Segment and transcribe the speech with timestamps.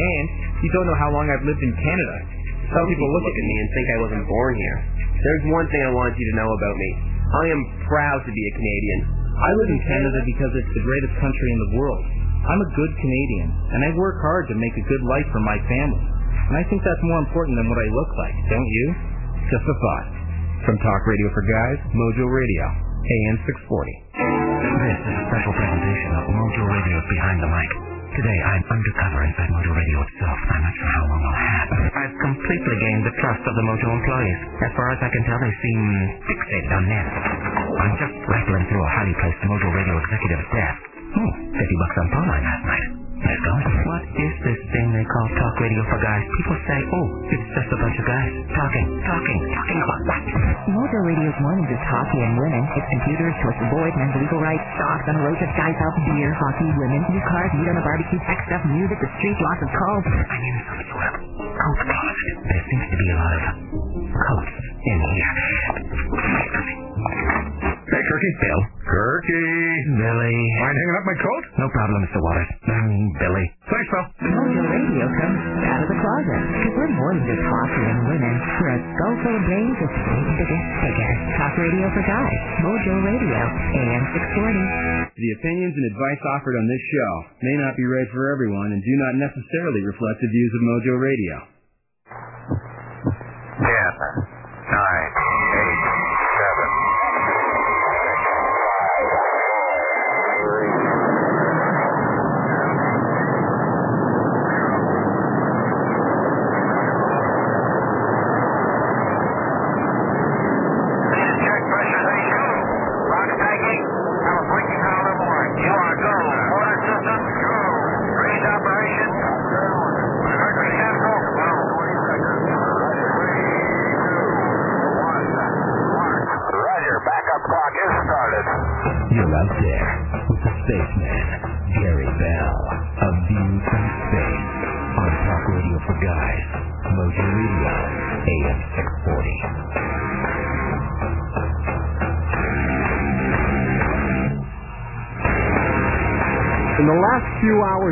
[0.00, 0.24] And
[0.64, 2.16] you don't know how long I've lived in Canada.
[2.72, 4.78] Some people look at me and think I wasn't born here.
[5.20, 6.90] There's one thing I want you to know about me.
[7.30, 9.00] I am proud to be a Canadian.
[9.36, 12.04] I live in Canada because it's the greatest country in the world.
[12.40, 15.60] I'm a good Canadian, and I work hard to make a good life for my
[15.68, 16.04] family.
[16.50, 18.86] And I think that's more important than what I look like, don't you?
[19.52, 20.06] Just a thought.
[20.64, 22.64] From Talk Radio for Guys, Mojo Radio,
[23.04, 24.10] AM 640.
[24.16, 27.99] This is a special presentation of Mojo Radio's Behind the Mic.
[28.20, 30.38] Today I'm undercover inside Mojo Radio itself.
[30.52, 31.68] I'm not sure how long I'll have.
[32.04, 34.40] I've completely gained the trust of the Mojo employees.
[34.60, 35.80] As far as I can tell, they seem
[36.28, 37.08] fixated on net.
[37.80, 40.80] I'm just rattling through a highly placed Mojo Radio executive's desk.
[41.16, 42.99] Hmm, oh, 50 bucks on phone line last night.
[43.20, 43.52] Let's go.
[43.84, 46.24] What is this thing they call talk radio for guys?
[46.24, 50.22] People say, oh, it's just a bunch of guys talking, talking, talking about what?
[50.72, 52.64] Mojo Radio's mornings is hockey and women.
[52.80, 56.32] It's computers, twisted boys, men's legal rights, stocks, on a road trip, guys health, beer,
[56.32, 59.68] hockey, women, new cars, meat on a barbecue, tech stuff, music, the street, lots of
[59.68, 60.04] calls.
[60.08, 61.78] I'm in some sort of coat.
[61.84, 63.42] There seems to be a lot of
[64.16, 67.59] coats in here.
[68.10, 68.32] Turkey?
[68.42, 68.60] Bill.
[68.90, 69.46] Turkey.
[69.94, 70.38] Billy.
[70.58, 71.44] Mind hanging up my coat?
[71.62, 72.18] No problem, Mr.
[72.18, 72.50] Waters.
[72.66, 73.46] Mm, Billy.
[73.70, 74.06] Thanks, Bill.
[74.34, 76.42] Well, your radio comes out of the closet.
[76.42, 78.34] Because we're more than just coffee and women.
[78.34, 81.10] We're a soulful range of things that get bigger.
[81.38, 82.34] Talk radio for guys.
[82.66, 83.38] Mojo Radio.
[83.78, 85.14] AM 640.
[85.14, 87.12] The opinions and advice offered on this show
[87.46, 90.94] may not be right for everyone and do not necessarily reflect the views of Mojo
[90.98, 91.36] Radio.
[92.10, 93.70] 10, 9,
[95.94, 95.99] 8,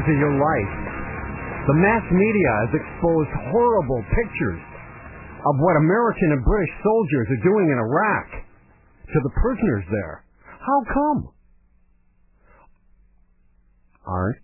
[0.09, 0.75] of your life,
[1.69, 4.63] the mass media has exposed horrible pictures
[5.45, 8.29] of what American and British soldiers are doing in Iraq
[9.13, 10.25] to the prisoners there.
[10.43, 11.21] How come?
[14.09, 14.41] Aren't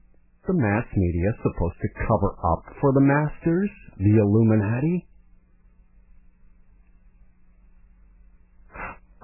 [0.46, 5.08] the mass media supposed to cover up for the masters, the Illuminati?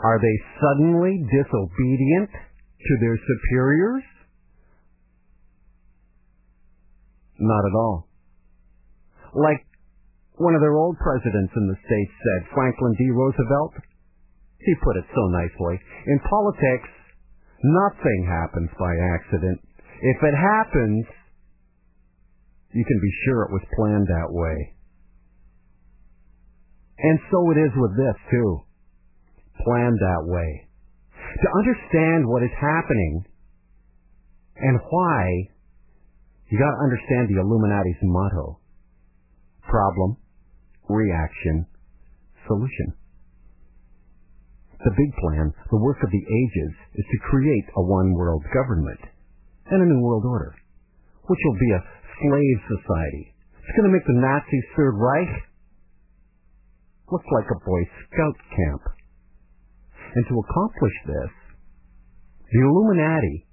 [0.01, 4.03] Are they suddenly disobedient to their superiors?
[7.41, 8.09] Not at all.
[9.35, 9.65] Like
[10.37, 13.09] one of their old presidents in the States said, Franklin D.
[13.13, 13.75] Roosevelt,
[14.61, 15.81] he put it so nicely.
[16.07, 16.91] In politics,
[17.65, 19.61] nothing happens by accident.
[20.01, 21.05] If it happens,
[22.73, 24.57] you can be sure it was planned that way.
[27.01, 28.65] And so it is with this, too.
[29.65, 30.69] Planned that way.
[31.41, 33.25] To understand what is happening
[34.57, 35.25] and why,
[36.51, 38.59] you got to understand the Illuminati's motto
[39.71, 40.19] problem,
[40.91, 41.67] reaction,
[42.47, 42.99] solution.
[44.83, 48.99] The big plan, the work of the ages, is to create a one world government
[49.71, 50.51] and a new world order,
[51.29, 51.85] which will be a
[52.19, 53.25] slave society.
[53.63, 55.35] It's going to make the Nazis' Third Reich
[57.13, 58.83] look like a Boy Scout camp.
[60.17, 61.33] And to accomplish this,
[62.51, 63.47] the Illuminati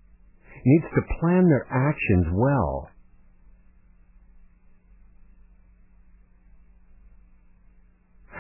[0.65, 2.89] needs to plan their actions well.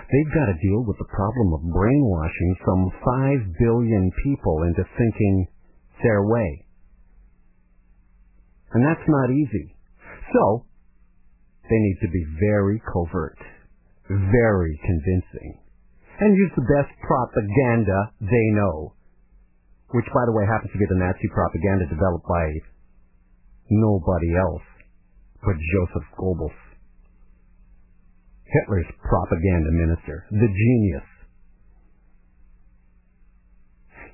[0.07, 2.83] They've got to deal with the problem of brainwashing some
[3.51, 5.47] 5 billion people into thinking
[6.01, 6.65] their way.
[8.71, 9.75] And that's not easy.
[10.31, 10.65] So,
[11.69, 13.37] they need to be very covert,
[14.07, 15.59] very convincing,
[16.19, 18.93] and use the best propaganda they know,
[19.95, 22.45] which, by the way, happens to be the Nazi propaganda developed by
[23.71, 24.67] nobody else
[25.43, 26.55] but Joseph Goebbels.
[28.47, 31.07] Hitler's propaganda minister, the genius.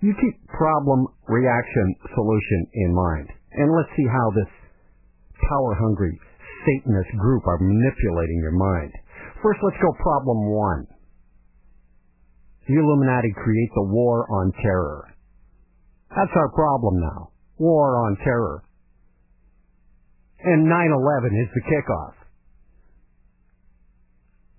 [0.01, 3.29] You keep problem, reaction, solution in mind.
[3.53, 4.51] And let's see how this
[5.47, 6.17] power hungry
[6.65, 8.91] Satanist group are manipulating your mind.
[9.43, 10.87] First, let's go problem one.
[12.67, 15.12] The Illuminati creates a war on terror.
[16.15, 17.30] That's our problem now.
[17.57, 18.63] War on terror.
[20.44, 22.15] And 9-11 is the kickoff.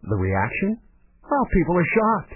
[0.09, 0.81] The reaction?
[1.25, 2.35] Oh, people are shocked.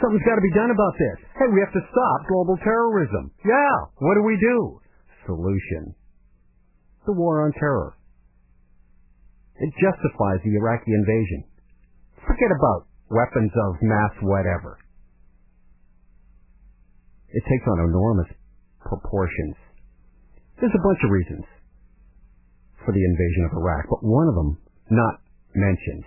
[0.00, 1.18] Something's got to be done about this.
[1.38, 3.30] Hey, we have to stop global terrorism.
[3.44, 4.80] Yeah, what do we do?
[5.26, 5.94] Solution.
[7.06, 7.94] The war on terror.
[9.60, 11.44] It justifies the Iraqi invasion.
[12.26, 14.78] Forget about weapons of mass whatever.
[17.32, 18.28] It takes on enormous
[18.84, 19.56] proportions.
[20.60, 21.46] There's a bunch of reasons
[22.84, 24.52] for the invasion of Iraq, but one of them
[24.90, 25.24] not
[25.54, 26.06] mentioned.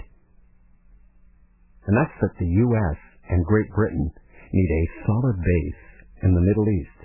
[1.87, 2.97] And that's that the U.S.
[3.29, 4.09] and Great Britain
[4.53, 5.83] need a solid base
[6.23, 6.99] in the Middle East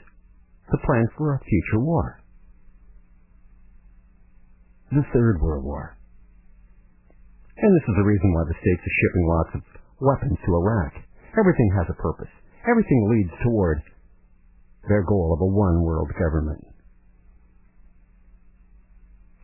[0.71, 2.21] to plan for a future war.
[4.93, 5.97] The Third World War.
[7.57, 9.63] And this is the reason why the States are shipping lots of
[10.01, 10.93] weapons to Iraq.
[11.39, 12.33] Everything has a purpose.
[12.69, 13.83] Everything leads toward
[14.89, 16.65] their goal of a one world government.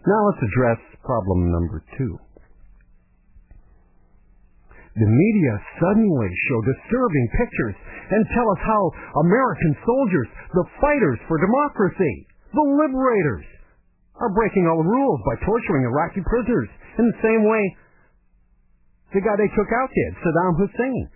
[0.06, 2.15] Now let's address problem number two.
[4.97, 7.77] The media suddenly show disturbing pictures
[8.17, 8.83] and tell us how
[9.21, 12.15] American soldiers, the fighters for democracy,
[12.55, 13.44] the liberators,
[14.17, 17.61] are breaking all the rules by torturing Iraqi prisoners in the same way
[19.12, 21.09] the guy they took out did, Saddam Hussein.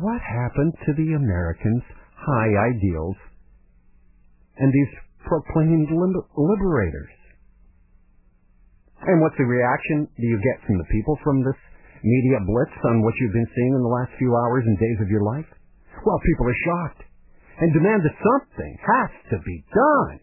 [0.00, 1.84] What happened to the Americans'
[2.20, 3.16] high ideals
[4.60, 4.92] and these
[5.24, 7.14] proclaimed liberators?
[9.00, 11.56] And what's the reaction do you get from the people from this
[12.04, 15.08] media blitz on what you've been seeing in the last few hours and days of
[15.08, 15.48] your life?
[16.04, 17.08] Well, people are shocked
[17.60, 20.20] and demand that something has to be done.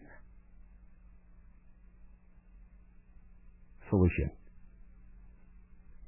[3.90, 4.30] Solution.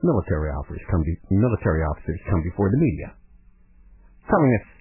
[0.02, 3.14] Military officers come, be, military officers come before the media,
[4.26, 4.79] telling us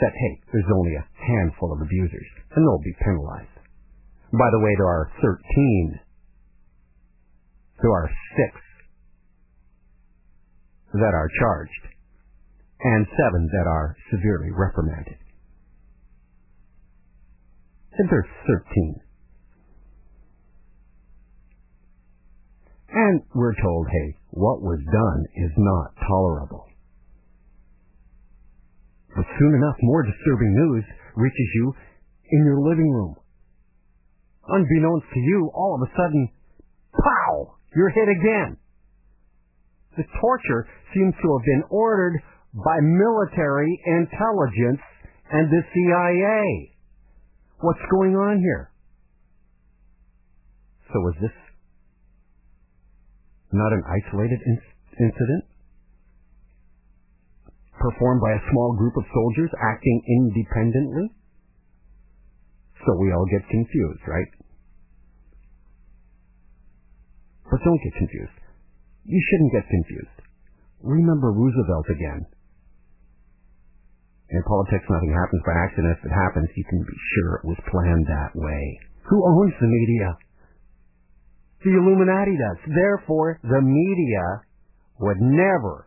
[0.00, 3.56] that, hey, there's only a handful of abusers, and they'll be penalized.
[4.32, 6.00] By the way, there are 13.
[7.82, 8.60] There are six
[10.92, 11.84] that are charged
[12.80, 15.16] and seven that are severely reprimanded.
[17.98, 19.00] And there's 13.
[22.90, 26.66] And we're told, hey, what was done is not tolerable.
[29.16, 30.84] But soon enough, more disturbing news
[31.16, 31.72] reaches you
[32.30, 33.16] in your living room.
[34.46, 36.28] Unbeknownst to you, all of a sudden,
[36.92, 38.56] pow, you're hit again.
[39.96, 42.20] The torture seems to have been ordered
[42.52, 44.84] by military intelligence
[45.32, 46.76] and the CIA.
[47.60, 48.70] What's going on here?
[50.92, 51.32] So was this
[53.52, 54.60] not an isolated in-
[55.00, 55.44] incident?
[57.86, 61.06] Performed by a small group of soldiers acting independently?
[62.82, 64.30] So we all get confused, right?
[67.46, 68.38] But don't get confused.
[69.06, 70.18] You shouldn't get confused.
[70.82, 72.26] Remember Roosevelt again.
[74.34, 75.94] In politics, nothing happens by accident.
[76.02, 78.64] If it happens, you can be sure it was planned that way.
[79.06, 80.18] Who owns the media?
[81.62, 82.58] The Illuminati does.
[82.66, 84.42] Therefore, the media
[84.98, 85.86] would never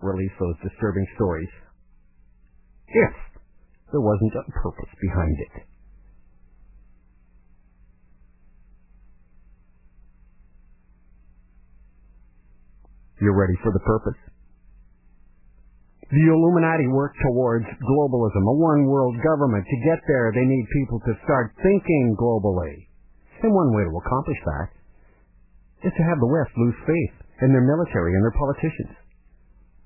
[0.00, 1.48] release those disturbing stories
[2.88, 3.14] if
[3.92, 5.54] there wasn't a purpose behind it.
[13.20, 14.16] You're ready for the purpose?
[16.10, 19.62] The Illuminati work towards globalism, a one world government.
[19.62, 22.88] To get there, they need people to start thinking globally.
[23.44, 24.68] And one way to accomplish that
[25.86, 28.99] is to have the West lose faith in their military and their politicians.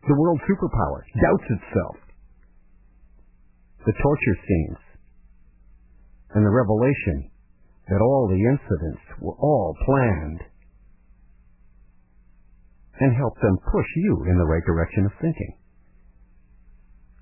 [0.06, 1.96] The world superpower doubts itself.
[3.86, 4.82] The torture scenes
[6.34, 7.30] and the revelation
[7.88, 10.40] that all the incidents were all planned
[13.00, 15.52] and help them push you in the right direction of thinking.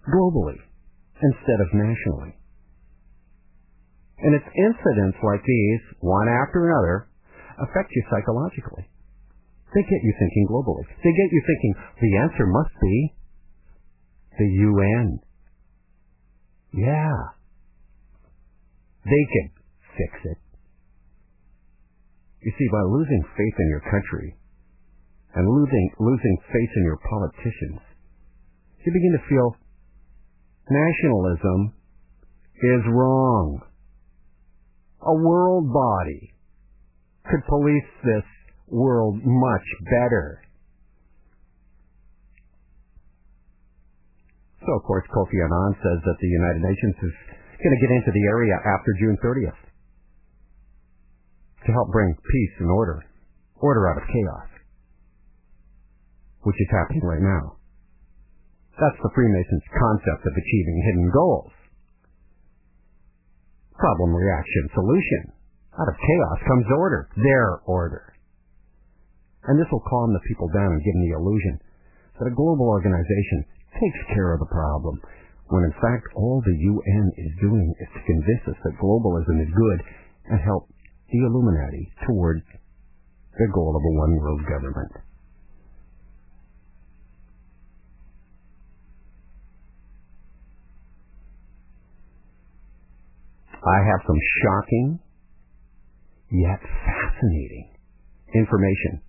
[0.07, 0.59] Globally,
[1.23, 2.35] instead of nationally.
[4.19, 7.09] And it's incidents like these, one after another,
[7.59, 8.91] affect you psychologically.
[9.75, 10.85] They get you thinking globally.
[11.00, 12.97] They get you thinking the answer must be
[14.38, 15.19] the UN.
[16.76, 17.17] Yeah.
[19.05, 19.47] They can
[19.97, 20.38] fix it.
[22.43, 24.37] You see, by losing faith in your country,
[25.35, 27.81] and losing, losing faith in your politicians,
[28.85, 29.57] you begin to feel
[30.69, 31.73] nationalism
[32.57, 33.62] is wrong.
[35.00, 36.35] A world body
[37.25, 38.25] could police this
[38.73, 40.41] world much better.
[44.64, 47.14] So, of course, Kofi Annan says that the United Nations is
[47.61, 49.61] going to get into the area after June 30th
[51.67, 53.05] to help bring peace and order,
[53.61, 54.49] order out of chaos.
[56.43, 57.55] which is happening right now.
[58.75, 61.52] That's the Freemasons' concept of achieving hidden goals.
[63.79, 65.23] Problem, reaction, solution.
[65.79, 68.12] Out of chaos comes order, their order.
[69.49, 71.59] And this will calm the people down and give them the illusion
[72.19, 73.43] that a global organization
[73.75, 75.01] takes care of the problem,
[75.51, 79.51] when in fact all the UN is doing is to convince us that globalism is
[79.51, 79.81] good
[80.31, 80.71] and help
[81.11, 82.43] the Illuminati toward
[83.35, 84.93] the goal of a one world government.
[93.63, 94.99] I have some shocking
[96.31, 97.71] yet fascinating
[98.35, 99.03] information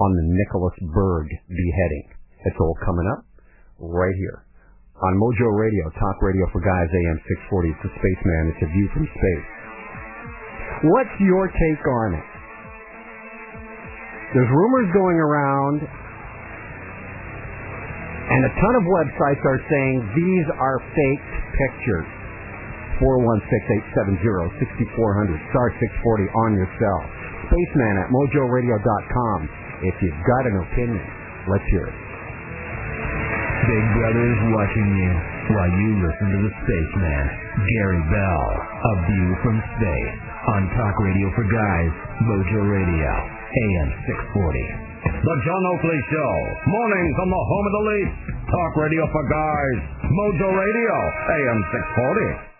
[0.00, 2.08] on the Nicholas Berg beheading.
[2.46, 3.24] It's all coming up
[3.78, 4.46] right here
[5.02, 7.18] on Mojo Radio, Talk Radio for Guys, AM
[7.50, 7.74] 640.
[7.74, 8.54] It's the Spaceman.
[8.54, 9.46] It's a view from space.
[10.94, 12.28] What's your take on it?
[14.32, 15.82] There's rumors going around,
[18.30, 22.08] and a ton of websites are saying these are fake pictures.
[23.02, 27.02] 416-870-6400, star 640 on your cell.
[27.50, 29.50] Spaceman at mojoradio.com.
[29.82, 31.04] If you've got an opinion,
[31.50, 31.96] let's hear it.
[33.62, 35.10] Big Brother is watching you
[35.54, 37.24] while you listen to the Spaceman,
[37.66, 40.14] Gary Bell, A View from Space,
[40.54, 41.92] on Talk Radio for Guys,
[42.26, 45.02] Mojo Radio, AM 640.
[45.02, 46.32] The John Oakley Show,
[46.70, 48.14] mornings on the home of the Leafs,
[48.50, 49.78] Talk Radio for Guys,
[50.10, 50.94] Mojo Radio,
[51.42, 51.60] AM
[52.42, 52.51] 640.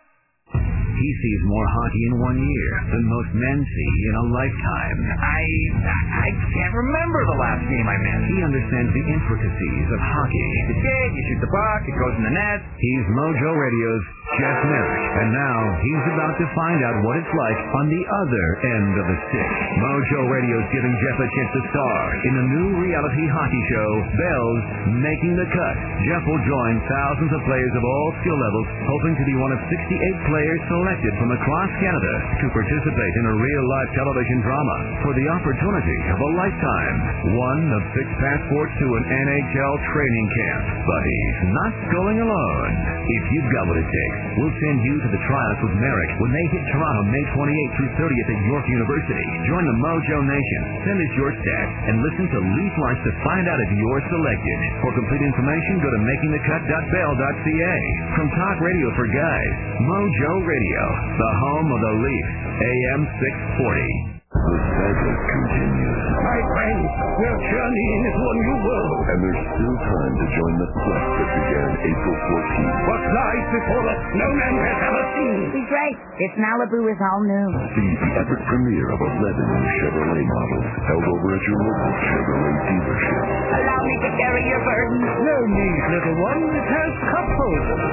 [0.93, 4.99] He sees more hockey in one year than most men see in a lifetime.
[5.17, 5.43] I
[5.89, 8.27] I can't remember the last game I missed.
[8.29, 10.49] He understands the intricacies of hockey.
[10.69, 12.61] You skate, you shoot the puck, it goes in the net.
[12.77, 14.05] He's Mojo Radio's
[14.37, 18.47] Jeff Marek, and now he's about to find out what it's like on the other
[18.65, 19.51] end of the stick.
[19.81, 24.65] Mojo Radio's giving Jeff a chance to star in the new reality hockey show, Bell's
[25.05, 25.77] Making the Cut.
[26.05, 29.61] Jeff will join thousands of players of all skill levels, hoping to be one of
[29.69, 35.27] 68 players selected from across Canada to participate in a real-life television drama for the
[35.31, 36.97] opportunity of a lifetime.
[37.39, 40.63] One of six passports to an NHL training camp.
[40.83, 42.71] But he's not going alone.
[42.99, 46.35] If you've got what it takes, we'll send you to the tryouts with Marek when
[46.35, 49.27] they hit Toronto May 28th through 30th at York University.
[49.47, 50.61] Join the Mojo Nation.
[50.83, 54.59] Send us your stats and listen to Leaf Lunch to find out if you're selected.
[54.83, 57.77] For complete information, go to makingthecut.bell.ca.
[58.19, 59.53] From Talk Radio for Guys,
[59.87, 62.33] Mojo Radio, the home of the Leafs,
[62.65, 64.25] AM 640.
[64.33, 66.01] The saga continues.
[66.25, 66.89] My friends,
[67.21, 69.01] we're journeying into a new world.
[69.13, 72.77] And there's still time to join the quest that began April 14th.
[72.89, 75.39] What lies before us, no man has ever seen.
[75.53, 75.97] Be great.
[76.25, 77.49] If Malibu is all new.
[77.77, 82.57] See the epic premiere of 11 new Chevrolet models held over at your local Chevrolet
[82.73, 83.25] dealership.
[83.61, 85.01] Allow me to carry your burden.
[85.05, 86.41] No need, little one.
[86.57, 87.85] It has cup holders.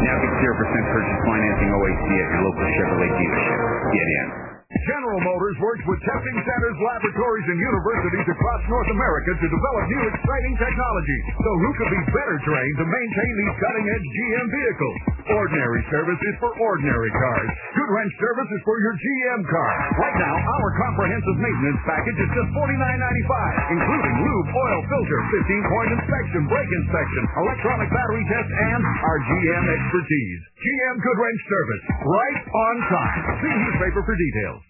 [0.00, 3.60] Now get 0% purchase financing OAC at your local Chevrolet dealership.
[3.92, 4.52] Get in.
[4.72, 10.02] General Motors works with testing centers, laboratories, and universities across North America to develop new
[10.10, 11.18] exciting technology.
[11.38, 14.96] So who could be better trained to maintain these cutting-edge GM vehicles?
[15.22, 17.48] Ordinary service is for ordinary cars.
[17.78, 19.72] Goodwrench service is for your GM car.
[20.02, 26.40] Right now, our comprehensive maintenance package is just $49.95, including lube, oil filter, 15-point inspection,
[26.48, 30.40] brake inspection, electronic battery test, and our GM expertise.
[30.56, 33.20] GM Goodwrench Service, right on time.
[33.44, 34.62] See newspaper for details.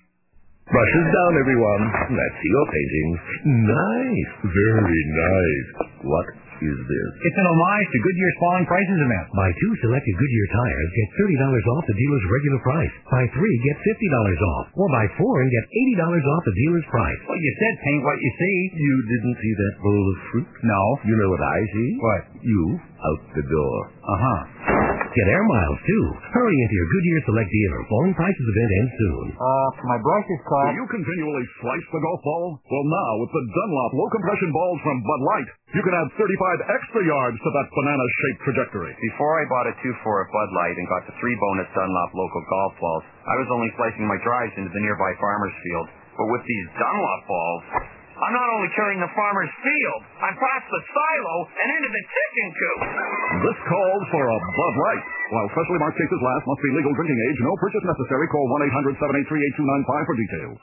[0.67, 1.83] Brushes down, everyone.
[2.11, 3.19] Let's see your paintings.
[3.71, 4.31] Nice.
[4.51, 5.69] Very nice.
[6.03, 6.27] What
[6.63, 7.11] is this?
[7.27, 9.27] It's an homage to Goodyear's falling prices event.
[9.35, 12.95] Buy two selected Goodyear tires, get $30 off the dealer's regular price.
[13.11, 14.65] Buy three, get $50 off.
[14.79, 15.65] Or buy four and get
[15.99, 17.21] $80 off the dealer's price.
[17.27, 18.57] Well, you said paint what you see.
[18.79, 20.51] You didn't see that bowl of fruit?
[20.63, 20.83] No.
[21.05, 21.91] You know what I see?
[21.99, 22.23] What?
[22.43, 23.77] You out the door.
[24.03, 24.82] Uh-huh.
[25.13, 26.05] Get air miles, too.
[26.33, 27.81] Hurry into your Goodyear Select dealer.
[27.85, 29.27] Falling prices event ends soon.
[29.37, 30.73] Uh, my brush is cut.
[30.73, 32.47] Do you continually slice the golf ball?
[32.65, 36.65] Well, now, with the Dunlop low compression balls from Bud Light, you can add 35
[36.81, 38.93] extra yards to that banana-shaped trajectory.
[39.13, 42.11] Before I bought a 2 for a Bud Light and got the three bonus Dunlop
[42.17, 45.89] local golf balls, I was only slicing my drives into the nearby farmer's field.
[46.17, 47.65] But with these Dunlop balls,
[48.23, 52.47] I'm not only carrying the farmer's field, I'm past the silo and into the chicken
[52.55, 52.81] coop.
[53.51, 55.03] This calls for a Bud Light.
[55.35, 57.39] While specially marked cases last, must be legal drinking age.
[57.43, 58.31] No purchase necessary.
[58.31, 58.47] Call
[59.03, 60.57] 1-800-783-8295 for details.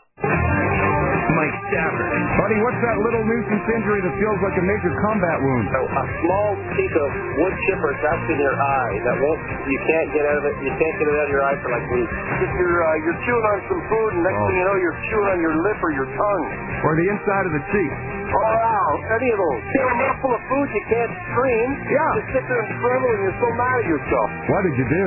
[1.29, 2.09] Mike Stafford.
[2.41, 5.65] Buddy, what's that little nuisance injury that feels like a major combat wound?
[5.69, 10.09] So a small piece of wood chipper that's in your eye that won't you can't
[10.09, 12.09] get out of it you can't get it out of your eye for like weeks.
[12.41, 14.45] If you're uh, you're chewing on some food and next Oh.
[14.49, 16.45] thing you know you're chewing on your lip or your tongue.
[16.81, 17.91] Or the inside of the cheek?
[18.29, 18.89] Oh wow.
[19.17, 19.61] any of those.
[19.73, 21.67] You have a mouthful of food, you can't scream.
[21.89, 22.11] Yeah.
[22.19, 24.27] You sit there and tremble and you're so mad at yourself.
[24.53, 25.05] What did you do?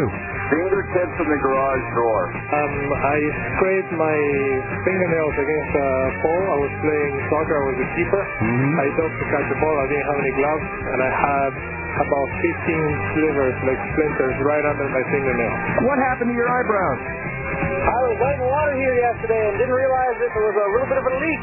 [0.51, 2.21] Fingertips in the garage door.
[2.35, 3.19] Um, I
[3.57, 4.19] scraped my
[4.85, 5.89] fingernails against a
[6.21, 6.45] pole.
[6.51, 7.57] I was playing soccer.
[7.57, 8.23] I was a keeper.
[8.23, 8.83] Mm-hmm.
[8.83, 9.77] I dove to catch the ball.
[9.79, 11.51] I didn't have any gloves, and I had
[11.93, 15.55] about 15 slivers, like splinters, right under my fingernail.
[15.87, 17.01] What happened to your eyebrows?
[17.53, 20.99] I was lighting water here yesterday and didn't realize that there was a little bit
[20.99, 21.43] of a leak.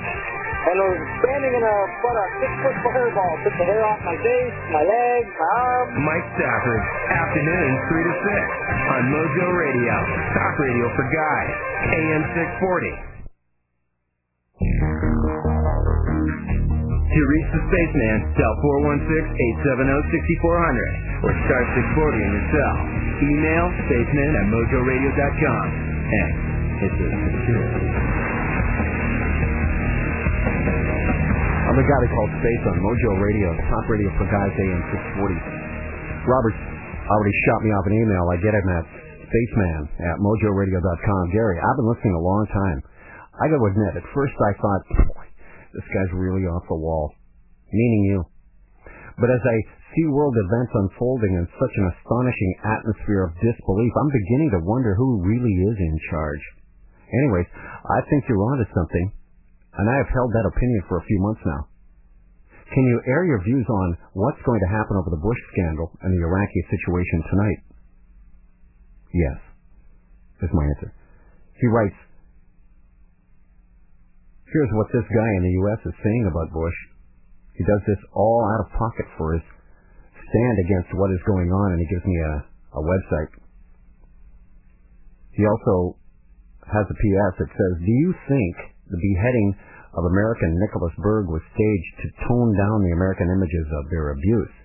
[0.59, 3.31] And I was standing in a, about a six-foot hairball.
[3.47, 5.95] Took the hair off my face, my legs, my arms.
[6.03, 6.83] Mike Stafford,
[7.15, 9.95] afternoon 3 to 6 on Mojo Radio.
[10.35, 11.55] Talk radio for guys.
[11.95, 12.23] AM
[12.59, 12.91] 640.
[17.09, 18.55] To reach the spaceman, dial
[19.63, 22.75] 416-870-6400 or star 640 in your cell.
[23.23, 25.63] Email spaceman at mojoradio.com.
[26.09, 26.31] And
[26.83, 28.38] hit the security.
[31.69, 34.81] I'm the guy called Space on Mojo Radio, top radio for guys AM
[35.21, 36.25] 640.
[36.25, 36.57] Robert
[37.05, 38.25] already shot me off an email.
[38.25, 38.85] I get him at
[39.29, 41.23] spaceman at mojoradio.com.
[41.29, 42.79] Gary, I've been listening a long time.
[43.37, 44.81] I got to admit, at first I thought,
[45.77, 47.13] this guy's really off the wall,
[47.69, 48.19] meaning you.
[49.21, 49.57] But as I
[49.93, 54.97] see world events unfolding in such an astonishing atmosphere of disbelief, I'm beginning to wonder
[54.97, 56.43] who really is in charge.
[57.13, 57.45] Anyways,
[57.85, 59.13] I think you're onto something,
[59.79, 61.71] and I have held that opinion for a few months now.
[62.67, 66.11] Can you air your views on what's going to happen over the Bush scandal and
[66.11, 67.59] the Iraqi situation tonight?
[69.15, 69.39] Yes,
[70.43, 70.93] is my answer.
[71.57, 71.97] He writes,
[74.51, 75.81] Here's what this guy in the U.S.
[75.85, 76.77] is saying about Bush.
[77.55, 79.45] He does this all out of pocket for his
[80.29, 82.33] stand against what is going on, and he gives me a,
[82.77, 83.31] a website.
[85.37, 85.97] He also
[86.65, 88.53] has a PS that says, Do you think
[88.89, 89.53] the beheading
[89.93, 94.55] of American Nicholas Berg was staged to tone down the American images of their abuse?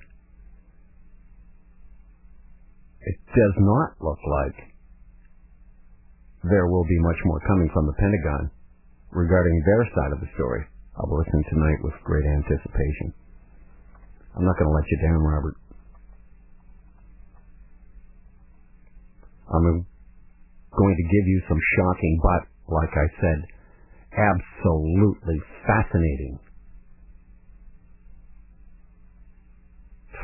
[3.04, 4.58] It does not look like
[6.44, 8.50] there will be much more coming from the Pentagon
[9.12, 10.64] regarding their side of the story.
[10.96, 13.16] I'll listen tonight with great anticipation.
[14.36, 15.56] I'm not going to let you down, Robert.
[19.48, 19.86] I'm
[20.74, 23.38] going to give you some shocking, but, like I said,
[24.14, 26.38] absolutely fascinating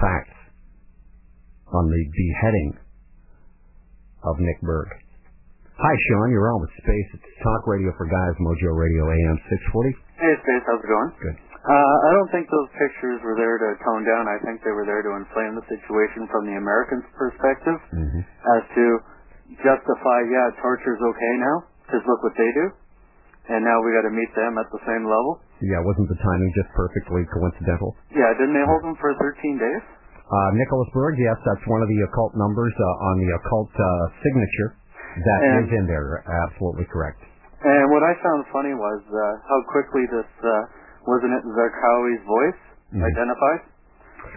[0.01, 0.39] facts
[1.75, 2.71] on the beheading
[4.25, 4.89] of Nick Berg.
[5.81, 6.29] Hi, Sean.
[6.31, 7.09] You're on with Space.
[7.17, 9.97] It's Talk Radio for Guys, Mojo Radio AM 640.
[10.21, 10.65] Hey, Space.
[10.69, 11.11] How's it going?
[11.21, 11.37] Good.
[11.61, 14.25] Uh, I don't think those pictures were there to tone down.
[14.29, 18.23] I think they were there to inflame the situation from the Americans' perspective Mm-hmm.
[18.25, 18.85] as to
[19.61, 22.67] justify, yeah, torture's okay now, because look what they do.
[23.51, 25.43] And now we got to meet them at the same level.
[25.59, 27.99] Yeah, wasn't the timing just perfectly coincidental?
[28.15, 29.83] Yeah, didn't they hold them for 13 days?
[30.31, 33.85] Uh, Nicholas Berg, yes, that's one of the occult numbers uh, on the occult uh,
[34.23, 34.71] signature.
[35.27, 36.23] That is And- in there.
[36.47, 37.19] Absolutely correct.
[37.67, 40.51] And what I found funny was uh, how quickly this, uh,
[41.11, 42.61] wasn't it Zarqawi's voice
[42.95, 43.03] Mhm.
[43.05, 43.61] identified?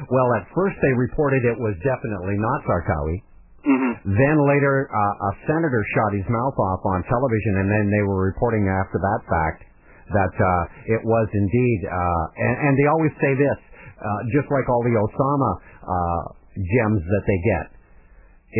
[0.09, 3.21] Well, at first they reported it was definitely not Zarqawi.
[3.63, 3.93] Mm-hmm.
[4.11, 8.19] Then later, uh, a senator shot his mouth off on television, and then they were
[8.19, 9.63] reporting after that fact
[10.11, 11.79] that uh, it was indeed.
[11.87, 13.59] Uh, and, and they always say this,
[14.03, 16.23] uh, just like all the Osama uh,
[16.59, 17.65] gems that they get.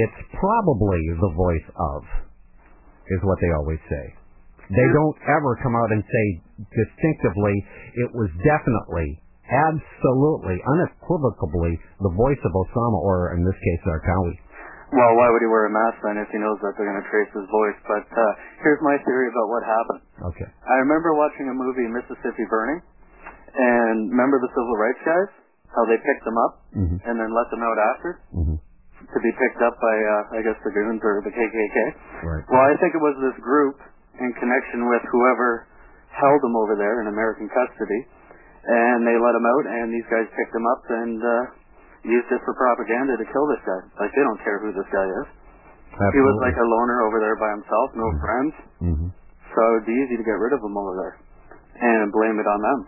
[0.07, 1.99] It's probably the voice of,
[3.11, 4.05] is what they always say.
[4.71, 6.25] They don't ever come out and say
[6.71, 7.55] distinctively,
[7.99, 9.19] it was definitely,
[9.51, 14.42] absolutely, unequivocally the voice of Osama, or in this case, Zarqawi.
[14.93, 17.09] Well, why would he wear a mask then if he knows that they're going to
[17.09, 17.79] trace his voice?
[17.89, 20.01] But uh, here's my theory about what happened.
[20.33, 20.49] Okay.
[20.69, 22.77] I remember watching a movie, Mississippi Burning,
[23.57, 25.29] and remember the civil rights guys?
[25.73, 26.97] How they picked them up Mhm.
[27.09, 28.61] and then let them out after Mhm.
[29.09, 31.77] to be picked up by, uh, I guess, the goons or the KKK.
[32.29, 32.43] Right.
[32.47, 33.81] Well, I think it was this group
[34.21, 35.65] in connection with whoever
[36.13, 38.05] held them over there in American custody,
[38.69, 41.45] and they let them out, and these guys picked them up and uh,
[42.03, 43.81] used it for propaganda to kill this guy.
[43.99, 45.27] Like they don't care who this guy is.
[45.93, 48.53] He was like a loner over there by himself, no friends.
[48.81, 49.07] Mhm.
[49.53, 51.15] So it'd be easy to get rid of him over there
[51.79, 52.79] and blame it on them.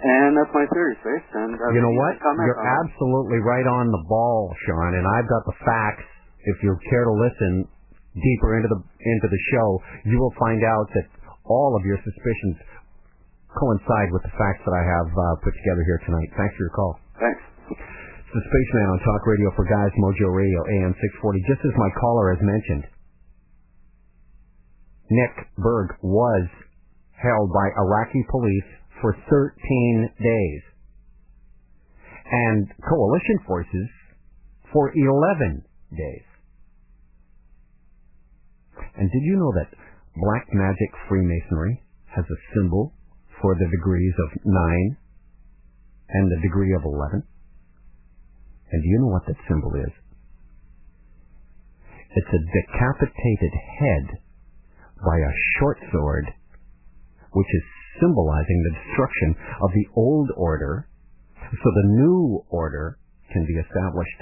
[0.00, 1.28] And that's my theory, Space.
[1.36, 2.16] And uh, You know what?
[2.18, 6.04] You're absolutely right on the ball, Sean, and I've got the facts.
[6.44, 7.68] If you care to listen
[8.16, 9.68] deeper into the into the show,
[10.04, 11.06] you will find out that
[11.44, 12.56] all of your suspicions
[13.54, 16.28] coincide with the facts that I have uh, put together here tonight.
[16.36, 16.92] Thanks for your call.
[17.20, 17.42] Thanks.
[18.30, 21.42] The Spaceman on Talk Radio for Guys, Mojo Radio, AM 640.
[21.50, 22.86] Just as my caller has mentioned,
[25.10, 26.46] Nick Berg was
[27.18, 28.70] held by Iraqi police
[29.02, 30.62] for 13 days.
[32.30, 33.88] and coalition forces
[34.72, 36.26] for 11 days.
[38.94, 39.74] And did you know that
[40.14, 41.82] black magic Freemasonry
[42.14, 42.94] has a symbol
[43.42, 44.96] for the degrees of 9
[46.10, 47.24] and the degree of 11?
[48.72, 49.92] And do you know what that symbol is?
[52.14, 54.06] It's a decapitated head
[54.98, 56.26] by a short sword,
[57.32, 57.64] which is
[58.00, 60.88] symbolizing the destruction of the old order
[61.50, 62.98] so the new order
[63.32, 64.20] can be established.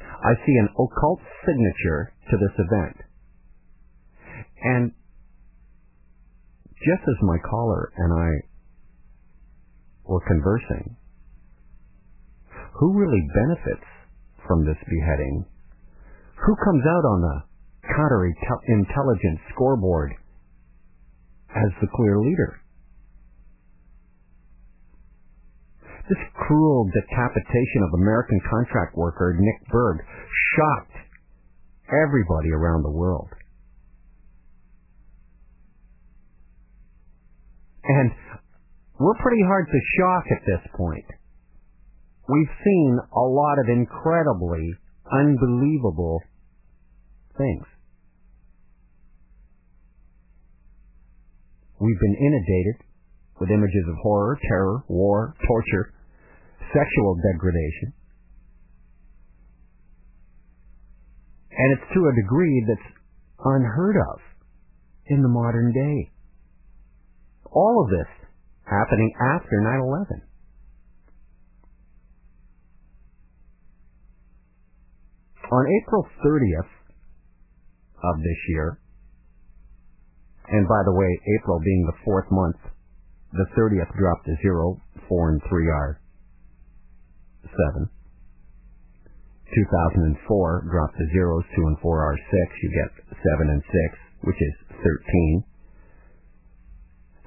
[0.00, 2.96] I see an occult signature to this event.
[4.62, 4.92] And
[6.78, 8.30] just as my caller and I
[10.04, 10.96] were conversing,
[12.72, 13.86] who really benefits
[14.46, 15.44] from this beheading?
[16.46, 17.36] Who comes out on the
[17.86, 20.12] counterintelligence scoreboard
[21.50, 22.58] as the clear leader?
[26.08, 29.98] This cruel decapitation of American contract worker Nick Berg
[30.56, 30.96] shocked
[31.88, 33.28] everybody around the world.
[37.84, 38.10] And
[38.98, 41.06] we're pretty hard to shock at this point.
[42.32, 44.72] We've seen a lot of incredibly
[45.12, 46.22] unbelievable
[47.36, 47.66] things.
[51.78, 52.88] We've been inundated
[53.38, 55.92] with images of horror, terror, war, torture,
[56.72, 57.92] sexual degradation.
[61.50, 62.96] And it's to a degree that's
[63.44, 64.20] unheard of
[65.08, 66.12] in the modern day.
[67.52, 68.08] All of this
[68.64, 70.31] happening after 9-11.
[75.52, 76.72] On April 30th
[78.00, 78.80] of this year,
[80.48, 82.56] and by the way, April being the fourth month
[83.32, 86.00] the 30th dropped to 0, 4 and 3 are
[87.44, 87.88] 7.
[89.52, 92.62] 2004 dropped to zeros, 2 and 4 are 6.
[92.62, 95.44] You get 7 and 6, which is 13.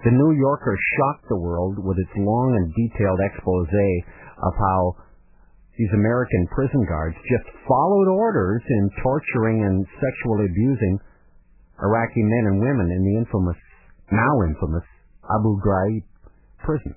[0.06, 5.06] The New Yorker shocked the world with its long and detailed expose of how
[5.78, 11.00] these American prison guards just followed orders in torturing and sexually abusing
[11.84, 13.60] Iraqi men and women in the infamous,
[14.12, 14.88] now infamous,
[15.28, 16.04] Abu Ghraib
[16.64, 16.96] prison.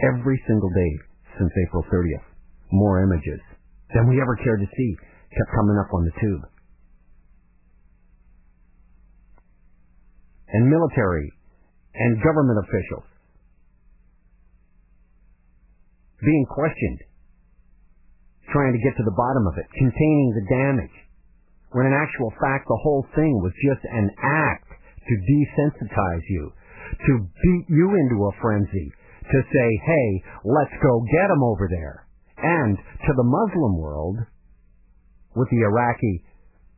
[0.00, 0.92] Every single day
[1.38, 2.26] since April 30th,
[2.72, 3.40] more images
[3.92, 4.92] than we ever cared to see
[5.28, 6.44] kept coming up on the tube.
[10.48, 11.32] And military
[11.94, 13.11] and government officials
[16.22, 17.00] being questioned,
[18.50, 20.96] trying to get to the bottom of it, containing the damage
[21.72, 24.68] when in actual fact the whole thing was just an act
[25.08, 26.52] to desensitize you,
[27.08, 28.92] to beat you into a frenzy,
[29.24, 30.08] to say, hey,
[30.44, 32.06] let's go get them over there.
[32.36, 34.18] And to the Muslim world,
[35.34, 36.24] with the Iraqi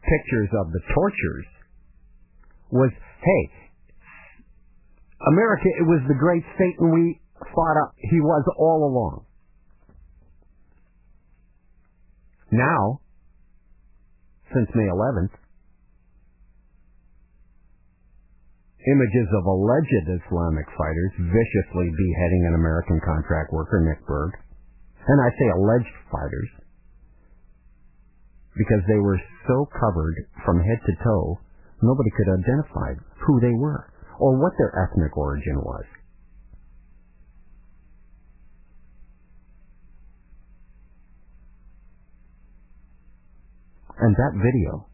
[0.03, 1.47] pictures of the tortures,
[2.71, 3.43] was, hey,
[5.27, 7.21] America, it was the great Satan we
[7.55, 7.95] fought up.
[7.99, 9.27] He was all along.
[12.55, 13.03] Now,
[14.55, 15.35] since May 11th.
[18.85, 24.31] Images of alleged Islamic fighters viciously beheading an American contract worker, Nick Berg.
[25.03, 26.51] And I say alleged fighters
[28.55, 29.19] because they were
[29.51, 30.15] so covered
[30.47, 31.41] from head to toe,
[31.83, 32.95] nobody could identify
[33.27, 33.91] who they were
[34.21, 35.85] or what their ethnic origin was.
[44.01, 44.87] And that video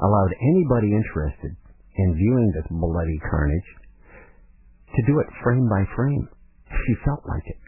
[0.00, 1.52] allowed anybody interested
[1.96, 3.70] in viewing this bloody carnage
[4.96, 6.28] to do it frame by frame
[6.70, 7.60] if you felt like it.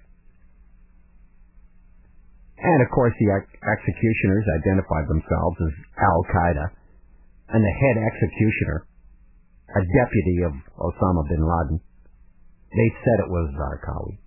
[2.63, 6.67] And of course, the executioners identified themselves as Al Qaeda,
[7.51, 8.87] and the head executioner,
[9.75, 11.81] a deputy of Osama bin Laden,
[12.71, 14.22] they said it was Zarqawi.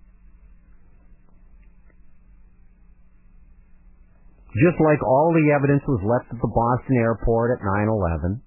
[4.56, 8.40] Just like all the evidence was left at the Boston airport at 9-11.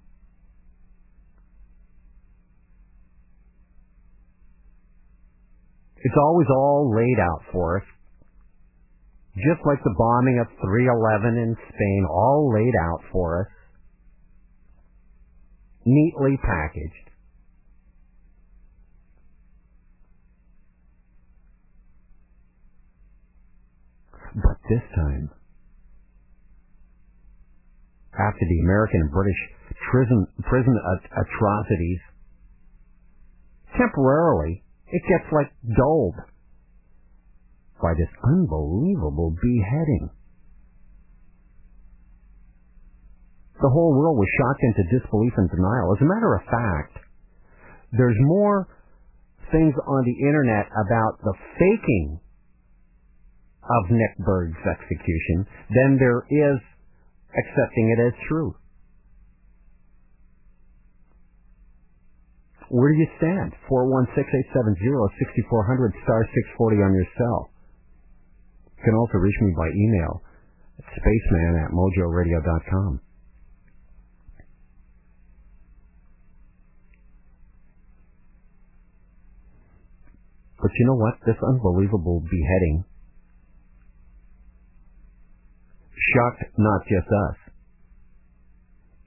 [6.02, 7.86] It's always all laid out for us.
[9.36, 13.52] Just like the bombing of 311 in Spain, all laid out for us.
[15.86, 17.10] Neatly packaged.
[24.34, 25.30] But this time,
[28.28, 29.40] after the American and British
[29.90, 30.74] prison, prison
[31.16, 32.00] atrocities
[33.76, 36.16] temporarily it gets like dulled
[37.80, 40.10] by this unbelievable beheading.
[43.62, 45.92] The whole world was shocked into disbelief and denial.
[45.96, 46.96] As a matter of fact,
[47.92, 48.68] there's more
[49.52, 52.20] things on the internet about the faking
[53.64, 56.58] of Nick Berg's execution than there is
[57.34, 58.54] accepting it as true.
[62.70, 63.50] Where do you stand?
[63.66, 66.22] 416-870-6400 star
[66.58, 67.50] 640 on your cell.
[68.78, 70.22] You can also reach me by email
[70.78, 73.00] at spaceman at mojoradio.com.
[80.62, 81.14] But you know what?
[81.26, 82.84] This unbelievable beheading
[86.14, 87.38] shocked not just us.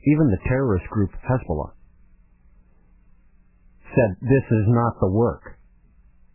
[0.06, 1.73] Even the terrorist group Hezbollah
[3.93, 5.58] said this is not the work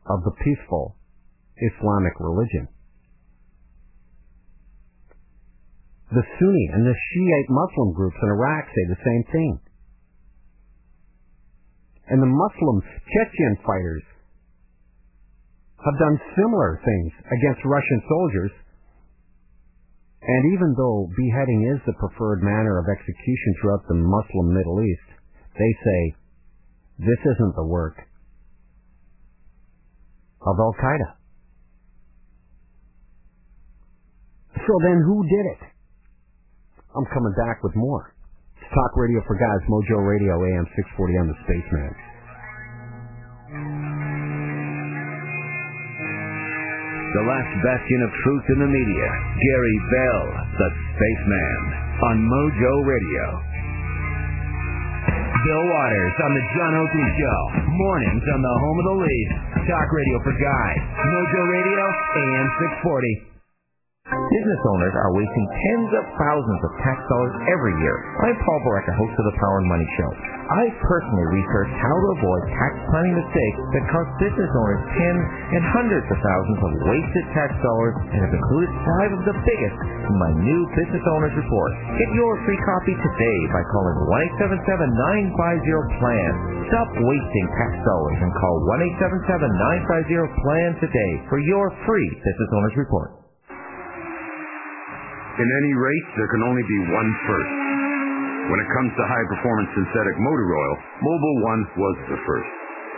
[0.06, 0.96] of the peaceful
[1.58, 2.68] Islamic religion.
[6.08, 9.52] The Sunni and the Shiite Muslim groups in Iraq say the same thing.
[12.08, 14.04] And the Muslim Chechen fighters
[15.84, 18.52] have done similar things against Russian soldiers.
[20.22, 25.08] And even though beheading is the preferred manner of execution throughout the Muslim Middle East,
[25.54, 26.00] they say
[26.98, 27.96] this isn't the work
[30.42, 31.18] of Al Qaeda.
[34.58, 35.62] So then who did it?
[36.96, 38.14] I'm coming back with more.
[38.56, 40.66] It's Talk Radio for Guys, Mojo Radio, AM
[40.98, 42.07] 640 on the Spaceman.
[47.08, 49.08] The last bastion of truth in the media,
[49.40, 50.24] Gary Bell,
[50.60, 51.60] the Spaceman,
[52.04, 53.24] on Mojo Radio.
[55.40, 57.40] Bill Waters on the John Oakley Show.
[57.64, 59.28] Mornings on the home of the Leaf.
[59.64, 60.80] Talk radio for guys.
[61.00, 61.82] Mojo Radio,
[62.20, 62.48] AM
[62.84, 63.37] 640.
[64.08, 67.92] Business owners are wasting tens of thousands of tax dollars every year.
[68.24, 70.08] I'm Paul Barreca, host of the Power and Money Show.
[70.48, 75.24] I personally researched how to avoid tax planning mistakes that cost business owners tens
[75.60, 79.76] and hundreds of thousands of wasted tax dollars and have included five of the biggest
[79.76, 81.68] in my new Business Owners Report.
[82.00, 84.08] Get your free copy today by calling
[85.36, 86.32] 1-877-950-PLAN.
[86.72, 88.56] Stop wasting tax dollars and call
[89.04, 93.17] 1-877-950-PLAN today for your free Business Owners Report.
[95.38, 97.54] In any race, there can only be one first.
[98.50, 102.52] When it comes to high performance synthetic motor oil, Mobil One was the first.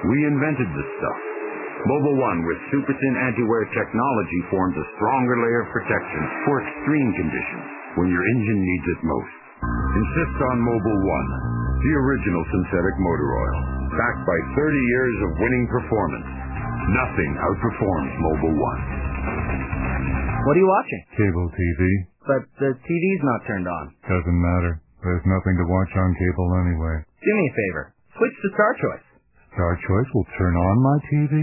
[0.08, 1.20] We invented this stuff.
[1.84, 7.66] Mobil One with SuperSyn anti-wear technology forms a stronger layer of protection for extreme conditions
[8.00, 9.36] when your engine needs it most.
[10.00, 11.28] Insist on Mobil One,
[11.84, 13.58] the original synthetic motor oil,
[14.00, 16.28] backed by 30 years of winning performance.
[16.88, 18.80] Nothing outperforms Mobil One.
[20.46, 21.00] What are you watching?
[21.16, 21.80] Cable TV.
[22.26, 23.84] But the TV's not turned on.
[24.08, 24.80] Doesn't matter.
[25.02, 26.96] There's nothing to watch on cable anyway.
[27.24, 27.84] Do me a favor.
[28.16, 29.04] Switch to Star Choice.
[29.56, 31.34] Star Choice will turn on my TV?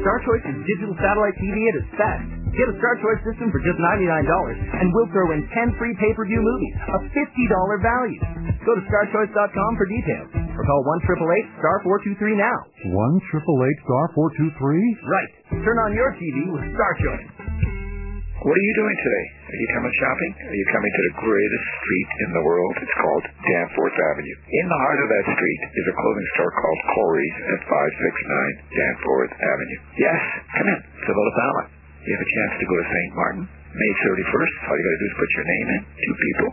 [0.00, 2.22] Star Choice is digital satellite TV at its best.
[2.54, 6.40] Get a Star Choice system for just $99 and we'll throw in 10 free pay-per-view
[6.40, 8.22] movies, a $50 value.
[8.62, 12.58] Go to starchoice.com for details or call 1-888-STAR-423 now.
[12.86, 14.62] 1-888-STAR-423?
[15.10, 15.32] Right.
[15.66, 17.75] Turn on your TV with Star Choice.
[18.46, 19.26] What are you doing today?
[19.50, 20.32] Are you coming shopping?
[20.46, 22.74] Are you coming to the greatest street in the world?
[22.78, 24.38] It's called Danforth Avenue.
[24.38, 29.32] In the heart of that street is a clothing store called Corey's at 569 Danforth
[29.34, 29.80] Avenue.
[29.98, 30.22] Yes,
[30.62, 30.78] come in.
[30.78, 31.66] Fill out a ballot.
[32.06, 33.10] You have a chance to go to St.
[33.18, 34.54] Martin May 31st.
[34.62, 35.80] All you got to do is put your name in.
[36.06, 36.48] Two people.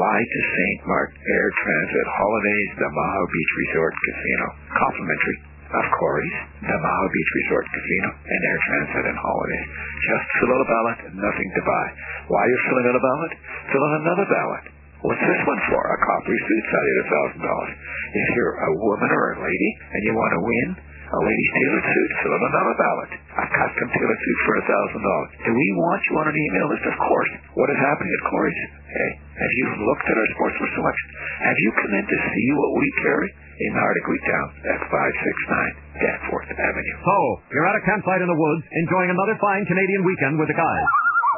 [0.00, 0.78] Fly to St.
[0.88, 4.46] Martin Air Transat Holidays, the Maho Beach Resort Casino.
[4.80, 5.38] Complimentary
[5.74, 9.66] of Corey's, the Maho Beach Resort Casino, and Air Transat and Holidays.
[10.06, 11.86] Just fill out a ballot and nothing to buy.
[12.30, 13.32] While you're filling out a ballot,
[13.70, 14.64] fill out another ballot.
[15.04, 15.82] What's this one for?
[15.84, 17.72] A coppery suit valued at thousand dollars.
[18.16, 20.68] If you're a woman or a lady and you want to win
[21.04, 23.10] a lady's tailored suit, fill out another ballot.
[23.36, 25.30] A custom tailored suit for a thousand dollars.
[25.44, 26.88] Do we want you on an email list?
[26.88, 27.30] Of course.
[27.52, 28.60] What is happening at Corey's?
[28.88, 29.10] Hey,
[29.44, 31.08] have you looked at our sportswear selection?
[31.52, 33.28] Have you come in to see what we carry?
[33.54, 36.96] In Arctic Town at 569 Danforth Avenue.
[37.06, 37.16] So,
[37.54, 40.86] you're at a campsite in the woods, enjoying another fine Canadian weekend with the guys.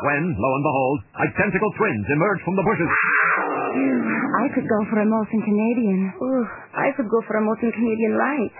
[0.08, 0.98] When, lo and behold,
[1.28, 2.88] identical twins emerge from the bushes.
[2.88, 6.12] I could go for a Molson Canadian.
[6.16, 8.52] Ooh, I could go for a Molson Canadian Light.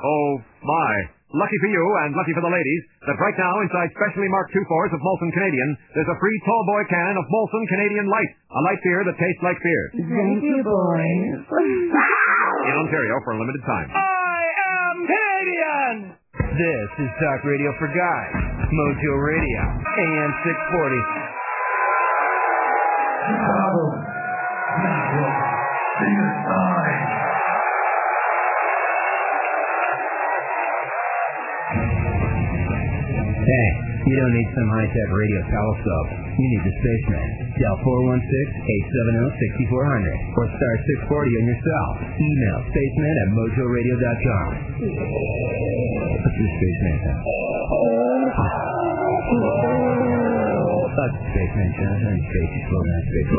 [0.00, 1.19] Oh, my.
[1.30, 4.66] Lucky for you and lucky for the ladies that right now inside specially marked two
[4.66, 8.60] fours of Molson Canadian, there's a free tall boy can of Molson Canadian Light, a
[8.66, 9.84] light beer that tastes like beer.
[10.10, 11.38] Thank you, boys.
[12.66, 13.88] In Ontario for a limited time.
[13.94, 14.42] I
[14.74, 15.94] am Canadian!
[16.58, 18.34] This is Talk Radio for Guys,
[18.74, 21.30] Mojo Radio, AM 640.
[33.40, 33.68] Hey,
[34.04, 36.08] you don't need some high-tech radio telescope.
[36.36, 37.56] You need the Spaceman.
[37.56, 39.72] Dial 416-870-6400
[40.36, 40.74] or star
[41.08, 41.88] 640 on your cell.
[42.20, 44.48] Email spaceman at mojoradio.com.
[46.20, 47.24] What's your Spaceman sound?
[51.00, 52.00] That's Spaceman sound.
[52.12, 53.32] And space is slow down space.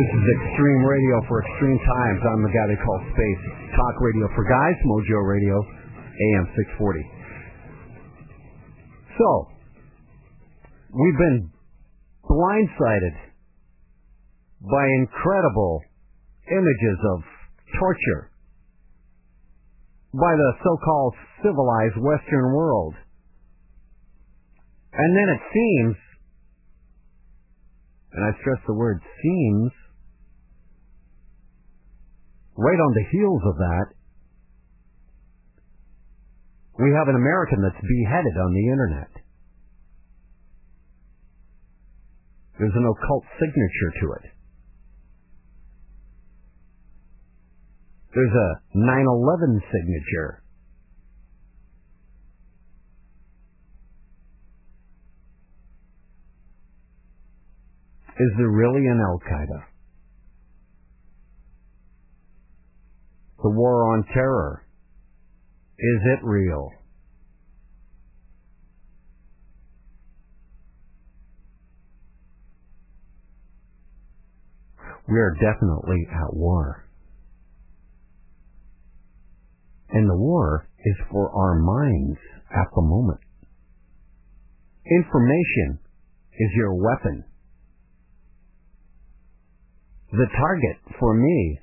[0.00, 2.20] This is Extreme Radio for Extreme Times.
[2.24, 3.42] I'm the guy they call Space.
[3.76, 7.04] Talk Radio for Guys, Mojo Radio, AM 640.
[9.20, 9.28] So,
[10.88, 11.52] we've been
[12.24, 13.16] blindsided
[14.64, 15.84] by incredible
[16.48, 17.20] images of
[17.76, 18.32] torture
[20.16, 22.94] by the so-called civilized Western world.
[24.96, 25.96] And then it seems
[28.12, 29.70] and I stress the word seems,
[32.60, 33.86] right on the heels of that,
[36.76, 39.12] we have an American that's beheaded on the internet.
[42.58, 44.24] There's an occult signature to it.
[48.14, 50.42] There's a 9-11 signature.
[58.20, 59.18] Is there really an Al
[63.42, 64.66] The war on terror.
[65.78, 66.70] Is it real?
[75.08, 76.86] We are definitely at war.
[79.88, 82.18] And the war is for our minds
[82.50, 83.20] at the moment.
[84.86, 85.78] Information
[86.32, 87.24] is your weapon.
[90.12, 91.58] The target for me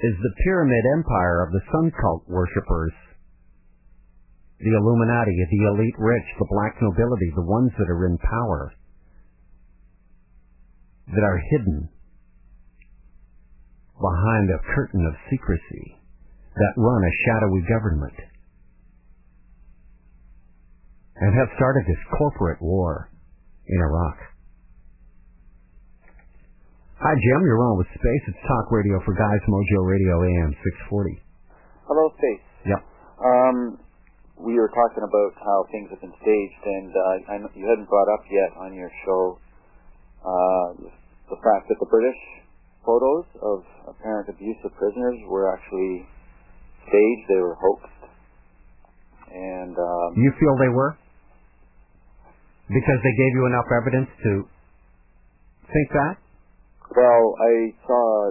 [0.00, 2.92] is the pyramid empire of the sun cult worshippers.
[4.60, 8.74] The Illuminati, the elite rich, the black nobility, the ones that are in power,
[11.06, 11.88] that are hidden
[13.98, 15.98] behind a curtain of secrecy,
[16.54, 18.18] that run a shadowy government,
[21.16, 23.10] and have started this corporate war
[23.66, 24.18] in Iraq.
[26.98, 27.40] Hi, Jim.
[27.46, 28.24] You're on with Space.
[28.26, 30.50] It's Talk Radio for Guys, Mojo Radio AM
[30.90, 31.14] 640.
[31.86, 32.42] Hello, Space.
[32.66, 32.80] Yep.
[33.22, 33.78] Um,
[34.42, 37.86] we were talking about how things have been staged, and uh, I know you hadn't
[37.86, 39.38] brought up yet on your show
[40.26, 40.90] uh,
[41.30, 42.18] the fact that the British
[42.82, 43.62] photos of
[43.94, 46.02] apparent abuse of prisoners were actually
[46.82, 47.24] staged.
[47.30, 48.02] They were hoaxed.
[49.30, 50.98] And um, You feel they were?
[52.66, 54.30] Because they gave you enough evidence to
[55.70, 56.26] think that?
[56.94, 57.52] Well, I
[57.86, 58.30] saw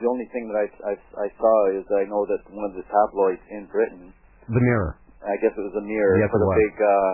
[0.00, 2.84] the only thing that I, I, I saw is I know that one of the
[2.84, 4.12] tabloids in Britain,
[4.48, 4.98] The Mirror.
[5.22, 6.58] I guess it was a mirror, Yes, put a was.
[6.58, 7.12] big uh,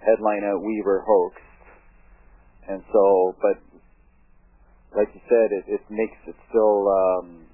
[0.00, 1.60] headline out, "We were hoaxed,"
[2.68, 3.56] and so, but
[4.96, 7.44] like you said, it, it makes it still um,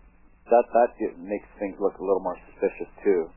[0.51, 3.29] that that makes things look a little more suspicious too.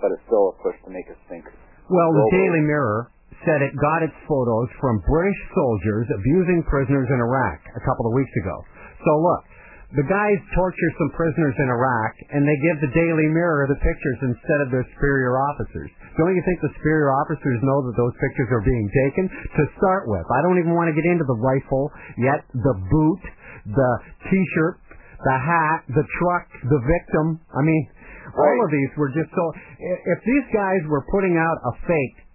[0.00, 1.44] But it's still a push to make us think.
[1.88, 2.24] Well, the.
[2.32, 3.10] Daily Mirror
[3.44, 8.12] said it got its photos from British soldiers abusing prisoners in Iraq a couple of
[8.12, 8.56] weeks ago.
[9.04, 9.42] So look,
[9.90, 14.18] the guys torture some prisoners in Iraq and they give the Daily Mirror the pictures
[14.22, 15.90] instead of their superior officers.
[16.14, 19.24] Don't you think the superior officers know that those pictures are being taken?
[19.26, 21.90] To start with, I don't even want to get into the rifle
[22.22, 23.22] yet, the boot,
[23.66, 23.92] the
[24.30, 24.78] t-shirt,
[25.26, 27.42] the hat, the truck, the victim.
[27.50, 27.82] I mean,
[28.30, 29.44] all of these were just so.
[29.80, 32.29] If these guys were putting out a fake,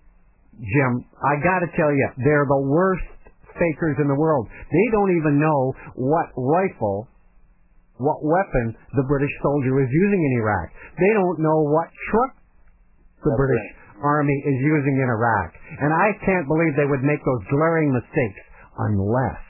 [0.60, 3.03] Jim, I got to tell you, they're the worst
[3.56, 4.47] fakers in the world.
[4.49, 7.08] They don't even know what rifle,
[7.97, 10.68] what weapon the British soldier is using in Iraq.
[10.99, 12.34] They don't know what truck
[13.24, 13.68] the British
[14.03, 15.56] Army is using in Iraq.
[15.80, 18.43] And I can't believe they would make those glaring mistakes
[18.78, 19.45] unless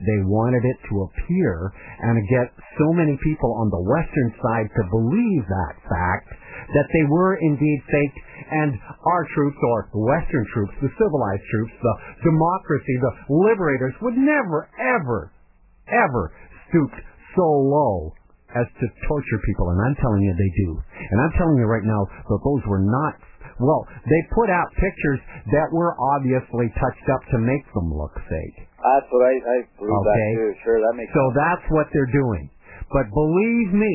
[0.00, 1.72] they wanted it to appear
[2.04, 6.28] and get so many people on the western side to believe that fact
[6.76, 8.16] that they were indeed fake
[8.50, 8.76] and
[9.06, 11.94] our troops or western troops, the civilized troops, the
[12.28, 15.32] democracy, the liberators would never, ever,
[15.88, 16.32] ever
[16.68, 16.92] stoop
[17.34, 18.12] so low
[18.54, 19.68] as to torture people.
[19.70, 20.70] And I'm telling you they do.
[20.96, 23.14] And I'm telling you right now that those were not
[23.56, 28.68] well, they put out pictures that were obviously touched up to make them look fake.
[28.86, 30.30] That's what I, I believe that Okay.
[30.38, 30.50] too.
[30.62, 32.46] Sure, that makes sense So that's what they're doing.
[32.94, 33.94] But believe me,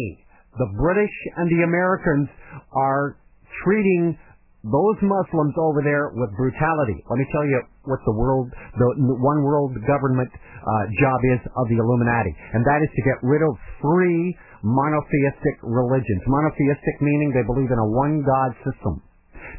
[0.60, 2.28] the British and the Americans
[2.76, 3.16] are
[3.64, 4.20] treating
[4.68, 7.02] those Muslims over there with brutality.
[7.10, 11.66] Let me tell you what the world, the one world government uh, job is of
[11.72, 16.22] the Illuminati, and that is to get rid of three monotheistic religions.
[16.28, 19.02] Monotheistic meaning they believe in a one God system.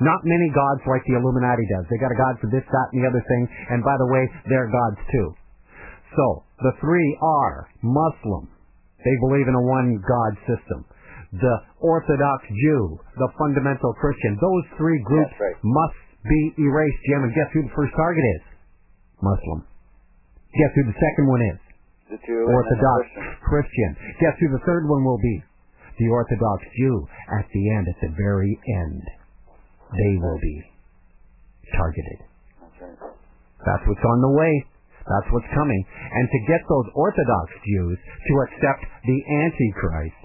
[0.02, 1.86] Not many gods like the Illuminati does.
[1.86, 4.26] They got a god for this, that, and the other thing, and by the way,
[4.50, 5.28] they're gods too.
[6.18, 8.50] So, the three are Muslim.
[9.06, 10.84] They believe in a one God system.
[11.32, 14.36] The Orthodox Jew, the fundamental Christian.
[14.36, 15.32] Those three groups
[15.64, 17.24] must be erased, Jim.
[17.24, 18.42] And guess who the first target is?
[19.22, 19.64] Muslim.
[20.52, 21.60] Guess who the second one is?
[22.12, 23.40] the the Orthodox Christian.
[23.40, 23.90] Christian.
[24.20, 25.36] Guess who the third one will be?
[25.96, 27.08] The Orthodox Jew.
[27.40, 28.52] At the end, at the very
[28.84, 29.02] end,
[29.92, 30.56] they will be
[31.76, 32.18] targeted.
[32.80, 32.98] That's.
[33.62, 34.52] That's what's on the way.
[35.02, 35.82] That's what's coming.
[36.14, 40.22] And to get those Orthodox Jews to accept the Antichrist,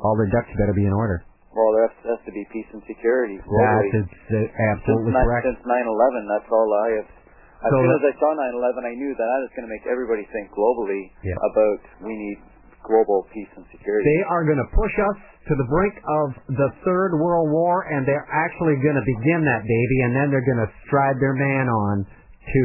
[0.00, 1.24] all their ducks better be in order.
[1.54, 3.88] Well, there has, to be peace and security globally.
[3.94, 5.44] uh, absolutely since, correct.
[5.46, 7.08] Since 9/11, that's all I have.
[7.62, 9.86] As So soon as I saw 9/11, I knew that that is going to make
[9.86, 11.38] everybody think globally Yeah.
[11.38, 12.38] about we need
[12.84, 14.04] global peace and security.
[14.04, 15.18] They are going to push us
[15.48, 16.26] to the brink of
[16.56, 20.44] the Third World War, and they're actually going to begin that, baby, and then they're
[20.44, 22.62] going to stride their man on to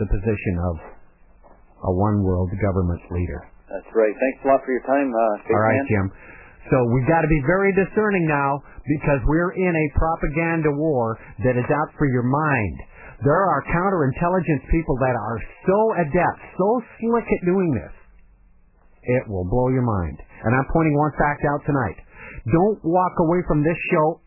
[0.00, 0.74] the position of
[1.84, 3.44] a one world government leader.
[3.68, 4.12] That's right.
[4.12, 5.88] Thanks a lot for your time, uh, All right, Spaceman.
[5.88, 6.06] Jim.
[6.72, 11.60] So we've got to be very discerning now because we're in a propaganda war that
[11.60, 12.76] is out for your mind.
[13.20, 15.38] There are counterintelligence people that are
[15.68, 15.78] so
[16.08, 16.68] adept, so
[17.00, 17.92] slick at doing this.
[19.04, 20.16] It will blow your mind.
[20.44, 21.98] And I'm pointing one fact out tonight.
[22.48, 24.20] Don't walk away from this show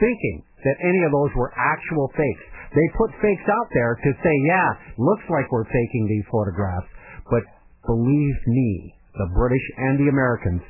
[0.00, 2.44] thinking that any of those were actual fakes.
[2.74, 4.68] They put fakes out there to say, yeah,
[4.98, 6.90] looks like we're faking these photographs.
[7.30, 7.44] But
[7.86, 10.60] believe me, the British and the Americans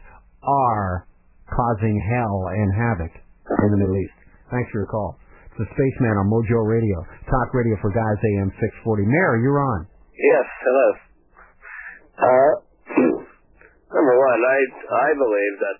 [0.44, 1.08] are
[1.48, 4.18] causing hell and havoc in the Middle East.
[4.52, 5.16] Thanks for your call.
[5.48, 6.98] It's the Spaceman on Mojo Radio.
[7.30, 8.50] Talk radio for guys AM
[8.84, 9.06] 640.
[9.06, 9.86] Mayor, you're on.
[10.12, 10.88] Yes, hello.
[12.14, 12.52] Uh,
[12.98, 14.58] number one, I
[14.90, 15.78] I believe that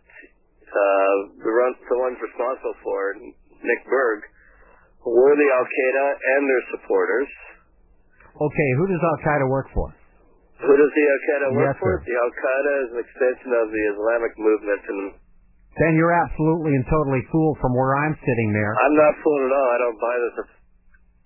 [0.75, 3.17] uh, the, run, the ones responsible for it,
[3.63, 4.21] Nick Berg,
[5.07, 7.31] were the Al Qaeda and their supporters.
[8.35, 9.95] Okay, who does Al Qaeda work for?
[9.95, 11.93] Who does the Al Qaeda work Yes, for?
[12.01, 12.07] sir.
[12.09, 15.01] The Al Qaeda is an extension of the Islamic movement, and
[15.79, 18.73] Then you're absolutely and totally fooled from where I'm sitting there.
[18.79, 19.69] I'm not fooled at all.
[19.71, 20.35] I don't buy this.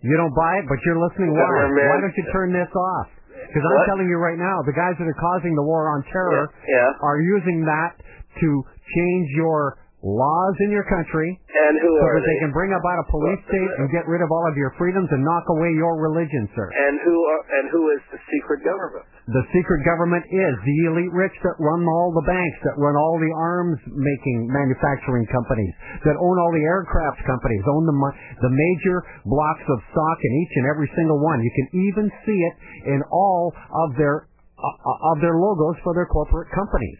[0.04, 1.32] You don't buy it, but you're listening?
[1.34, 3.08] Why don't you turn this off?
[3.46, 6.50] Because I'm telling you right now, the guys that are causing the war on terror
[6.66, 6.90] Yeah.
[7.02, 7.94] are using that
[8.40, 8.48] to
[8.94, 12.42] change your laws in your country And who so are that they they?
[12.46, 15.26] can bring about a police state and get rid of all of your freedoms and
[15.26, 16.70] knock away your religion, sir.
[16.70, 17.42] And who are?
[17.58, 19.02] And who is the secret government?
[19.26, 23.18] The secret government is the elite rich that run all the banks, that run all
[23.18, 25.74] the arms making manufacturing companies,
[26.06, 27.96] that own all the aircraft companies, own the
[28.40, 31.42] the major blocks of stock in each and every single one.
[31.42, 32.54] You can even see it
[32.94, 33.52] in all
[33.84, 36.98] of their uh, of their logos for their corporate companies.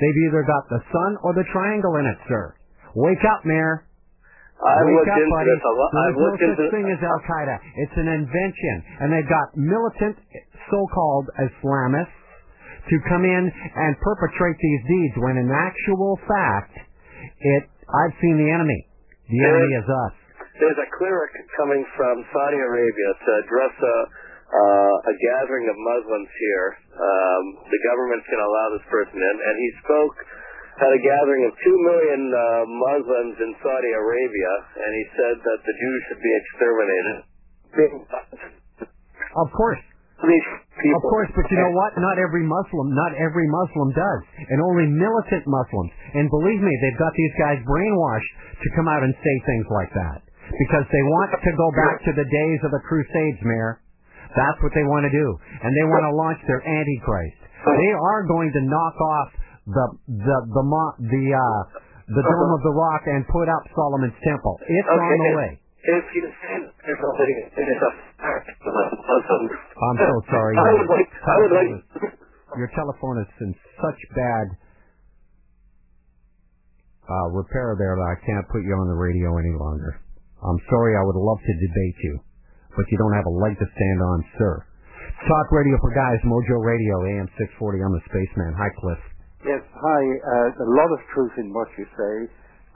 [0.00, 2.54] They've either got the sun or the triangle in it, sir.
[2.94, 3.84] Wake up, Mayor.
[4.58, 5.50] I've Wake looked up, into buddy.
[5.54, 7.56] There's no such thing as Al Qaeda.
[7.78, 10.18] It's an invention, and they've got militant,
[10.70, 12.18] so-called Islamists
[12.90, 13.44] to come in
[13.76, 15.14] and perpetrate these deeds.
[15.18, 16.74] When in actual fact,
[17.38, 18.86] it I've seen the enemy.
[19.30, 20.12] The There enemy is- is us.
[20.58, 24.06] There's a cleric coming from Saudi Arabia to address a, uh,
[24.48, 26.68] a gathering of Muslims here.
[26.96, 30.16] Um, the government's going to allow this person in, and he spoke
[30.78, 35.58] at a gathering of two million uh, Muslims in Saudi Arabia, and he said that
[35.60, 37.16] the Jews should be exterminated.
[39.36, 39.82] Of course.
[40.18, 41.94] Of course, but you know what?
[41.98, 45.92] Not every Muslim, not every Muslim does, and only militant Muslims.
[46.14, 48.32] And believe me, they've got these guys brainwashed
[48.62, 50.18] to come out and say things like that
[50.48, 53.78] because they want to go back to the days of the Crusades, Mayor.
[54.36, 55.26] That's what they want to do,
[55.64, 57.40] and they want to launch their Antichrist.
[57.64, 59.28] They are going to knock off
[59.66, 60.64] the the the
[61.08, 61.60] the uh,
[62.08, 64.56] the Dome of the Rock and put up Solomon's Temple.
[64.64, 65.50] It's on the way.
[65.88, 67.90] If you send everybody in a
[69.08, 70.54] Muslim, I'm so sorry.
[70.58, 71.08] I would like.
[71.08, 71.70] I would like.
[72.56, 74.46] Your telephone is in such bad
[77.08, 80.00] uh, repair there that I can't put you on the radio any longer.
[80.44, 80.92] I'm sorry.
[80.96, 82.14] I would love to debate you,
[82.78, 84.54] but you don't have a leg to stand on, sir.
[85.26, 87.26] Talk radio for guys, Mojo Radio, AM
[87.58, 87.82] 640.
[87.82, 88.54] I'm the spaceman.
[88.54, 89.02] Hi, Cliff.
[89.42, 90.02] Yes, hi.
[90.22, 92.14] Uh, a lot of truth in what you say.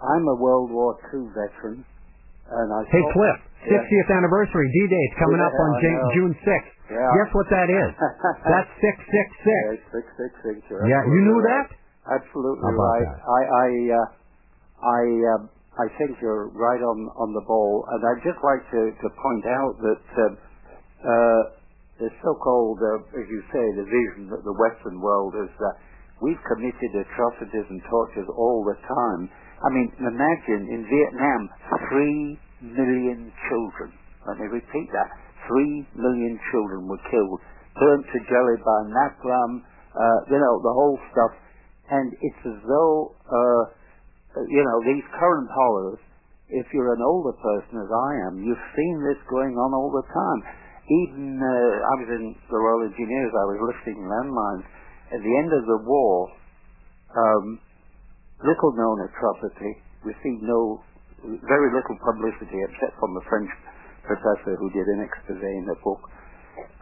[0.03, 2.81] I'm a World War II veteran, and I.
[2.91, 3.39] Hey, Cliff.
[3.63, 3.79] Yeah.
[3.79, 5.05] 60th anniversary D-Day.
[5.07, 6.73] It's coming Yeah, up on Jan- June 6th.
[6.91, 6.99] Yeah.
[7.23, 7.91] Guess what that is?
[8.51, 9.63] That's six six six.
[9.63, 10.57] Yeah, six six six.
[10.67, 11.67] you're Yeah, you knew absolutely that?
[12.11, 13.07] Absolutely right.
[13.07, 13.19] that?
[13.23, 13.69] I I
[14.03, 14.09] uh,
[14.83, 15.03] I
[15.39, 15.43] um,
[15.73, 20.05] I think you're right on the ball, and I'd just like to point out that
[20.21, 20.33] um,
[21.01, 21.43] uh,
[21.97, 25.75] the so-called, uh, as you say, the vision that the Western world is that
[26.21, 29.33] we've committed atrocities and tortures all the time.
[29.65, 31.41] I mean, imagine in Vietnam,
[31.89, 33.97] three million children.
[34.29, 35.09] Let me repeat that:
[35.49, 37.41] three million children were killed,
[37.81, 39.65] burnt to jelly by napalm.
[39.97, 41.33] Uh, you know the whole stuff,
[41.89, 43.63] and it's as though uh,
[44.49, 46.01] you know these current horrors.
[46.53, 50.05] If you're an older person, as I am, you've seen this going on all the
[50.05, 50.41] time.
[50.85, 53.33] Even uh, I was in the Royal Engineers.
[53.33, 54.67] I was lifting landmines.
[55.17, 56.29] At the end of the war,
[57.17, 57.61] um,
[58.45, 60.83] little known atrocity received no,
[61.25, 63.49] very little publicity except from the French
[64.05, 66.03] professor who did an expose in the book.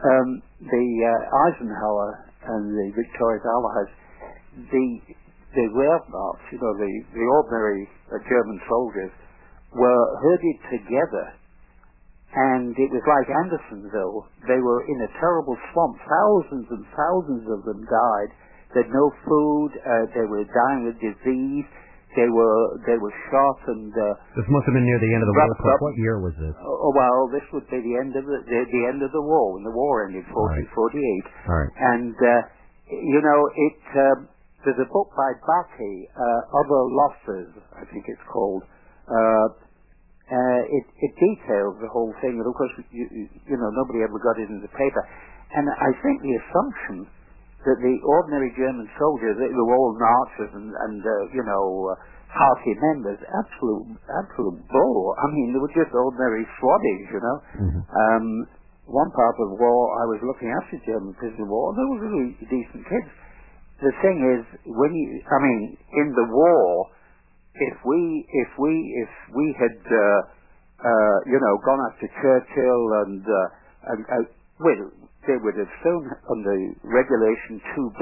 [0.03, 2.09] Um, the uh, Eisenhower
[2.43, 3.91] and the victorious Allies,
[4.67, 4.87] the
[5.55, 9.11] the Wehrmacht, you know, the the ordinary uh, German soldiers,
[9.75, 11.25] were herded together,
[12.31, 14.27] and it was like Andersonville.
[14.47, 15.99] They were in a terrible swamp.
[15.99, 18.31] Thousands and thousands of them died.
[18.71, 19.71] They had no food.
[19.83, 21.67] Uh, they were dying of disease.
[22.15, 24.03] They were they were shot and uh,
[24.35, 25.47] This must have been near the end of the war.
[25.47, 25.79] Up.
[25.79, 26.55] What year was this?
[26.59, 29.55] oh, well, this would be the end of the the, the end of the war
[29.55, 30.67] when the war ended, 40, Right.
[30.75, 30.99] 48.
[31.47, 31.71] All right.
[31.95, 32.31] And uh,
[32.91, 34.17] you know, it um,
[34.65, 38.63] there's a book by Bacque, uh, Other Losses, I think it's called.
[39.09, 39.47] Uh,
[40.31, 43.99] uh, it, it details the whole thing, and of course, you, you, you know, nobody
[43.99, 45.03] ever got it in the paper.
[45.51, 47.11] And I think the assumption
[47.67, 51.99] that the ordinary German soldiers, they were all Nazis and, and uh, you know, uh,
[52.31, 55.13] party members, absolute, absolute bull.
[55.19, 57.37] I mean, they were just ordinary swabbies, you know.
[57.91, 58.25] Um,
[58.87, 61.87] one part of the war, I was looking after German prisoners of war, and they
[61.91, 63.11] were really decent kids.
[63.81, 65.61] The thing is, when you, I mean,
[65.97, 66.89] in the war,
[67.57, 70.19] if we, if we, if we had, uh,
[70.85, 74.15] uh, you know, gone after Churchill and, uh, and uh,
[74.61, 74.81] well,
[75.25, 76.53] they would have soon, under
[76.85, 78.01] Regulation 2B,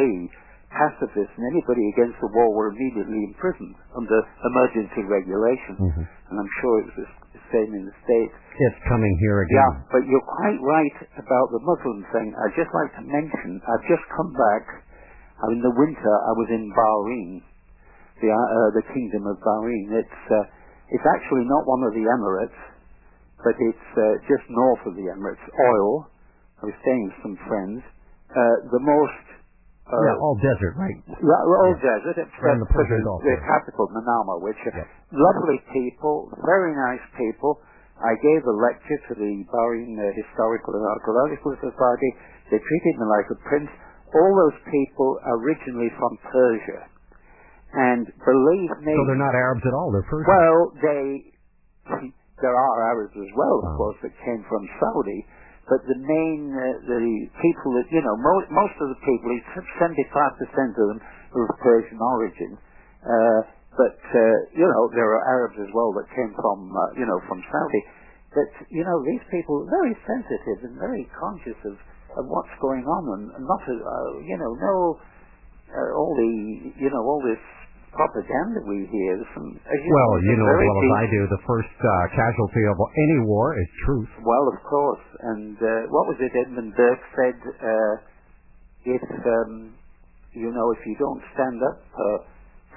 [0.69, 5.75] pacifists and anybody against the war were immediately imprisoned under emergency regulation.
[6.29, 8.35] And I'm sure it was the same in the States.
[8.53, 9.57] It's coming here again.
[9.57, 12.35] Yeah, but you're quite right about the Muslim thing.
[12.37, 14.63] I'd just like to mention, I've just come back.
[15.39, 17.29] Uh, In the winter, I was in Bahrain,
[18.21, 19.85] the uh, the Kingdom of Bahrain.
[19.95, 20.43] It's uh,
[20.91, 22.59] it's actually not one of the Emirates,
[23.43, 25.43] but it's uh, just north of the Emirates.
[25.47, 26.11] Oil.
[26.59, 27.79] I was staying with some friends.
[28.29, 29.25] Uh, the most
[29.89, 30.97] uh, yeah, all desert, right?
[31.07, 35.57] yeah, all desert, except Around the Persian the, Gulf, the capital, Manama, which are lovely
[35.73, 37.57] people, very nice people.
[37.97, 42.09] I gave a lecture to the Bahrain uh, Historical and Archaeological Society.
[42.53, 43.71] They treated me like a prince.
[44.13, 46.81] All those people originally from Persia.
[47.73, 48.93] And believe me...
[48.97, 49.93] So they're not Arabs at all.
[49.93, 50.25] They're Persian.
[50.25, 51.03] Well, they...
[52.39, 53.77] There are Arabs as well, of Oh.
[53.77, 55.27] course, that came from Saudi.
[55.67, 57.03] But the main, uh, the
[57.43, 59.29] people that, you know, mo- most of the people,
[59.77, 59.93] 75%
[60.81, 60.99] of them
[61.35, 62.57] are of Persian origin.
[63.05, 63.41] Uh,
[63.77, 67.19] but, uh, you know, there are Arabs as well that came from, uh, you know,
[67.29, 67.81] from Saudi.
[68.33, 71.75] But, you know, these people are very sensitive and very conscious of,
[72.17, 74.75] of what's going on and, not, uh, you know, no,
[75.69, 76.31] uh, all the,
[76.77, 77.41] you know, all this
[77.93, 79.13] propaganda we hear.
[79.33, 81.91] Some, as you well, know, you know as well as I do, the first uh,
[82.13, 84.09] casualty of any war is truth.
[84.25, 85.05] Well, of course.
[85.35, 87.37] And uh, what was it Edmund Burke said?
[87.61, 87.93] Uh,
[88.85, 89.75] if um,
[90.33, 92.17] you know, if you don't stand up uh,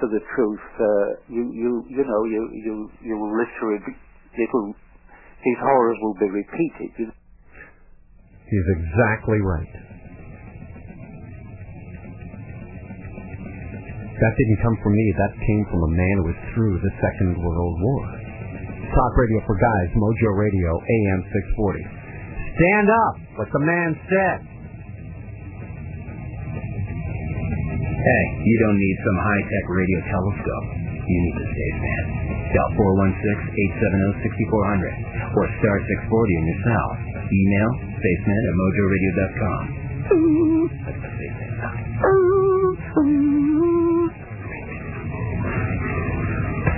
[0.01, 2.75] for the truth, uh, you you you know you you
[3.05, 4.75] you will literally be- it'll
[5.45, 6.91] these horrors will be repeated.
[6.99, 7.07] You,
[8.53, 9.73] He's exactly right.
[14.21, 15.07] That didn't come from me.
[15.17, 18.05] That came from a man who was through the Second World War.
[18.93, 21.81] Talk radio for guys, Mojo Radio, AM 640.
[22.61, 24.45] Stand up, what the man said.
[28.05, 30.69] Hey, you don't need some high-tech radio telescope.
[31.09, 32.05] You need the spaceman.
[32.53, 32.69] Dial
[34.29, 37.01] 416-870-6400 or star 640 in your cell.
[37.33, 39.63] Email spaceman at mojoradio.com.
[40.03, 40.19] The.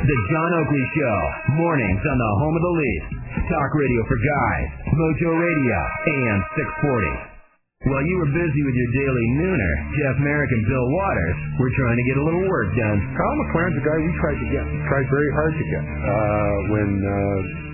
[0.05, 1.16] The John Oakley Show.
[1.57, 3.09] Mornings on the home of the Leafs.
[3.49, 4.68] Talk radio for guys.
[4.93, 5.79] Mojo Radio.
[6.12, 7.89] AM 640.
[7.89, 11.97] While you were busy with your daily nooner, Jeff Marek and Bill Watters were trying
[12.01, 12.97] to get a little work done.
[13.16, 15.85] Kyle McLaren's a guy we tried to get, tried very hard to get.
[15.85, 17.74] Uh, when uh,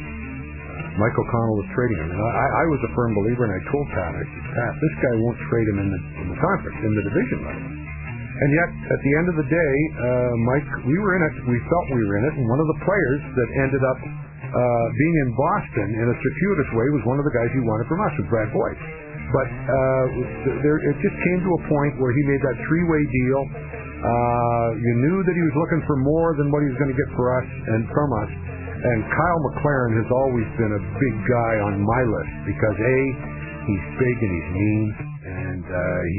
[0.99, 2.11] Mike O'Connell was trading him.
[2.11, 4.95] And I, I was a firm believer, and I told Pat, I said, Pat, this
[4.99, 7.63] guy won't trade him in the, in the conference, in the division level.
[8.41, 11.35] And yet, at the end of the day, uh, Mike, we were in it.
[11.45, 14.87] We felt we were in it, and one of the players that ended up uh,
[14.97, 18.01] being in Boston in a circuitous way was one of the guys he wanted from
[18.01, 18.81] us, was Brad Boyes.
[19.31, 20.05] But uh,
[20.65, 23.41] there, it just came to a point where he made that three-way deal.
[24.01, 26.99] Uh, you knew that he was looking for more than what he was going to
[26.99, 28.31] get for us and from us.
[28.81, 32.99] And Kyle McLaren has always been a big guy on my list because a
[33.69, 34.83] he's big and he's mean
[35.21, 36.19] and uh, he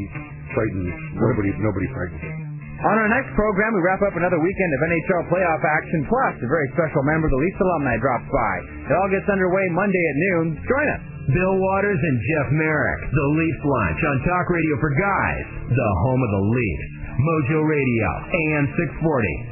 [0.53, 1.49] frightens nobody.
[1.57, 2.51] Nobody frightens him.
[2.81, 6.49] On our next program, we wrap up another weekend of NHL playoff action, plus a
[6.49, 8.53] very special member of the Leafs alumni drops by.
[8.89, 10.45] It all gets underway Monday at noon.
[10.65, 11.03] Join us.
[11.29, 16.21] Bill Watters and Jeff Marek, the Leafs Lunch on Talk Radio for Guys, the home
[16.25, 16.87] of the Leafs.
[17.21, 19.50] Mojo Radio, AM 640.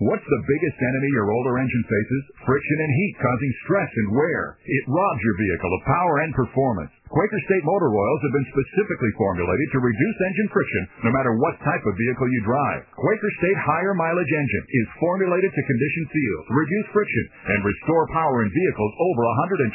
[0.00, 2.22] What's the biggest enemy your older engine faces?
[2.48, 4.56] Friction and heat causing stress and wear.
[4.64, 6.88] It robs your vehicle of power and performance.
[7.12, 11.60] Quaker State motor oils have been specifically formulated to reduce engine friction no matter what
[11.60, 12.88] type of vehicle you drive.
[12.96, 18.40] Quaker State higher mileage engine is formulated to condition seals, reduce friction, and restore power
[18.40, 19.22] in vehicles over
[19.52, 19.68] 120,000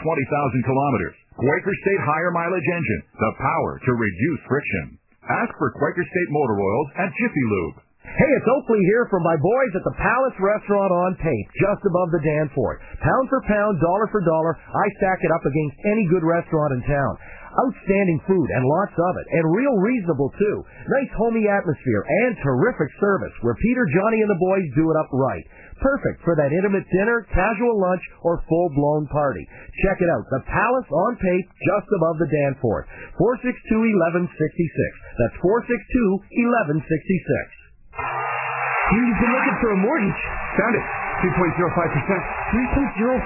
[0.66, 1.16] kilometers.
[1.38, 4.98] Quaker State higher mileage engine, the power to reduce friction.
[5.22, 7.86] Ask for Quaker State motor oils at Jiffy Lube.
[8.06, 12.14] Hey, it's Oakley here from my boys at the Palace Restaurant on Pape, just above
[12.14, 12.78] the Danforth.
[13.02, 16.86] Pound for pound, dollar for dollar, I stack it up against any good restaurant in
[16.86, 17.18] town.
[17.66, 20.58] Outstanding food and lots of it, and real reasonable too.
[21.02, 25.10] Nice homey atmosphere and terrific service where Peter, Johnny, and the boys do it up
[25.10, 25.42] right.
[25.82, 29.50] Perfect for that intimate dinner, casual lunch, or full-blown party.
[29.82, 30.30] Check it out.
[30.30, 32.86] The Palace on Pape, just above the Danforth.
[33.18, 34.30] 462-1166.
[34.30, 37.55] That's 462-1166.
[37.96, 40.22] You've been looking for a mortgage.
[40.62, 40.86] Found it.
[41.26, 41.58] 3.05%.
[41.58, 43.26] 3.05?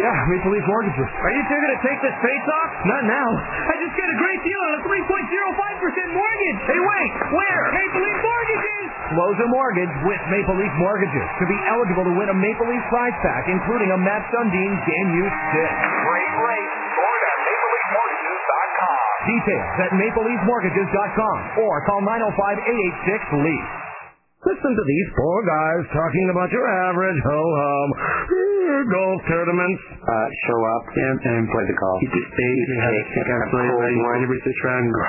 [0.00, 1.10] Yeah, Maple Leaf Mortgages.
[1.18, 2.70] Are you two going to take this face off?
[2.88, 3.26] Not now.
[3.68, 6.58] I just got a great deal on a 3.05% mortgage.
[6.64, 7.12] Hey, wait!
[7.36, 7.62] Where?
[7.74, 8.86] Maple Leaf Mortgages!
[9.12, 12.80] Close a mortgage with Maple Leaf Mortgages to be eligible to win a Maple Leaf
[12.88, 15.68] prize pack, including a Mats Sundin game used stick.
[16.06, 16.70] Great rate.
[16.96, 18.96] Or at MapleLeafMortgages.com.
[19.26, 23.68] Details at mapleleafmortgages.com or call 905-886-LEAF.
[24.44, 27.88] Listen to these poor guys talking about your average ho-hum
[28.90, 29.80] golf tournaments.
[30.04, 31.98] Uh, show up and, and play the golf.
[32.04, 34.88] You just stay, you have to got play cold like every six round.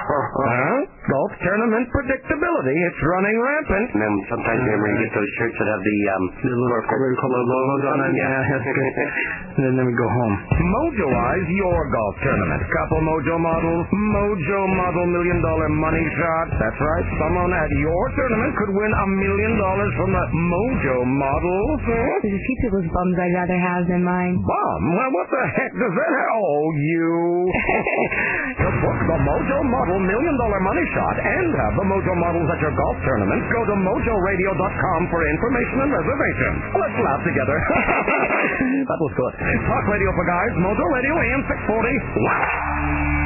[0.45, 0.77] Huh?
[1.05, 2.75] Golf tournament predictability.
[2.75, 3.87] It's running rampant.
[3.93, 7.43] And then sometimes you ever get those shirts that have the um The little color
[7.43, 8.13] logos on them.
[8.15, 8.93] Yeah, good.
[9.67, 10.35] and then we go home.
[10.55, 12.61] Mojoize your golf tournament.
[12.71, 13.85] Couple Mojo models.
[13.91, 16.47] Mojo model million dollar money shot.
[16.57, 17.05] That's right.
[17.19, 21.61] Someone at your tournament could win a million dollars from the Mojo model.
[22.21, 24.37] There's a few people's bums I'd rather have than mine.
[24.37, 24.81] Bum?
[24.93, 26.29] Well, what the heck does that have?
[26.37, 27.09] Oh, you.
[28.61, 32.59] to book the Mojo Model Million Dollar Money Shot and have the Mojo Models at
[32.61, 36.51] your golf tournament, go to mojoradio.com for information and reservation.
[36.77, 37.57] Let's laugh together.
[38.89, 39.33] that was good.
[39.65, 41.97] Talk radio for guys, Mojo Radio AM 640.
[42.21, 43.24] Wow.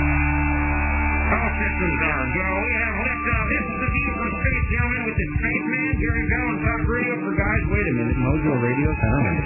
[1.30, 2.48] All systems are go.
[2.66, 3.46] We have liftoff.
[3.54, 7.14] This is the view from space, gentlemen, with the spaceman, Jerry Bell, on Talk Radio
[7.22, 7.64] for guys.
[7.70, 9.38] Wait a minute, Mojo Radio time.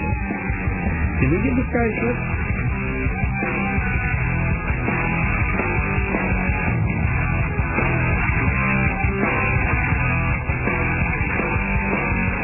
[1.19, 2.17] Did we give this guy a slip?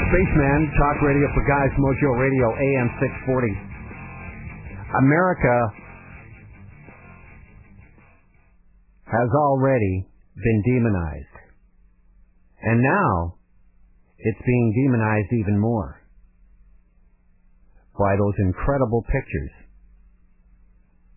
[0.09, 2.89] Spaceman, Talk Radio for Guys, Mojo Radio, AM
[3.29, 3.53] 640.
[5.05, 5.55] America
[9.09, 10.05] has already
[10.37, 11.35] been demonized.
[12.61, 13.39] And now
[14.17, 16.01] it's being demonized even more
[17.97, 19.53] by those incredible pictures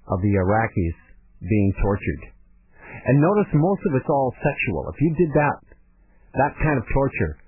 [0.09, 0.99] of the Iraqis
[1.43, 2.23] being tortured.
[3.07, 4.91] And notice most of it's all sexual.
[4.95, 5.59] If you did that,
[6.35, 7.39] that kind of torture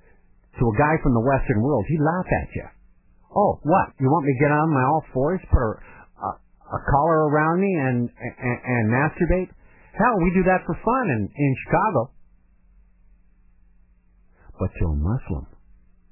[0.59, 2.67] to a guy from the Western world, he'd laugh at you.
[3.35, 3.91] Oh, what?
[3.99, 5.71] You want me to get on my all fours, put a,
[6.23, 6.31] a,
[6.79, 9.51] a collar around me, and, and and masturbate?
[9.95, 12.11] Hell, we do that for fun in in Chicago.
[14.59, 15.47] But to a Muslim,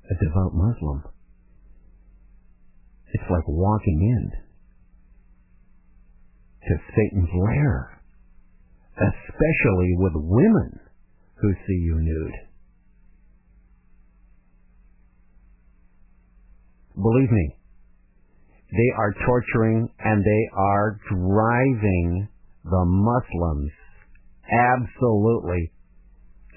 [0.07, 1.03] a devout Muslim,
[3.13, 4.31] it's like walking in
[6.63, 8.01] to Satan's lair,
[8.97, 10.81] especially with women
[11.41, 12.39] who see you nude.
[16.95, 17.57] Believe me,
[18.71, 22.29] they are torturing and they are driving
[22.65, 23.73] the Muslims
[24.51, 25.73] absolutely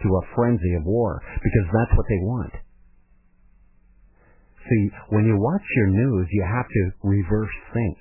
[0.03, 2.53] to a frenzy of war because that's what they want.
[4.69, 7.97] See, when you watch your news, you have to reverse think.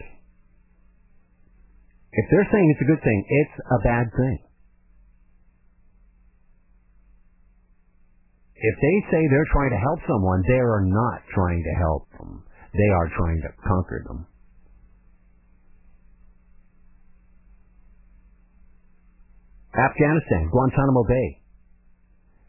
[2.13, 4.39] If they're saying it's a good thing, it's a bad thing.
[8.57, 12.45] If they say they're trying to help someone, they are not trying to help them.
[12.73, 14.27] They are trying to conquer them.
[19.75, 21.43] Afghanistan, Guantanamo Bay.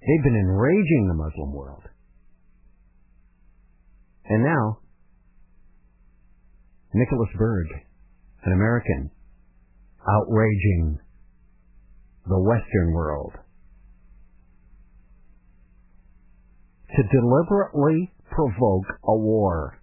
[0.01, 1.83] They've been enraging the Muslim world.
[4.29, 4.79] And now,
[6.93, 7.67] Nicholas Berg,
[8.45, 9.09] an American,
[10.07, 10.99] outraging
[12.27, 13.33] the Western world.
[16.95, 19.79] To deliberately provoke a war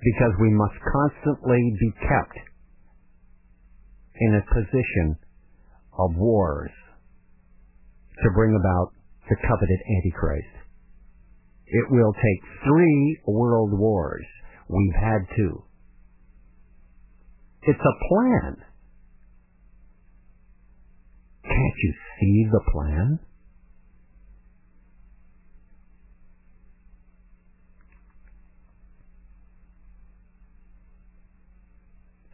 [0.00, 2.38] because we must constantly be kept
[4.20, 5.16] in a position
[5.98, 6.70] of wars
[8.22, 8.92] to bring about
[9.28, 10.66] the coveted Antichrist.
[11.66, 14.26] It will take three world wars.
[14.68, 15.64] We've had two.
[17.62, 18.56] It's a plan.
[21.42, 23.18] Can't you see the plan?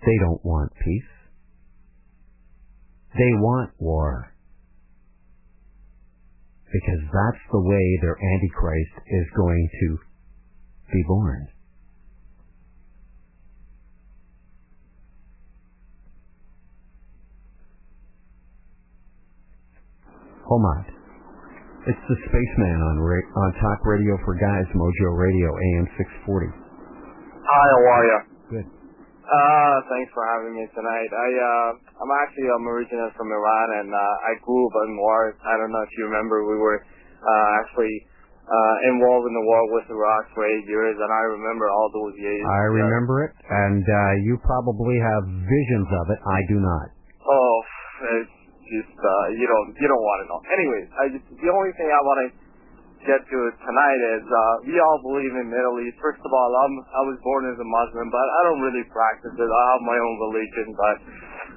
[0.05, 1.22] They don't want peace.
[3.14, 4.32] They want war.
[6.72, 9.98] Because that's the way their Antichrist is going to
[10.92, 11.48] be born.
[20.48, 20.84] Homad.
[21.86, 26.46] It's the spaceman on ra- on Talk Radio for Guys, Mojo Radio, AM 640.
[26.46, 28.18] Hi, how are you?
[28.50, 28.82] Good.
[29.33, 31.09] Uh, thanks for having me tonight.
[31.09, 31.70] I, uh,
[32.05, 35.33] I'm actually, I'm originally from Iran and, uh, I grew up in war.
[35.41, 37.97] I don't know if you remember, we were, uh, actually,
[38.45, 42.12] uh, involved in the war with Iraq for eight years and I remember all those
[42.20, 42.45] years.
[42.45, 46.20] I remember it, and uh, you probably have visions of it.
[46.28, 46.87] I do not.
[47.24, 47.55] Oh,
[48.20, 48.37] it's
[48.68, 50.41] just, uh, you don't, you don't want to know.
[50.45, 52.28] Anyways, I just, the only thing I want to
[53.07, 55.98] get to it tonight is, uh, we all believe in Middle East.
[55.98, 59.34] First of all, I'm, I was born as a Muslim, but I don't really practice
[59.34, 59.50] it.
[59.50, 60.96] I have my own religion, but,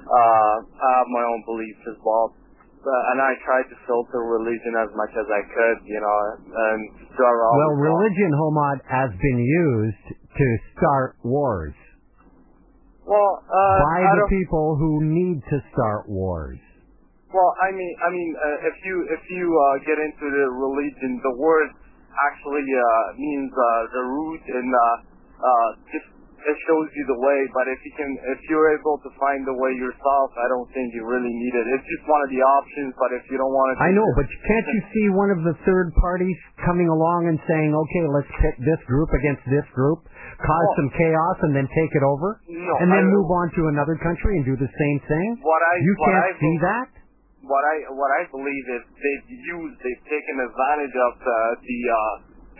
[0.06, 2.34] uh, I have my own beliefs as well.
[2.82, 6.78] But, and I tried to filter religion as much as I could, you know, and
[7.14, 10.46] start all Well, religion, Homad, has been used to
[10.78, 11.74] start wars
[13.02, 16.58] Well, uh, by the people who need to start wars.
[17.36, 21.20] Well, I mean, I mean, uh, if you if you uh, get into the religion,
[21.20, 21.68] the word
[22.32, 24.80] actually uh, means uh, the root, and uh,
[25.44, 27.40] uh, just it shows you the way.
[27.52, 30.96] But if you can, if you're able to find the way yourself, I don't think
[30.96, 31.64] you really need it.
[31.76, 32.96] It's just one of the options.
[32.96, 35.60] But if you don't want to, I know, but can't you see one of the
[35.68, 40.08] third parties coming along and saying, "Okay, let's pit this group against this group,
[40.40, 44.00] cause some chaos, and then take it over, No, and then move on to another
[44.00, 45.28] country and do the same thing"?
[45.44, 46.95] What I you can't I see that.
[47.46, 52.14] What I what I believe is they've used, they've taken advantage of the the uh,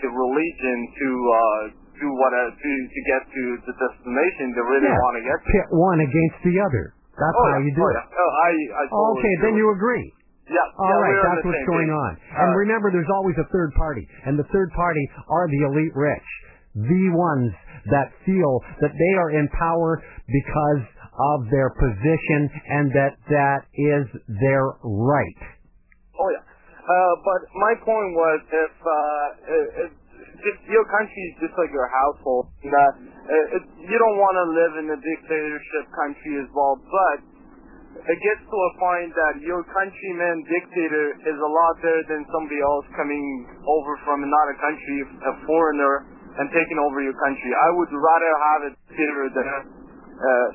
[0.07, 1.41] the religion to uh,
[1.99, 5.03] do what uh, to to get to the destination they really Yeah.
[5.03, 5.49] want to get to.
[5.51, 6.95] Pit one against the other.
[7.19, 7.67] That's Oh, how yeah.
[7.67, 7.97] you do Oh, it.
[7.97, 8.21] yeah.
[8.23, 10.07] Oh, I I totally okay, then you agree.
[10.47, 10.63] Yeah.
[10.79, 12.03] All yeah, right, that's what's going page.
[12.07, 12.11] on.
[12.39, 16.29] And remember, there's always a third party, and the third party are the elite rich,
[16.79, 17.51] the ones
[17.91, 18.53] that feel
[18.85, 19.99] that they are in power
[20.31, 20.83] because
[21.17, 24.05] of their position and that that is
[24.41, 25.41] their right.
[26.17, 26.45] Oh yeah.
[26.87, 29.91] Uh, but my point was if uh, it,
[30.39, 32.53] just your country is just like your household.
[32.63, 37.19] And, uh, you don't want to live in a dictatorship country as well, but
[38.07, 42.61] it gets to a point that your countryman dictator is a lot better than somebody
[42.63, 43.25] else coming
[43.67, 46.07] over from another country, a foreigner,
[46.39, 47.51] and taking over your country.
[47.51, 49.47] I would rather have a dictator than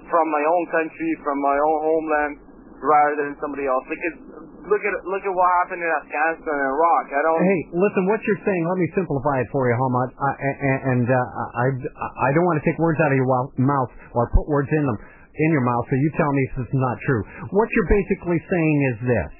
[0.10, 2.34] from my own country, from my own homeland,
[2.82, 3.86] rather than somebody else.
[3.86, 4.16] Because
[4.66, 7.06] look at look at what happened in Afghanistan and Iraq.
[7.14, 7.42] I don't.
[7.46, 10.10] Hey, listen, what you're saying, let me simplify it for you, Hamad.
[10.18, 10.32] I,
[10.98, 11.16] and uh,
[11.62, 11.66] I,
[12.26, 13.30] I don't want to take words out of your
[13.62, 14.98] mouth or put words in them
[15.32, 17.22] in your mouth, so you tell me if it's not true.
[17.56, 19.32] What you're basically saying is this.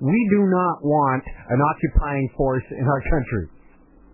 [0.00, 3.44] We do not want an occupying force in our country.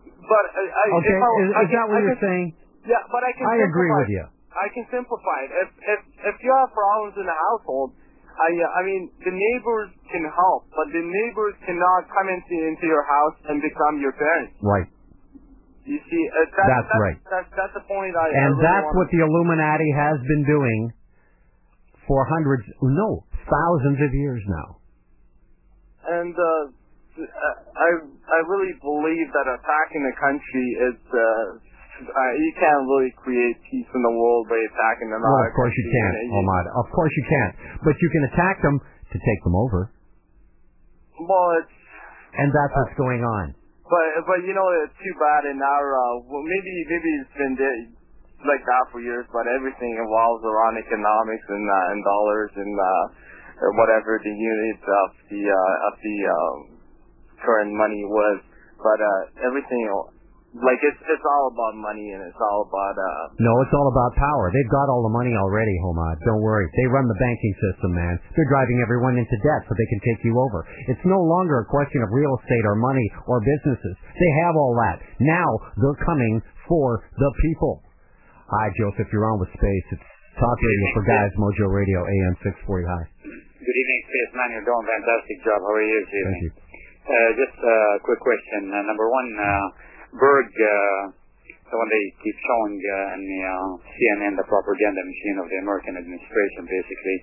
[0.06, 2.46] But I, I, Okay, I, is, I is can- that what I you're can- saying?
[2.88, 3.44] Yeah, but I can.
[3.46, 4.24] I agree with you.
[4.50, 5.50] I can simplify it.
[5.62, 6.00] If if
[6.34, 7.94] if you have problems in the household,
[8.34, 12.86] I uh, I mean the neighbors can help, but the neighbors cannot come into into
[12.86, 14.58] your house and become your parents.
[14.58, 14.88] Right.
[15.86, 17.18] You see, uh, that's, That's right.
[17.30, 18.12] That's that's the point.
[18.14, 20.80] I I And really that's what the Illuminati has been doing
[22.06, 24.68] for hundreds, no, thousands of years now.
[26.10, 26.64] And uh,
[27.22, 31.24] I I really believe that attacking the country is uh,
[32.00, 35.28] uh, you can't really create peace in the world by attacking another.
[35.28, 36.64] Well, of course you can't, And.
[36.80, 37.52] Of course you can't.
[37.84, 39.92] But you can attack them to take them over.
[41.20, 41.76] Well, it's
[42.38, 43.54] And that's what's going on.
[43.90, 47.54] but but you know it's too bad in our uh, well maybe maybe it's been
[48.46, 53.64] like that for years, but everything evolves around economics and uh, and dollars and uh,
[53.66, 56.56] or whatever the unit of the uh, of the um,
[57.44, 58.40] current money was.
[58.80, 59.82] But uh, everything
[60.50, 64.10] like it's it's all about money and it's all about uh, No, it's all about
[64.18, 64.50] power.
[64.50, 66.18] They've got all the money already, Homad.
[66.26, 66.66] Don't worry.
[66.74, 68.18] They run the banking system, man.
[68.34, 70.66] They're driving everyone into debt so they can take you over.
[70.90, 73.94] It's no longer a question of real estate or money or businesses.
[74.18, 74.98] They have all that.
[75.22, 77.86] Now they're coming for the people.
[78.50, 79.06] Hi, Joseph.
[79.14, 79.86] You're on with Space.
[79.94, 82.90] It's Talk Radio for Guys, Mojo Radio, AM 640.
[82.90, 83.02] Hi.
[83.22, 84.48] Good evening, Space Man.
[84.58, 85.62] You're doing a fantastic job.
[85.62, 86.42] How are you this evening?
[86.42, 86.52] Thank you.
[87.10, 88.70] Uh, just a quick question.
[88.70, 89.66] Uh, number one, uh,
[90.10, 91.00] Berg, uh,
[91.70, 95.58] the one they keep showing uh, in the uh, CNN, the propaganda machine of the
[95.62, 97.18] American administration, basically.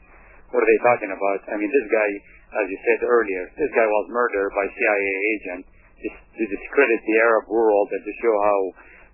[0.55, 1.39] What are they talking about?
[1.51, 2.09] I mean, this guy,
[2.63, 5.63] as you said earlier, this guy was murdered by CIA agent
[5.99, 8.59] to discredit the Arab world and to show how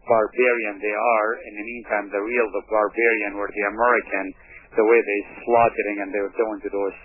[0.06, 1.30] barbarian they are.
[1.50, 4.26] In the meantime, the real the barbarian were the American,
[4.78, 6.98] the way they slaughtering and they were doing to those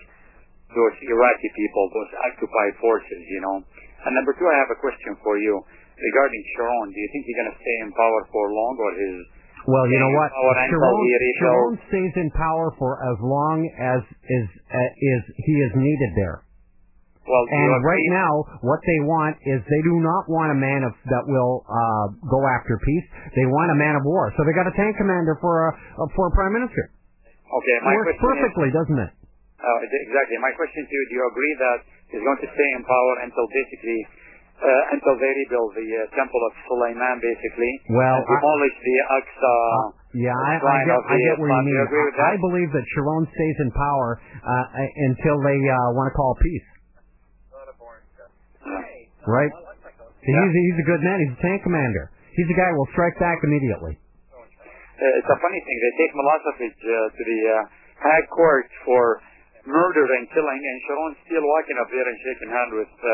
[0.68, 3.56] those Iraqi people, those occupied forces, you know.
[4.04, 5.64] And number two, I have a question for you
[5.98, 6.88] regarding Sharon.
[6.94, 9.16] Do you think he's going to stay in power for long, or his
[9.66, 10.30] Well, you know what?
[10.32, 10.96] Sharon.
[11.42, 16.42] Sharon stays in power for as long as is uh, is he is needed there.
[17.28, 18.32] Well, And right now,
[18.64, 22.40] what they want is they do not want a man of, that will uh, go
[22.56, 23.04] after peace.
[23.36, 24.32] They want a man of war.
[24.32, 26.88] So they got a tank commander for a for a prime minister.
[26.88, 29.10] Okay, It my works question is, perfectly, doesn't it?
[29.60, 29.78] uh,
[30.08, 30.40] exactly.
[30.40, 31.78] My question to you: Do you agree that
[32.16, 34.00] he's going to stay in power until basically
[34.58, 39.56] uh, until they rebuild the uh, temple of Sulaiman, basically, Well, I- demolish the Aqsa?
[40.18, 41.76] Yeah, I, I get, I get what you mean.
[41.78, 46.14] you with I believe that Sharon stays in power uh, until they uh, want to
[46.16, 46.68] call peace.
[49.28, 49.52] Right?
[50.24, 51.16] He's, he's a good man.
[51.20, 52.08] He's a tank commander.
[52.32, 54.00] He's a guy who will strike back immediately.
[54.32, 55.76] Uh, it's a funny thing.
[55.78, 57.56] They take Milosevic uh, to the uh,
[58.02, 59.20] High Court for
[59.68, 63.10] murder and killing, and Sharon's still walking up there and shaking hand with uh,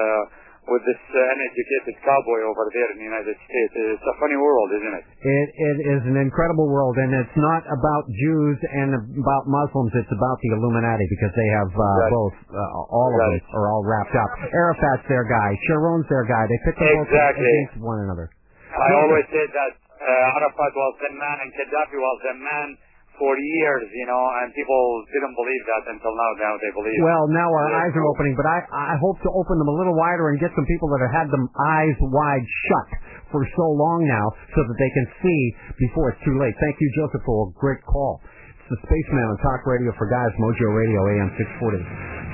[0.64, 3.72] with this uh, uneducated cowboy over there in the United States.
[3.76, 5.04] It's a funny world, isn't it?
[5.20, 9.92] It, it is an incredible world, and it's not about Jews and about Muslims.
[9.92, 12.12] It's about the Illuminati because they have uh, Right.
[12.16, 12.36] both.
[12.48, 13.40] Uh, all of Right.
[13.44, 14.30] them are all wrapped up.
[14.52, 15.52] Arafat's their guy.
[15.68, 16.44] Sharon's their guy.
[16.48, 17.44] They pick them both Exactly.
[17.44, 18.32] against one another.
[18.72, 22.68] I always said that uh, Arafat was the man and Gaddafi was the man
[23.14, 24.80] for years, you know, and people
[25.14, 26.30] didn't believe that until now.
[26.42, 26.98] Now they believe.
[26.98, 27.82] Well, now uh, our Yeah.
[27.86, 28.58] eyes are opening, but I,
[28.94, 31.28] I hope to open them a little wider and get some people that have had
[31.30, 31.46] them
[31.78, 32.88] eyes wide shut
[33.30, 35.40] for so long now so that they can see
[35.78, 36.54] before it's too late.
[36.58, 38.18] Thank you, Joseph, for a great call.
[38.58, 41.84] It's the Spaceman on Talk Radio for Guys, Mojo Radio, AM 640.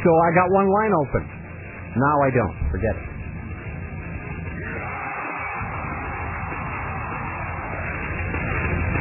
[0.01, 1.23] So I got one line open.
[2.01, 2.57] Now I don't.
[2.73, 3.07] Forget it.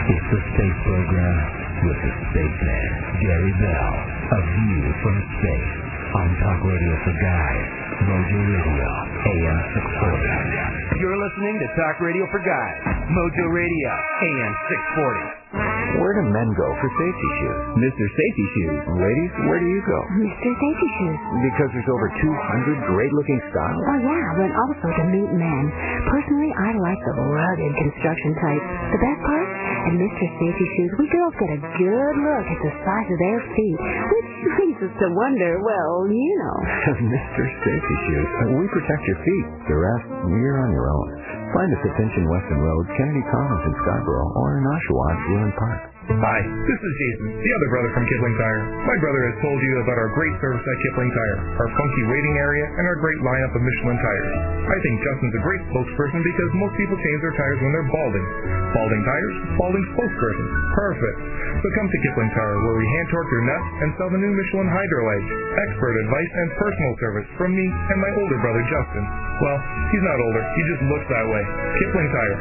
[0.10, 2.88] It's the space program with the spaceman,
[3.24, 3.94] Gary Bell.
[4.30, 5.74] A view from space
[6.14, 7.66] on Talk Radio for Guys,
[8.06, 8.90] Mojo Radio,
[9.26, 11.00] AM 640.
[11.02, 12.78] You're listening to Talk Radio for Guys,
[13.10, 15.49] Mojo Radio, AM 640.
[15.50, 17.58] Where do men go for safety shoes?
[17.82, 18.06] Mr.
[18.06, 18.82] Safety Shoes.
[19.02, 20.00] Ladies, where do you go?
[20.22, 20.50] Mr.
[20.54, 21.20] Safety Shoes.
[21.42, 23.82] Because there's over 200 great-looking styles.
[23.82, 25.64] Oh yeah, but also to meet men.
[26.06, 28.64] Personally, I like the rugged construction type.
[28.94, 29.48] The best part?
[29.90, 30.26] At Mr.
[30.38, 34.30] Safety Shoes, we girls get a good look at the size of their feet, which
[34.62, 36.58] leads us to wonder, well, you know.
[37.10, 37.42] Mr.
[37.66, 38.30] Safety Shoes.
[38.54, 39.46] We protect your feet.
[39.66, 41.08] The rest, you're on your own.
[41.50, 45.54] Find us at Finch and Weston Road, Kennedy Commons in Scarborough, or in Oshawa, Bruin
[45.58, 45.82] Park.
[46.10, 48.62] Hi, this is Jason, the other brother from Kipling Tire.
[48.86, 52.36] My brother has told you about our great service at Kipling Tire, our funky waiting
[52.38, 54.30] area, and our great lineup of Michelin tires.
[54.74, 58.26] I think Justin's a great spokesperson because most people change their tires when they're balding.
[58.74, 60.46] Balding tires, balding spokesperson.
[60.78, 61.18] Perfect.
[61.62, 64.34] So come to Kipling Tire where we hand torque your nuts and sell the new
[64.34, 65.30] Michelin Hydro Edge.
[65.70, 69.29] Expert advice and personal service from me and my older brother Justin.
[69.40, 71.44] Well, he's not older, he just looks that way.
[71.80, 72.38] Kipling Tire,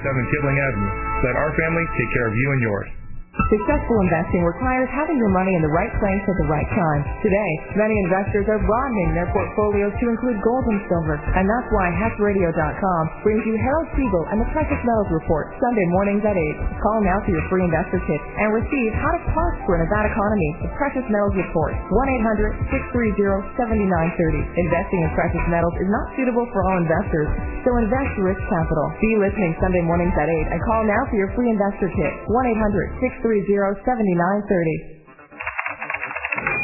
[0.00, 0.92] 837 Kipling Avenue.
[1.28, 2.99] Let our family take care of you and yours.
[3.48, 7.00] Successful investing requires having your money in the right place at the right time.
[7.24, 11.88] Today, many investors are broadening their portfolios to include gold and silver, and that's why
[11.94, 16.82] HeckRadio.com brings you Harold Siegel and the Precious Metals Report Sunday mornings at 8.
[16.84, 20.10] Call now for your free investor kit and receive How to Prosper in a Bad
[20.10, 24.66] Economy, the Precious Metals Report, 1-800-630-7930.
[24.68, 27.30] Investing in precious metals is not suitable for all investors,
[27.62, 28.90] so invest risk capital.
[28.98, 32.12] Be listening Sunday mornings at 8 and call now for your free investor kit,
[33.30, 35.00] 1-800-630-7930.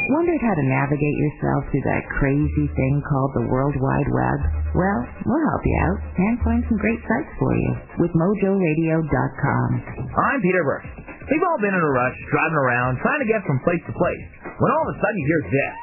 [0.07, 4.39] Wondered how to navigate yourself through that crazy thing called the World Wide Web?
[4.71, 9.67] Well, we'll help you out and find some great sites for you with MojoRadio.com.
[10.15, 10.87] I'm Peter Burke.
[11.27, 14.27] We've all been in a rush, driving around, trying to get from place to place,
[14.47, 15.75] when all of a sudden you hear this.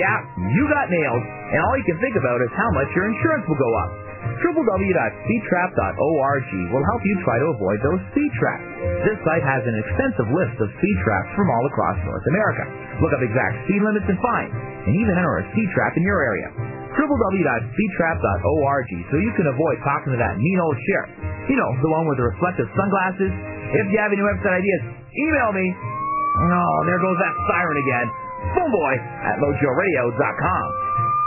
[0.00, 0.16] Yeah,
[0.48, 3.60] you got nailed, and all you can think about is how much your insurance will
[3.60, 4.05] go up
[4.36, 8.64] www.speedtrap.org will help you try to avoid those speed traps.
[9.08, 12.64] This site has an extensive list of speed traps from all across North America.
[13.00, 16.20] Look up exact speed limits and fines, and even enter a speed trap in your
[16.20, 16.52] area.
[17.00, 21.10] www.speedtrap.org so you can avoid talking to that mean old sheriff.
[21.48, 23.32] You know, the one with the reflective sunglasses.
[23.72, 24.82] If you have any website ideas,
[25.16, 25.72] email me.
[25.72, 28.08] Oh, there goes that siren again.
[28.52, 30.85] Boomboy at mojoradio.com.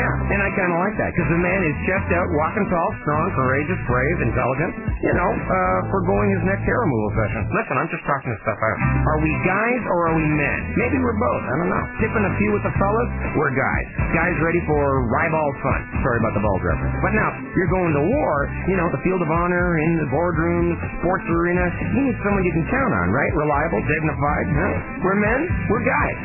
[0.00, 2.88] yeah, and I kind of like that because the man is chest out, walking tall,
[3.04, 4.72] strong, courageous, brave, intelligent.
[5.04, 7.42] You know, uh, foregoing his next hair removal session.
[7.52, 8.78] Listen, I'm just talking this stuff out.
[9.12, 10.58] Are we guys or are we men?
[10.80, 11.42] Maybe we're both.
[11.44, 11.84] I don't know.
[12.00, 13.86] Tipping a few with the fellas, we're guys.
[14.16, 15.80] Guys ready for ribald fun.
[16.02, 16.94] Sorry about the bulge reference.
[17.02, 18.34] But now, you're going to war,
[18.70, 21.64] you know, the field of honor, in the boardroom, the sports arena.
[21.96, 23.32] You need someone you can count on, right?
[23.34, 24.46] Reliable, dignified.
[24.52, 25.06] Huh?
[25.06, 25.40] We're men,
[25.70, 26.18] we're guys.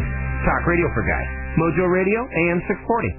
[0.46, 1.30] Talk radio for guys.
[1.58, 3.10] Mojo Radio, AM 640.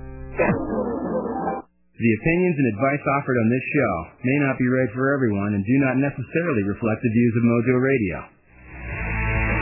[1.99, 3.93] The opinions and advice offered on this show
[4.23, 7.75] may not be right for everyone and do not necessarily reflect the views of Mojo
[7.83, 8.17] Radio.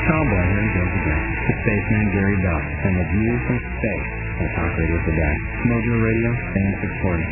[0.05, 1.23] Tomboy, here he goes again.
[1.49, 4.97] The spaceman Gary Bell, and the views from space on Talk Radio.
[5.65, 7.25] Mojo Radio, AM 640.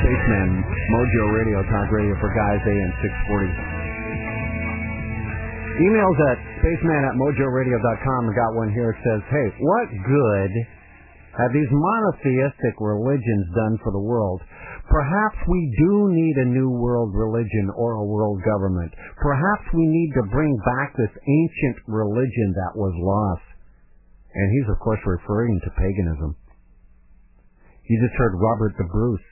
[0.00, 3.83] Spaceman, Mojo Radio, Talk Radio for Guys, AM 640.
[5.74, 8.20] Emails at spaceman at mojoradio.com.
[8.30, 8.94] I got one here.
[8.94, 10.52] It says, hey, what good
[11.34, 14.38] have these monotheistic religions done for the world?
[14.86, 18.94] Perhaps we do need a new world religion or a world government.
[19.18, 23.48] Perhaps we need to bring back this ancient religion that was lost.
[24.30, 26.38] And he's, of course, referring to paganism.
[27.90, 29.26] You just heard Robert the Bruce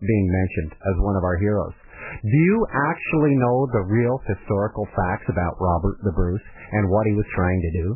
[0.00, 1.76] being mentioned as one of our heroes.
[2.22, 2.58] Do you
[2.90, 7.60] actually know the real historical facts about Robert the Bruce and what he was trying
[7.60, 7.86] to do?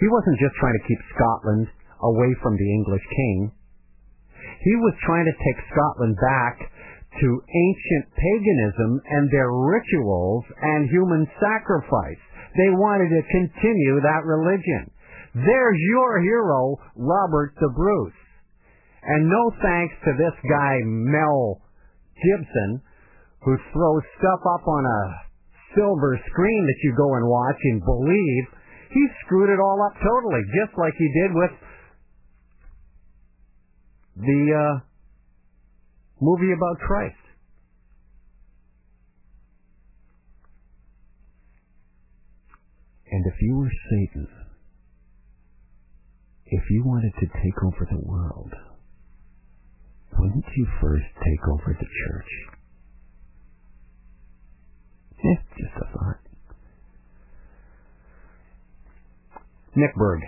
[0.00, 1.66] He wasn't just trying to keep Scotland
[2.02, 3.52] away from the English king.
[4.60, 6.56] He was trying to take Scotland back
[7.20, 12.22] to ancient paganism and their rituals and human sacrifice.
[12.56, 14.92] They wanted to continue that religion.
[15.34, 18.20] There's your hero, Robert the Bruce.
[19.02, 21.60] And no thanks to this guy, Mel
[22.16, 22.82] Gibson,
[23.46, 25.02] who throws stuff up on a
[25.78, 28.44] silver screen that you go and watch and believe.
[28.90, 31.54] He screwed it all up totally, just like he did with
[34.16, 34.80] the uh,
[36.20, 37.14] movie about Christ.
[43.12, 44.26] And if you were Satan,
[46.46, 48.52] if you wanted to take over the world,
[50.18, 52.55] wouldn't you first take over the church?
[55.24, 56.20] Eh, just a thought.
[59.76, 60.20] Nick Berg.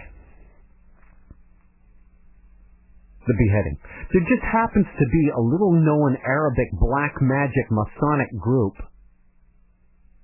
[3.27, 3.77] The beheading.
[4.13, 8.75] There just happens to be a little known Arabic black magic Masonic group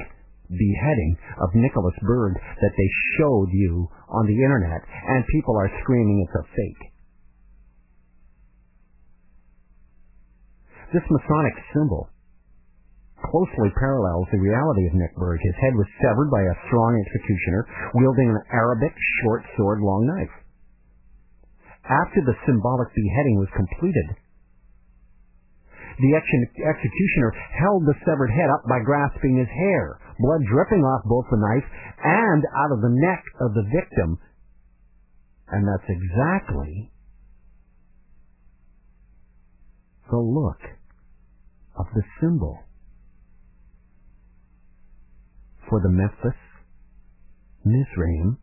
[0.49, 2.89] beheading of Nicholas Berg that they
[3.19, 6.83] showed you on the internet, and people are screaming it's a fake.
[10.93, 12.12] This Masonic symbol
[13.30, 15.39] closely parallels the reality of Nick Berg.
[15.41, 17.61] His head was severed by a strong executioner
[17.95, 20.36] wielding an Arabic short sword long knife.
[21.84, 24.07] After the symbolic beheading was completed,
[25.99, 31.03] the ex- executioner held the severed head up by grasping his hair, blood dripping off
[31.05, 31.67] both the knife
[32.03, 34.17] and out of the neck of the victim.
[35.49, 36.91] And that's exactly
[40.09, 40.61] the look
[41.78, 42.63] of the symbol
[45.74, 46.38] for the Memphis,
[47.65, 48.38] Mizraim,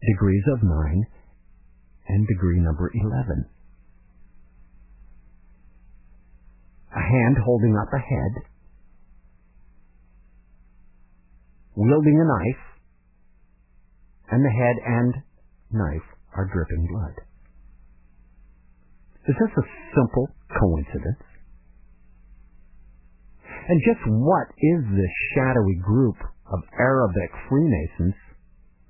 [0.00, 1.04] degrees of 9,
[2.08, 3.44] and degree number 11.
[6.96, 8.48] A hand holding up a head,
[11.76, 12.64] wielding a knife,
[14.30, 15.14] and the head and
[15.70, 17.24] knife are dripping blood.
[19.28, 21.28] Is this a simple coincidence?
[23.68, 26.16] And just what is this shadowy group
[26.52, 28.14] of Arabic Freemasons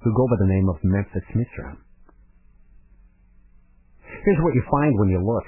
[0.03, 1.83] who go by the name of Memphis Mizraim?
[4.03, 5.47] Here's what you find when you look.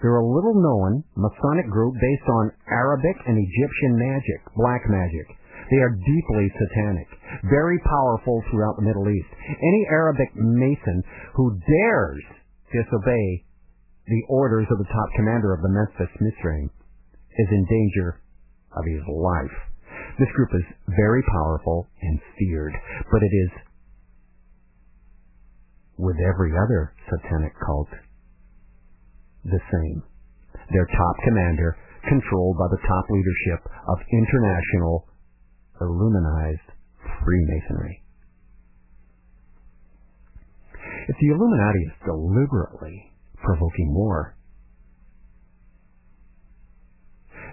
[0.00, 5.26] They're a little known Masonic group based on Arabic and Egyptian magic, black magic.
[5.70, 7.08] They are deeply satanic,
[7.50, 9.32] very powerful throughout the Middle East.
[9.48, 11.02] Any Arabic Mason
[11.34, 12.22] who dares
[12.70, 13.46] disobey
[14.06, 16.70] the orders of the top commander of the Memphis Mizraim
[17.38, 18.20] is in danger
[18.76, 19.56] of his life.
[20.18, 22.72] This group is very powerful and feared,
[23.12, 23.50] but it is
[25.98, 27.88] with every other satanic cult
[29.44, 30.02] the same.
[30.72, 31.76] Their top commander
[32.08, 35.06] controlled by the top leadership of international
[35.80, 36.68] Illuminized
[37.20, 38.02] Freemasonry.
[41.08, 44.35] If the Illuminati is deliberately provoking war,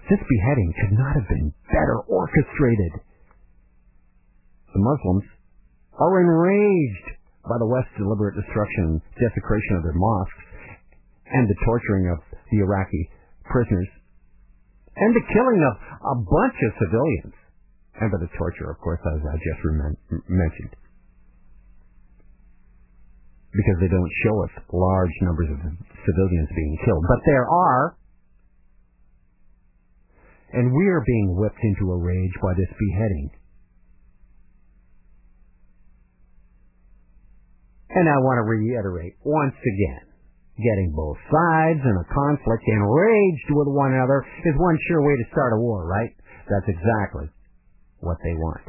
[0.09, 2.93] this beheading could not have been better orchestrated.
[4.73, 5.25] The Muslims
[5.99, 7.07] are enraged
[7.45, 10.43] by the West's deliberate destruction desecration of their mosques
[11.31, 12.19] and the torturing of
[12.51, 13.09] the Iraqi
[13.45, 13.89] prisoners
[14.95, 17.35] and the killing of a bunch of civilians.
[18.01, 19.61] And by the torture, of course, as I just
[20.29, 20.73] mentioned.
[23.53, 27.05] Because they don't show us large numbers of civilians being killed.
[27.05, 27.97] But there are
[30.53, 33.29] and we are being whipped into a rage by this beheading.
[37.89, 40.05] And I want to reiterate once again,
[40.57, 45.31] getting both sides in a conflict enraged with one another is one sure way to
[45.33, 46.13] start a war, right?
[46.49, 47.29] That's exactly
[47.99, 48.65] what they want.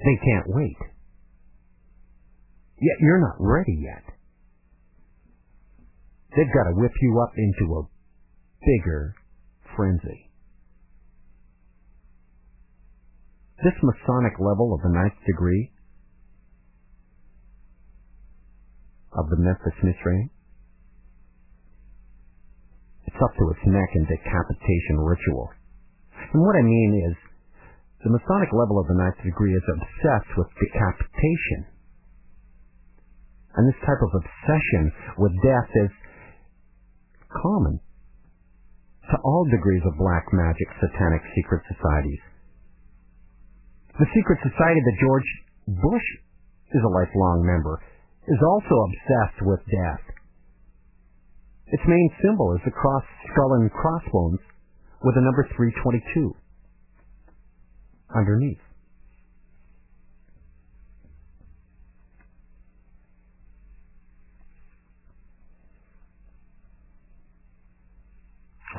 [0.00, 0.80] They can't wait.
[2.80, 4.04] Yet you're not ready yet.
[6.36, 7.82] They've got to whip you up into a
[8.60, 9.14] bigger
[9.76, 10.30] frenzy.
[13.62, 15.72] This Masonic level of the ninth degree
[19.16, 20.28] of the Memphis Mizraim,
[23.06, 25.48] it's up to its neck in decapitation ritual.
[26.32, 27.16] And what I mean is,
[28.04, 31.72] the Masonic level of the ninth degree is obsessed with decapitation.
[33.56, 35.92] And this type of obsession with death is
[37.32, 37.80] common
[39.10, 42.24] to all degrees of black magic satanic secret societies.
[43.98, 45.30] The secret society that George
[45.68, 46.08] Bush
[46.74, 47.80] is a lifelong member
[48.26, 50.04] is also obsessed with death.
[51.70, 54.42] Its main symbol is the cross skull and crossbones
[55.02, 56.34] with the number 322
[58.14, 58.65] underneath.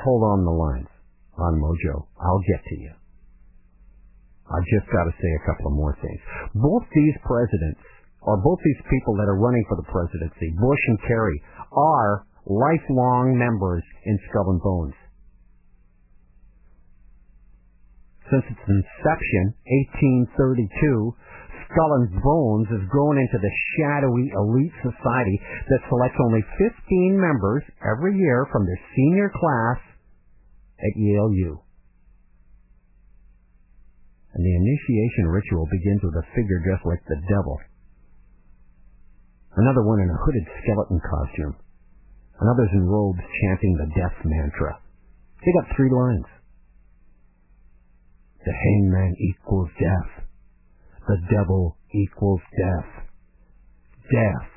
[0.08, 0.88] Hold on the lines
[1.36, 2.08] on Mojo.
[2.16, 2.94] I'll get to you.
[4.48, 6.22] I've just got to say a couple of more things.
[6.56, 7.84] Both these presidents,
[8.24, 11.40] or both these people that are running for the presidency, Bush and Kerry,
[11.76, 14.96] are lifelong members in Skull and Bones.
[18.32, 19.44] Since its inception,
[20.32, 21.12] 1832,
[21.68, 27.68] Skull and Bones has grown into the shadowy elite society that selects only 15 members
[27.84, 29.80] every year from their senior class
[30.80, 31.52] at Yale U.
[34.34, 37.58] And the initiation ritual begins with a figure dressed like the devil.
[39.58, 41.56] Another one in a hooded skeleton costume.
[42.40, 44.78] Another's in robes chanting the death mantra.
[45.42, 46.30] They got three lines.
[48.46, 50.30] The hangman equals death.
[51.08, 53.10] The devil equals death.
[54.14, 54.50] Death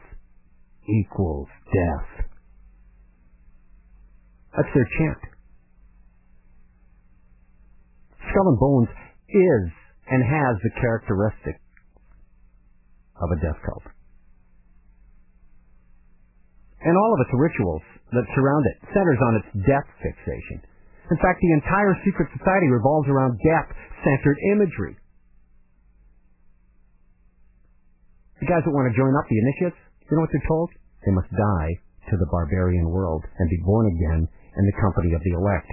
[0.84, 2.26] equals death.
[4.54, 5.39] That's their chant.
[8.40, 8.88] Skull and Bones
[9.28, 9.64] is
[10.08, 11.60] and has the characteristic
[13.20, 13.84] of a death cult.
[16.80, 17.84] And all of its rituals
[18.16, 20.64] that surround it centers on its death fixation.
[21.12, 24.96] In fact, the entire secret society revolves around death-centered imagery.
[28.40, 29.76] The guys that want to join up the initiates,
[30.08, 30.72] you know what they're told?
[31.04, 31.72] They must die
[32.08, 35.68] to the barbarian world and be born again in the company of the elect,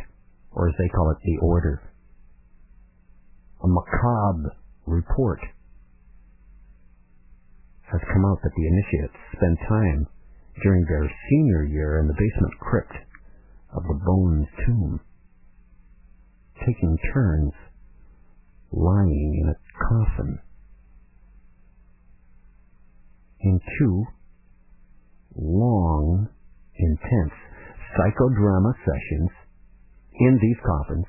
[0.52, 1.88] or as they call it, the order
[3.64, 4.56] a macabre
[4.86, 5.40] report
[7.92, 10.08] has come out that the initiates spend time
[10.64, 12.94] during their senior year in the basement crypt
[13.76, 15.00] of the Bones tomb,
[16.60, 17.54] taking turns
[18.72, 19.58] lying in a
[19.88, 20.40] coffin.
[23.40, 24.04] In two
[25.36, 26.28] long,
[26.76, 27.34] intense
[27.96, 29.30] psychodrama sessions
[30.20, 31.06] in these coffins,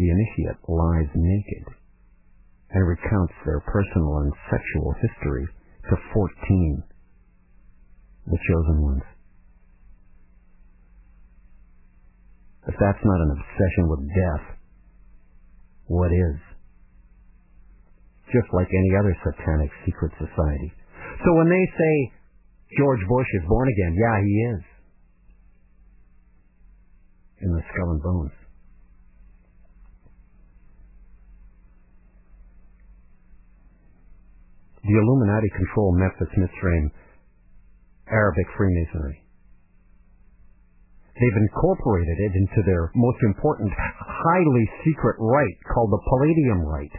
[0.00, 1.64] the initiate lies naked
[2.72, 5.44] and recounts their personal and sexual history
[5.92, 6.82] to 14,
[8.24, 9.04] the chosen ones.
[12.64, 14.44] If that's not an obsession with death,
[15.92, 16.38] what is?
[18.32, 20.72] Just like any other satanic secret society.
[21.26, 21.94] So when they say
[22.78, 24.62] George Bush is born again, yeah, he is.
[27.42, 28.39] In the skull and bones.
[34.82, 36.90] The Illuminati control Memphis Mitzrayim
[38.08, 39.22] Arabic Freemasonry.
[41.20, 46.96] They've incorporated it into their most important, highly secret rite called the Palladium Rite.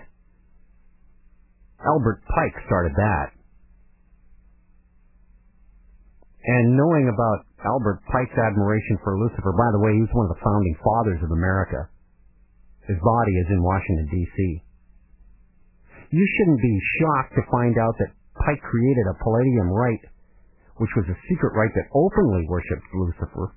[1.82, 3.34] Albert Pike started that.
[6.46, 10.38] And knowing about Albert Pike's admiration for Lucifer, by the way, he was one of
[10.38, 11.90] the founding fathers of America.
[12.86, 14.64] His body is in Washington, D.C.
[16.12, 20.06] You shouldn't be shocked to find out that Pike created a Palladium rite,
[20.76, 23.56] which was a secret rite that openly worshipped Lucifer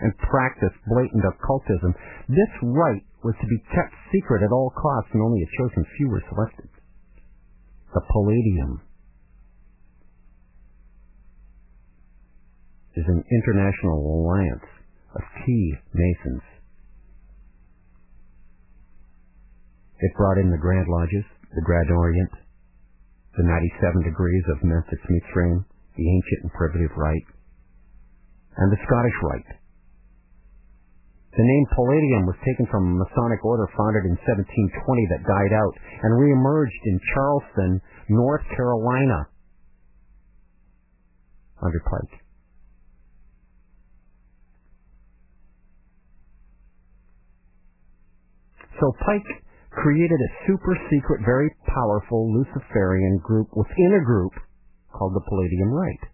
[0.00, 1.92] and practiced blatant occultism.
[2.28, 6.08] This rite was to be kept secret at all costs, and only a chosen few
[6.08, 6.68] were selected.
[7.92, 8.80] The Palladium
[12.96, 14.68] is an international alliance
[15.14, 16.42] of key Masons.
[20.00, 21.24] It brought in the Grand Lodges,
[21.54, 22.32] the Grand Orient,
[23.36, 25.64] the 97 degrees of Memphis Mitzrayim,
[25.96, 27.28] the ancient and primitive rite,
[28.56, 29.52] and the Scottish rite.
[31.32, 35.74] The name Palladium was taken from a Masonic order founded in 1720 that died out
[36.04, 39.28] and reemerged in Charleston, North Carolina,
[41.64, 42.20] under Pike.
[48.76, 49.42] So Pike
[49.72, 54.32] created a super secret, very powerful Luciferian group within a group
[54.92, 56.06] called the Palladium Rite.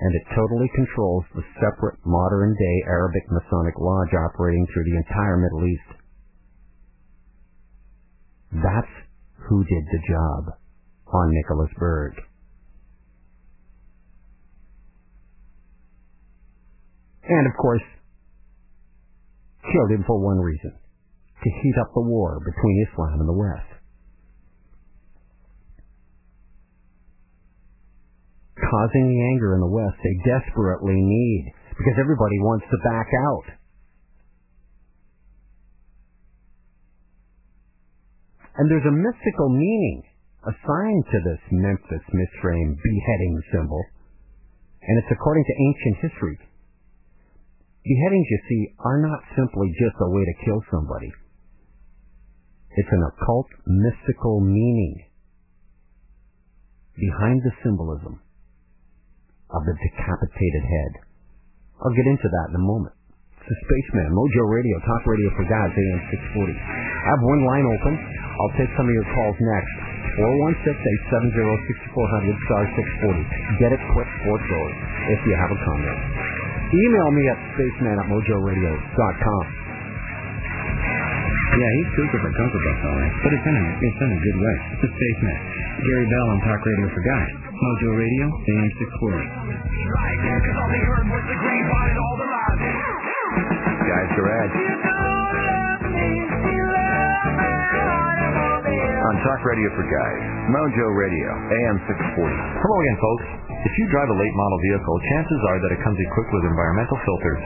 [0.00, 5.36] And it totally controls the separate modern day Arabic Masonic lodge operating through the entire
[5.36, 5.90] Middle East.
[8.52, 8.94] That's
[9.48, 10.56] who did the job
[11.12, 12.14] on Nicholas Berg.
[17.30, 17.86] And, of course,
[19.62, 23.70] killed him for one reason to heat up the war between Islam and the West.
[28.58, 33.46] Causing the anger in the West they desperately need because everybody wants to back out.
[38.58, 40.02] And there's a mystical meaning
[40.44, 43.82] assigned to this Memphis Mithraim beheading symbol,
[44.82, 46.49] and it's according to ancient history.
[47.80, 51.08] Beheadings, you see, are not simply just a way to kill somebody.
[52.76, 55.00] It's an occult, mystical meaning
[56.94, 58.20] behind the symbolism
[59.50, 60.92] of the decapitated head.
[61.80, 62.92] I'll get into that in a moment.
[63.40, 66.00] It's the Spaceman, Mojo Radio, Talk Radio for Guys, AM
[66.36, 66.52] 640.
[66.52, 67.96] I have one line open.
[67.96, 69.72] I'll take some of your calls next.
[70.20, 73.24] 416-870-6400, star 640.
[73.64, 74.76] Get it quick for those
[75.16, 76.19] if you have a comment.
[76.70, 79.44] Email me at spaceman at mojoradio.com.
[81.50, 83.14] Yeah, he's super for Cocoa Puffs, all right.
[83.26, 84.56] But it's in a, it's in a good way.
[84.70, 85.38] It's the Spaceman.
[85.82, 87.30] Gary Bell on Talk Radio for Guys.
[87.58, 90.30] Mojo Radio, AM 640.
[92.80, 94.54] Guys Garage.
[99.00, 100.22] On Talk Radio for Guys,
[100.54, 102.30] Mojo Radio, AM 640.
[102.62, 103.49] Hello again, folks.
[103.60, 106.96] If you drive a late model vehicle, chances are that it comes equipped with environmental
[107.04, 107.42] filters.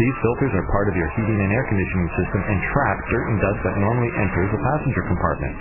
[0.00, 3.60] These filters are part of your heating and air conditioning system and trap certain dust
[3.68, 5.52] that normally enters the passenger compartment.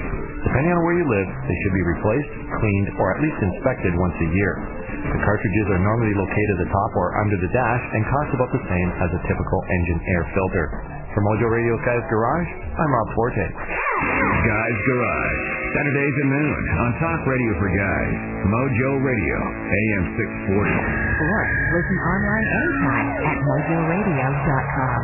[0.48, 4.16] Depending on where you live, they should be replaced, cleaned, or at least inspected once
[4.24, 4.54] a year.
[5.04, 8.52] The cartridges are normally located at the top or under the dash and cost about
[8.56, 10.66] the same as a typical engine air filter.
[11.20, 12.48] For Mojo Radio's Guys Garage,
[12.80, 13.44] I'm Rob Forte.
[13.44, 15.40] Guys Garage,
[15.76, 18.16] Saturdays at noon on Talk Radio for Guys,
[18.48, 19.38] Mojo Radio,
[19.68, 20.80] AM 640.
[21.20, 21.44] Or
[21.76, 25.02] listen online anytime at mojoradio.com.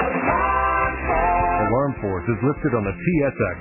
[0.07, 1.67] Alarm Force.
[1.67, 3.59] Alarm Force is listed on the TSX.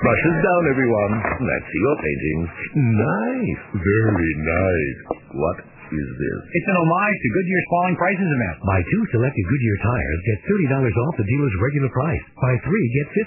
[0.00, 1.12] Brushes down, everyone.
[1.44, 2.48] Let's see your paintings.
[2.72, 3.84] Nice.
[3.84, 5.00] Very nice.
[5.36, 6.40] What is this?
[6.54, 8.56] It's an homage to Goodyear's falling prices event.
[8.62, 12.24] Buy two selected Goodyear tires, get $30 off the dealer's regular price.
[12.38, 13.06] Buy three, get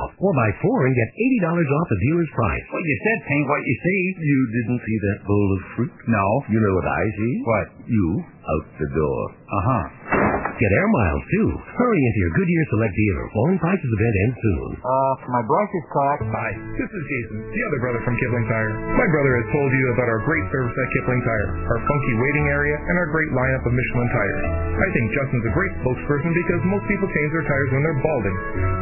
[0.00, 0.10] off.
[0.20, 1.10] Or buy four and get
[1.44, 2.64] $80 off the dealer's price.
[2.70, 4.00] Well, you said paint what you see.
[4.20, 5.94] You didn't see that bowl of fruit?
[6.08, 6.26] No.
[6.52, 7.34] You know what I see?
[7.44, 7.66] What?
[7.88, 9.20] You out the door.
[9.44, 10.23] Uh-huh.
[10.54, 11.48] Get air miles, too.
[11.66, 13.26] Hurry into your Goodyear Select dealer.
[13.34, 14.68] Falling prices event ends soon.
[14.78, 16.18] Uh, my brush is cut.
[16.30, 18.70] Hi, this is Jason, the other brother from Kipling Tire.
[18.94, 22.46] My brother has told you about our great service at Kipling Tire, our funky waiting
[22.54, 24.42] area, and our great lineup of Michelin tires.
[24.78, 28.36] I think Justin's a great spokesperson because most people change their tires when they're balding.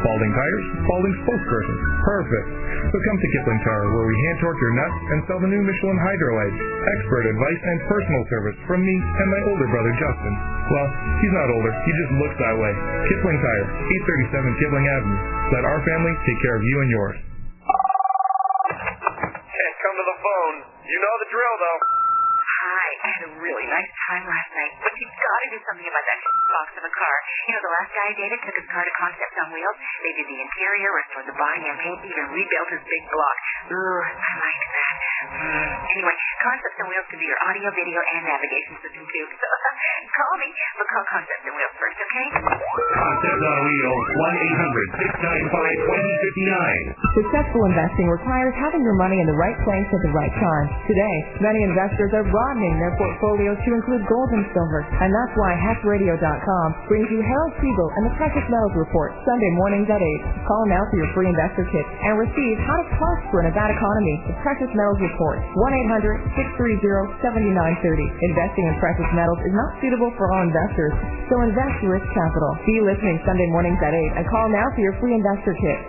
[0.05, 1.75] Balding tires, balding spokesperson.
[2.05, 2.47] Perfect.
[2.93, 5.63] So come to Kipling Tire where we hand torque your nuts and sell the new
[5.65, 6.57] Michelin Hydro Edge.
[7.01, 10.33] Expert advice and personal service from me and my older brother Justin.
[10.69, 10.87] Well,
[11.23, 12.71] he's not older, he just looks that way.
[13.07, 13.67] Kipling Tire,
[14.35, 15.19] 837 Kipling Avenue.
[15.55, 17.17] Let our family take care of you and yours.
[19.47, 20.55] Can't come to the phone.
[20.83, 22.02] You know the drill, though.
[22.93, 25.87] Hi, I had a really nice time last night, but you've got to do something
[25.89, 27.15] about that box of a car.
[27.49, 29.77] You know, the last guy I dated took his car to Concept on Wheels.
[30.05, 33.37] They did the interior, restored the body and paint, even rebuilt his big block.
[33.73, 34.93] Ooh, I like that.
[35.33, 35.73] Mm.
[35.93, 39.25] Anyway, Concept on Wheels can be your audio, video, and navigation system too.
[40.17, 42.27] call me, but call Concept on Wheels first, okay?
[42.33, 44.05] Concept on Wheels,
[46.93, 46.97] 1-800-695-2059.
[47.13, 50.65] Successful investing requires having your money in the right place at the right time.
[50.89, 51.15] Today,
[51.45, 56.67] many investors are broadening their portfolios to include gold and silver, and that's why HackRadio.com
[56.91, 60.43] brings you Harold Siegel and the Precious Metals Report Sunday mornings at 8.
[60.43, 63.71] Call now for your free investor kit and receive How to Prosper in a Bad
[63.71, 65.39] Economy, the Precious Metals Report,
[67.23, 68.03] 1-800-630-7930.
[68.03, 70.91] Investing in precious metals is not suitable for all investors,
[71.31, 72.51] so invest risk capital.
[72.67, 75.79] Be listening Sunday mornings at 8 and call now for your free investor kit,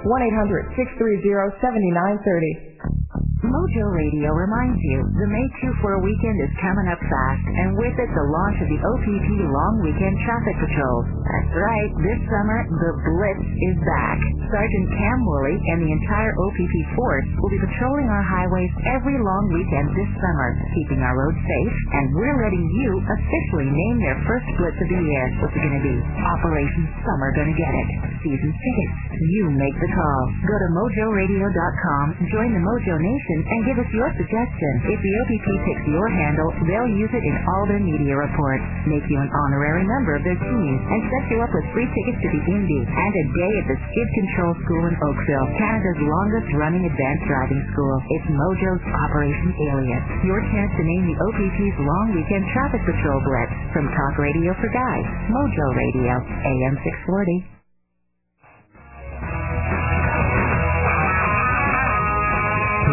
[0.78, 3.02] 1-800-630-7930.
[3.44, 8.10] Mojo Radio reminds you the May 2-4 weekend is coming up fast, and with it
[8.16, 10.98] the launch of the OPP Long Weekend Traffic Patrol.
[11.28, 14.18] That's right, this summer the Blitz is back.
[14.48, 19.44] Sergeant Cam Woolley and the entire OPP force will be patrolling our highways every long
[19.52, 24.48] weekend this summer, keeping our roads safe, and we're letting you officially name their first
[24.56, 25.24] Blitz of the year.
[25.44, 25.96] What's it going to be?
[26.00, 27.88] Operation Summer Gonna Get It.
[28.24, 28.96] Season tickets.
[29.36, 30.22] You make the call.
[30.48, 34.72] Go to mojoradio.com, join the Mojo Nation, and give us your suggestion.
[34.86, 39.02] If the OPP picks your handle, they'll use it in all their media reports, make
[39.10, 42.28] you an honorary member of their team, and set you up with free tickets to
[42.30, 46.84] the Indy and a day at the Skid Control School in Oakville, Canada's longest running
[46.84, 47.96] advanced driving school.
[48.20, 50.00] It's Mojo's Operation Alien.
[50.28, 54.70] Your chance to name the OPP's long weekend traffic patrol blitz from Talk Radio for
[54.70, 57.53] Guys, Mojo Radio, AM 640.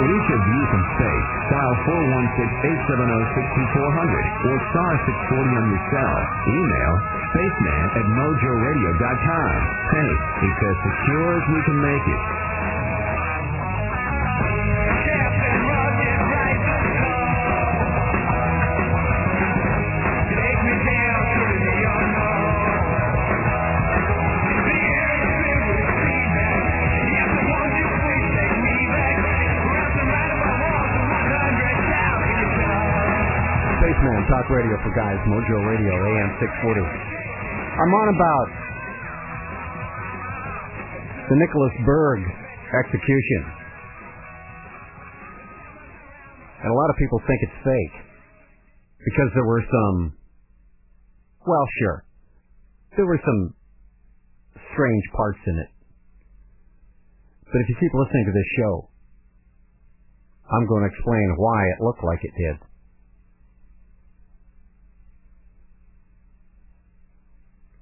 [0.02, 6.18] Reach a view from space, dial 416-870-6400 or star 640 on your cell.
[6.50, 6.94] Email
[7.32, 9.54] spaceman at mojoradio.com.
[10.42, 12.22] It's as secure as we can make it.
[34.52, 36.84] Radio for Guys, Mojo Radio, AM 640.
[36.84, 38.48] I'm on about
[41.32, 42.20] the Nicholas Berg
[42.84, 43.42] execution.
[46.62, 47.96] And a lot of people think it's fake
[49.08, 50.20] because there were some,
[51.48, 52.04] well, sure,
[53.00, 53.56] there were some
[54.76, 55.72] strange parts in it.
[57.48, 58.92] But if you keep listening to this show,
[60.52, 62.71] I'm going to explain why it looked like it did.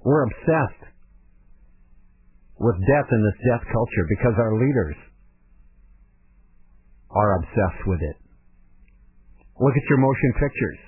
[0.04, 0.84] We're obsessed
[2.60, 4.96] with death in this death culture because our leaders
[7.10, 8.16] are obsessed with it.
[9.60, 10.80] Look at your motion pictures.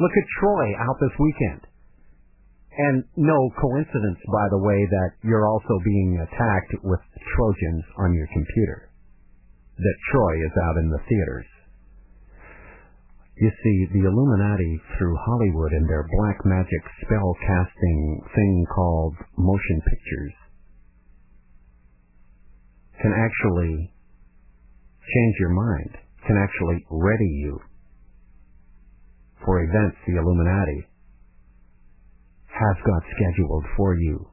[0.00, 1.62] Look at Troy out this weekend.
[2.72, 7.00] And no coincidence, by the way, that you're also being attacked with
[7.36, 8.88] Trojans on your computer.
[9.76, 11.48] That Troy is out in the theaters.
[13.40, 19.80] You see, the Illuminati, through Hollywood and their black magic spell casting thing called motion
[19.88, 20.34] pictures,
[23.00, 23.94] can actually
[25.00, 25.96] change your mind,
[26.26, 27.58] can actually ready you
[29.42, 30.84] for events the Illuminati
[32.52, 34.28] has got scheduled for you.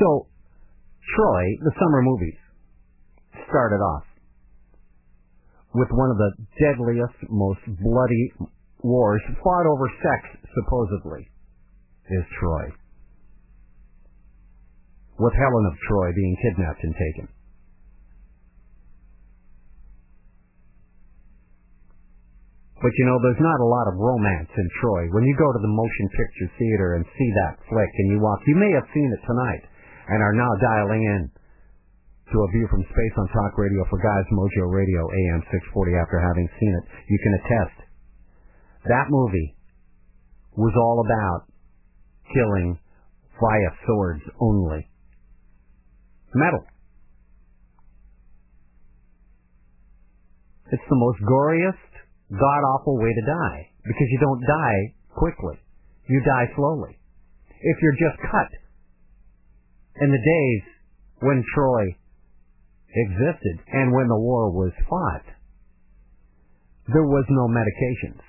[0.00, 0.28] So,
[1.14, 2.40] Troy, the summer movies,
[3.50, 4.13] started off
[5.74, 6.32] with one of the
[6.62, 8.32] deadliest, most bloody
[8.82, 11.26] wars fought over sex, supposedly,
[12.10, 12.64] is Troy.
[15.18, 17.26] With Helen of Troy being kidnapped and taken.
[22.78, 25.08] But you know, there's not a lot of romance in Troy.
[25.10, 28.44] When you go to the motion picture theater and see that flick and you walk,
[28.46, 29.64] you may have seen it tonight
[30.12, 31.22] and are now dialing in
[32.32, 36.16] to a view from space on Talk Radio for Guys Mojo Radio AM 640 after
[36.16, 36.84] having seen it.
[37.08, 37.78] You can attest.
[38.88, 39.56] That movie
[40.56, 41.52] was all about
[42.32, 42.78] killing
[43.36, 44.88] via swords only.
[46.34, 46.64] Metal.
[50.72, 51.92] It's the most goriest,
[52.32, 54.80] god awful way to die because you don't die
[55.14, 55.60] quickly.
[56.08, 56.98] You die slowly.
[57.60, 58.50] If you're just cut.
[60.02, 60.62] In the days
[61.20, 61.94] when Troy
[62.94, 65.26] existed and when the war was fought,
[66.92, 68.20] there was no medications.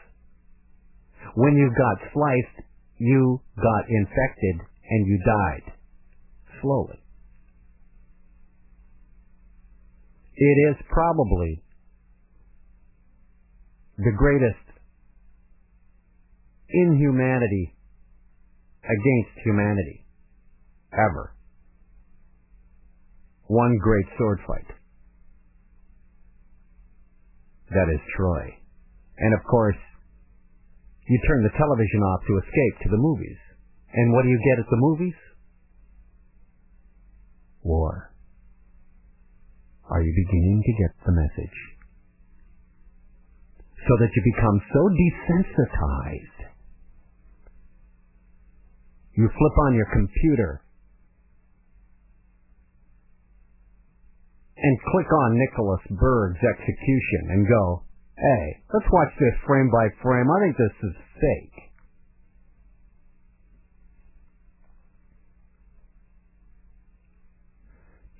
[1.36, 2.68] When you got sliced,
[2.98, 4.56] you got infected
[4.90, 5.74] and you died
[6.62, 7.00] slowly.
[10.38, 11.64] It is probably
[13.98, 14.66] the greatest
[16.70, 17.76] inhumanity
[18.84, 20.06] against humanity
[20.94, 21.35] ever.
[23.48, 24.70] One great sword fight.
[27.70, 28.46] That is Troy.
[29.18, 29.78] And of course,
[31.08, 33.38] you turn the television off to escape to the movies.
[33.94, 35.18] And what do you get at the movies?
[37.64, 38.12] War.
[39.90, 41.58] Are you beginning to get the message?
[43.86, 46.40] So that you become so desensitized.
[49.14, 50.65] You flip on your computer
[54.58, 57.84] and click on Nicholas Berg's execution and go,
[58.18, 60.28] hey, let's watch this frame by frame.
[60.32, 61.58] I think this is fake.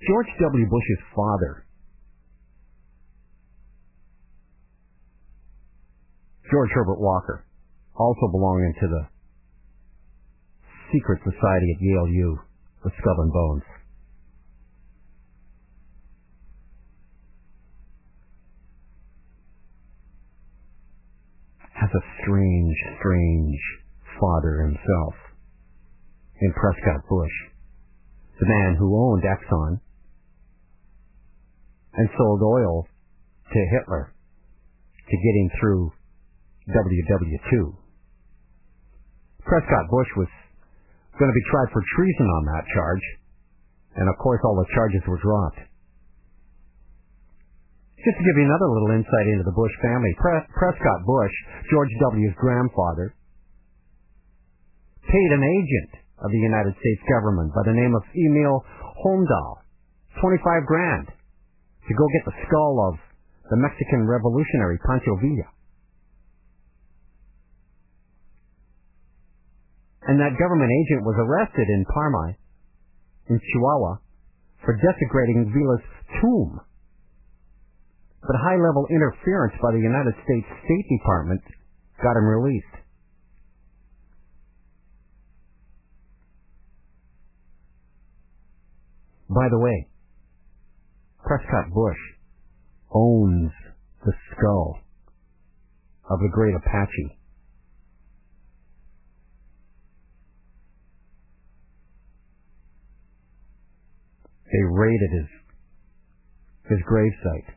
[0.06, 0.66] George W.
[0.70, 1.66] Bush's father,
[6.50, 7.44] George Herbert Walker,
[7.98, 9.02] also belonging to the
[10.92, 12.38] secret society at Yale U,
[12.84, 13.66] the Skull and Bones.
[21.76, 23.60] Has a strange, strange
[24.18, 25.14] father himself
[26.40, 27.36] in Prescott Bush,
[28.40, 29.80] the man who owned Exxon
[31.94, 32.86] and sold oil
[33.52, 34.12] to Hitler
[35.08, 35.92] to get him through
[36.68, 37.76] WW2.
[39.44, 40.28] Prescott Bush was
[41.18, 43.04] going to be tried for treason on that charge,
[43.96, 45.60] and of course all the charges were dropped.
[48.06, 51.34] Just to give you another little insight into the Bush family, Pre- Prescott Bush,
[51.74, 53.18] George W.'s grandfather,
[55.02, 58.62] paid an agent of the United States government by the name of Emil
[59.02, 59.66] Holmdahl
[60.22, 60.38] 25
[60.70, 62.94] grand to go get the skull of
[63.50, 65.50] the Mexican revolutionary Pancho Villa.
[70.06, 72.38] And that government agent was arrested in Parral,
[73.34, 73.98] in Chihuahua,
[74.62, 75.82] for desecrating Villa's
[76.22, 76.62] tomb.
[78.26, 81.42] But high level interference by the United States State Department
[82.02, 82.74] got him released.
[89.30, 89.88] By the way,
[91.24, 91.98] Prescott Bush
[92.92, 93.52] owns
[94.04, 94.78] the skull
[96.10, 97.18] of the great Apache.
[104.46, 105.28] They raided his
[106.70, 107.55] his gravesite.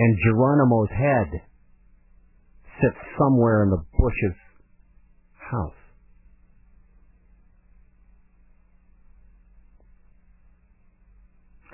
[0.00, 1.42] And Geronimo's head
[2.80, 4.38] sits somewhere in the Bush's
[5.36, 5.76] house.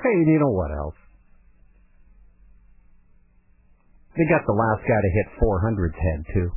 [0.03, 0.98] Hey, you know what else?
[4.16, 6.51] They got the last guy to hit 400's head, too,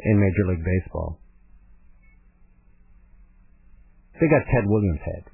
[0.00, 1.18] in Major League Baseball.
[4.20, 5.24] They got Ted Williams' head.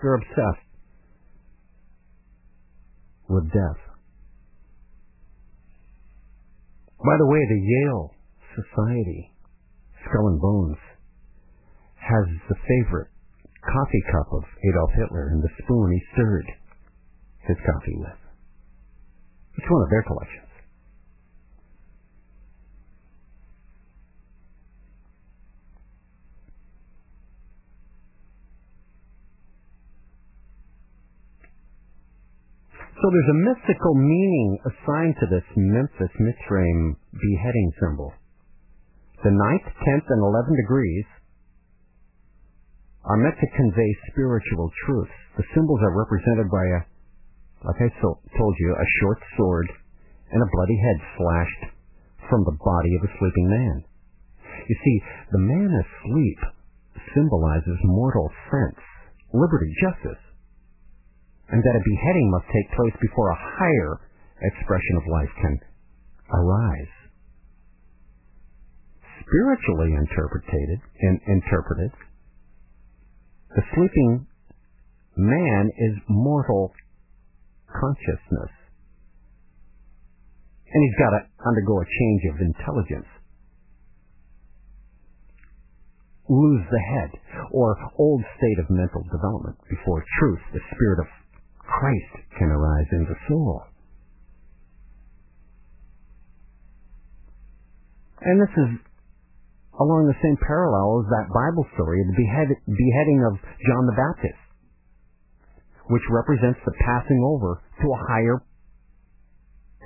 [0.00, 0.67] They're obsessed
[3.28, 3.80] with death.
[6.98, 8.14] By the way, the Yale
[8.56, 9.32] Society,
[10.02, 10.80] Skull and Bones,
[11.94, 13.08] has the favorite
[13.62, 16.48] coffee cup of Adolf Hitler and the spoon he stirred
[17.46, 18.18] his coffee with.
[19.56, 20.47] It's one of their collections.
[32.98, 38.10] So there's a mystical meaning assigned to this Memphis Mitzrayim beheading symbol.
[39.22, 41.06] The ninth, tenth, and eleventh degrees
[43.06, 45.14] are meant to convey spiritual truths.
[45.38, 46.80] The symbols are represented by a,
[47.70, 49.70] like I so, told you, a short sword
[50.34, 51.62] and a bloody head slashed
[52.26, 53.76] from the body of a sleeping man.
[54.66, 54.96] You see,
[55.38, 56.40] the man asleep
[57.14, 58.82] symbolizes mortal sense,
[59.30, 60.18] liberty, justice
[61.50, 63.92] and that a beheading must take place before a higher
[64.42, 65.54] expression of life can
[66.32, 66.94] arise.
[69.24, 71.92] Spiritually interpreted, in, interpreted,
[73.56, 74.26] the sleeping
[75.16, 76.72] man is mortal
[77.68, 78.52] consciousness.
[80.68, 83.08] And he's got to undergo a change of intelligence.
[86.28, 87.10] Lose the head,
[87.52, 91.08] or old state of mental development before truth, the spirit of
[91.68, 93.62] Christ can arise in the soul.
[98.24, 98.70] And this is
[99.78, 104.42] along the same parallel as that Bible story, the behead, beheading of John the Baptist,
[105.86, 108.42] which represents the passing over to a higher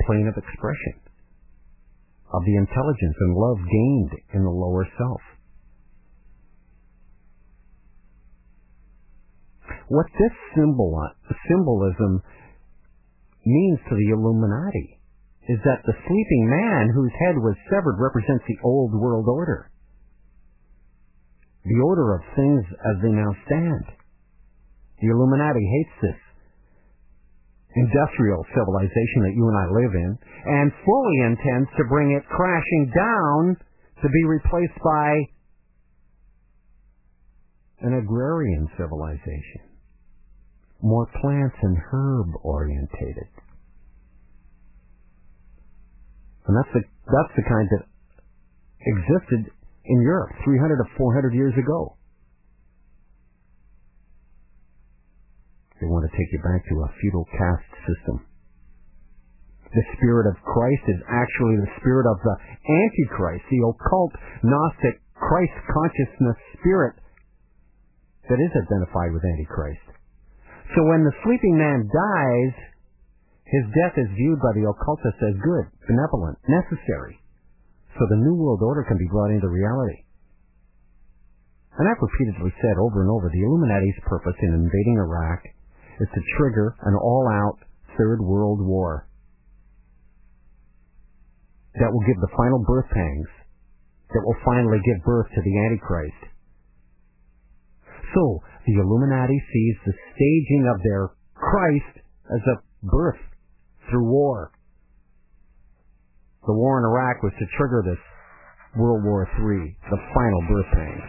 [0.07, 1.03] plane of expression
[2.33, 5.21] of the intelligence and love gained in the lower self.
[9.89, 10.97] What this symbol,
[11.49, 12.23] symbolism
[13.45, 14.99] means to the Illuminati
[15.49, 19.71] is that the sleeping man whose head was severed represents the old world order.
[21.65, 23.85] The order of things as they now stand.
[25.03, 26.21] The Illuminati hates this
[27.75, 30.11] industrial civilization that you and I live in
[30.47, 33.57] and fully intends to bring it crashing down
[34.03, 35.09] to be replaced by
[37.83, 39.67] an agrarian civilization,
[40.81, 43.29] more plants and herb orientated.
[46.47, 47.85] And that's the that's the kind that
[48.83, 49.51] existed
[49.85, 51.97] in Europe 300 to 400 years ago.
[55.81, 58.27] They want to take you back to a feudal caste system.
[59.75, 62.37] The spirit of Christ is actually the spirit of the
[62.71, 64.13] Antichrist, the occult,
[64.45, 67.02] Gnostic, Christ consciousness spirit
[68.29, 69.87] that is identified with Antichrist.
[70.75, 72.55] So when the sleeping man dies,
[73.45, 77.21] his death is viewed by the occultists as good, benevolent, necessary,
[77.93, 80.09] so the New World Order can be brought into reality.
[81.77, 85.41] And I've repeatedly said over and over the Illuminati's purpose in invading Iraq
[86.01, 87.59] is to trigger an all-out
[87.97, 89.09] Third World War
[91.77, 93.29] that will give the final birth pangs,
[94.13, 96.32] that will finally give birth to the Antichrist.
[98.15, 101.95] So, the Illuminati sees the staging of their Christ
[102.29, 102.57] as a
[102.87, 103.21] birth
[103.91, 104.53] through war.
[106.47, 108.03] The war in Iraq was to trigger this
[108.77, 111.09] World War III, the final birth pangs.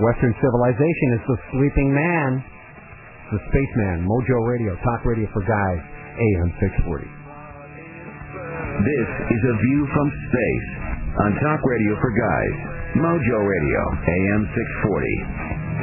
[0.00, 2.42] Western civilization is the sleeping man,
[3.30, 5.80] the spaceman, Mojo Radio, talk radio for guys,
[6.18, 6.50] AM
[6.90, 7.06] 640.
[8.82, 10.68] This is a view from space
[11.14, 15.74] on Talk Radio for Guys, Mojo Radio, AM 640.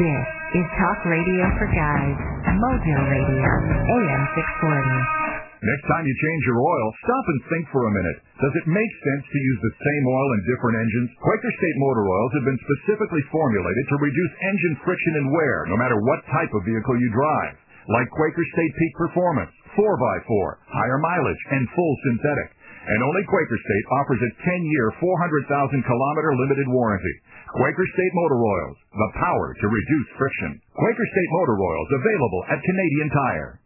[0.00, 0.26] This
[0.56, 2.16] is Talk Radio for Guys,
[2.48, 5.68] Mojo Radio, AM 640.
[5.68, 8.18] Next time you change your oil, stop and think for a minute.
[8.40, 11.12] Does it make sense to use the same oil in different engines?
[11.20, 15.76] Quaker State motor oils have been specifically formulated to reduce engine friction and wear, no
[15.76, 17.60] matter what type of vehicle you drive.
[18.00, 22.48] Like Quaker State Peak Performance, 4x4, higher mileage, and full synthetic.
[22.82, 27.14] And only Quaker State offers a 10-year, 400,000 kilometer limited warranty.
[27.54, 30.58] Quaker State Motor Oils, the power to reduce friction.
[30.74, 33.61] Quaker State Motor Oils available at Canadian Tire.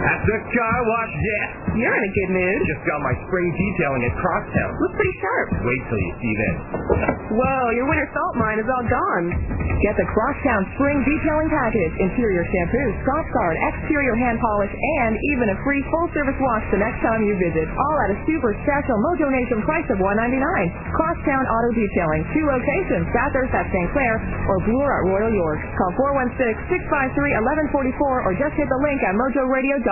[0.00, 1.76] At the car wash desk.
[1.76, 2.58] You're in a good mood.
[2.72, 4.70] Just got my spring detailing at Crosstown.
[4.80, 5.48] Looks pretty sharp.
[5.60, 6.56] Wait till you see this.
[7.36, 9.26] Whoa, your winter salt mine is all gone.
[9.84, 11.92] Get the Crosstown Spring Detailing Package.
[12.04, 17.00] Interior shampoo, soft guard, exterior hand polish, and even a free full-service wash the next
[17.00, 17.64] time you visit.
[17.64, 20.36] All at a super special Mojo Nation price of 199.
[20.92, 22.28] Crosstown Auto Detailing.
[22.36, 23.88] Two locations, Bathurst at St.
[23.96, 24.20] Clair
[24.52, 25.60] or Bloor at Royal York.
[25.80, 29.89] Call 416-653-1144 or just hit the link at mojoradio.com.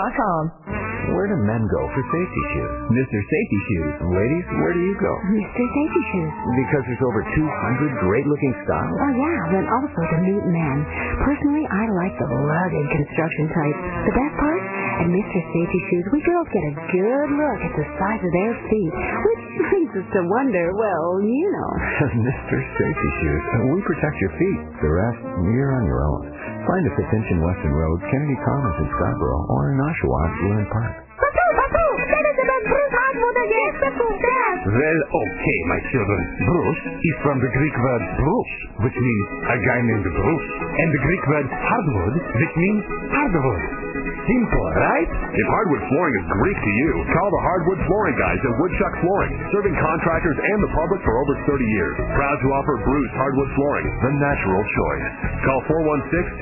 [1.08, 2.72] Where do men go for safety shoes?
[2.92, 3.18] Mr.
[3.18, 3.94] Safety Shoes.
[4.12, 5.12] Ladies, where do you go?
[5.32, 5.64] Mr.
[5.64, 6.32] Safety Shoes.
[6.68, 8.92] Because there's over 200 great-looking styles.
[8.92, 10.76] Oh yeah, but also to meet men.
[11.24, 13.76] Personally, I like the rugged construction type.
[14.04, 14.62] The best part?
[14.98, 15.38] At Mr.
[15.54, 19.44] Safety Shoes, we girls get a good look at the size of their feet, which
[19.72, 21.70] leads us to wonder, well, you know.
[22.28, 22.56] Mr.
[22.58, 23.42] Safety Shoes.
[23.72, 24.60] We protect your feet.
[24.82, 25.20] The rest,
[25.54, 26.20] you're on your own.
[26.68, 31.00] Find us at Finch Weston Road, Kennedy Commons in Scarborough, or in Oshawa, Lewin Park.
[31.16, 32.38] Batu, papu, tell us
[32.68, 34.54] Bruce Hardwood again, Batu's dad.
[34.68, 36.20] Well, okay, my children.
[36.44, 41.02] Bruce is from the Greek word Bruce, which means a guy named Bruce, and the
[41.08, 42.84] Greek word hardwood, which means
[43.16, 43.87] hardwood.
[44.28, 45.08] Simple, right?
[45.08, 49.32] If hardwood flooring is Greek to you, call the Hardwood Flooring Guys at Woodchuck Flooring,
[49.56, 51.96] serving contractors and the public for over 30 years.
[52.12, 55.04] Proud to offer Bruce Hardwood Flooring, the natural choice.
[55.48, 55.64] Call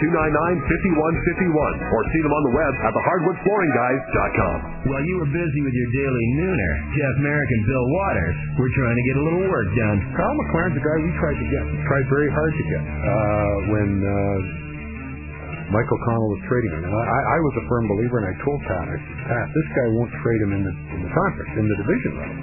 [0.02, 4.90] 416-299-5151 or see them on the web at thehardwoodflooringguys.com.
[4.90, 8.98] While you were busy with your daily nooner, Jeff Marek and Bill Watters were trying
[8.98, 10.02] to get a little work done.
[10.18, 13.90] Carl McLaren's the guy we tried to get, tried very hard to get uh, when
[14.02, 14.65] uh,
[15.70, 16.82] Mike O'Connell was trading him.
[16.86, 19.68] And I, I was a firm believer, and I told Pat, I said, Pat, this
[19.74, 22.38] guy won't trade him in the, in the conference, in the division round.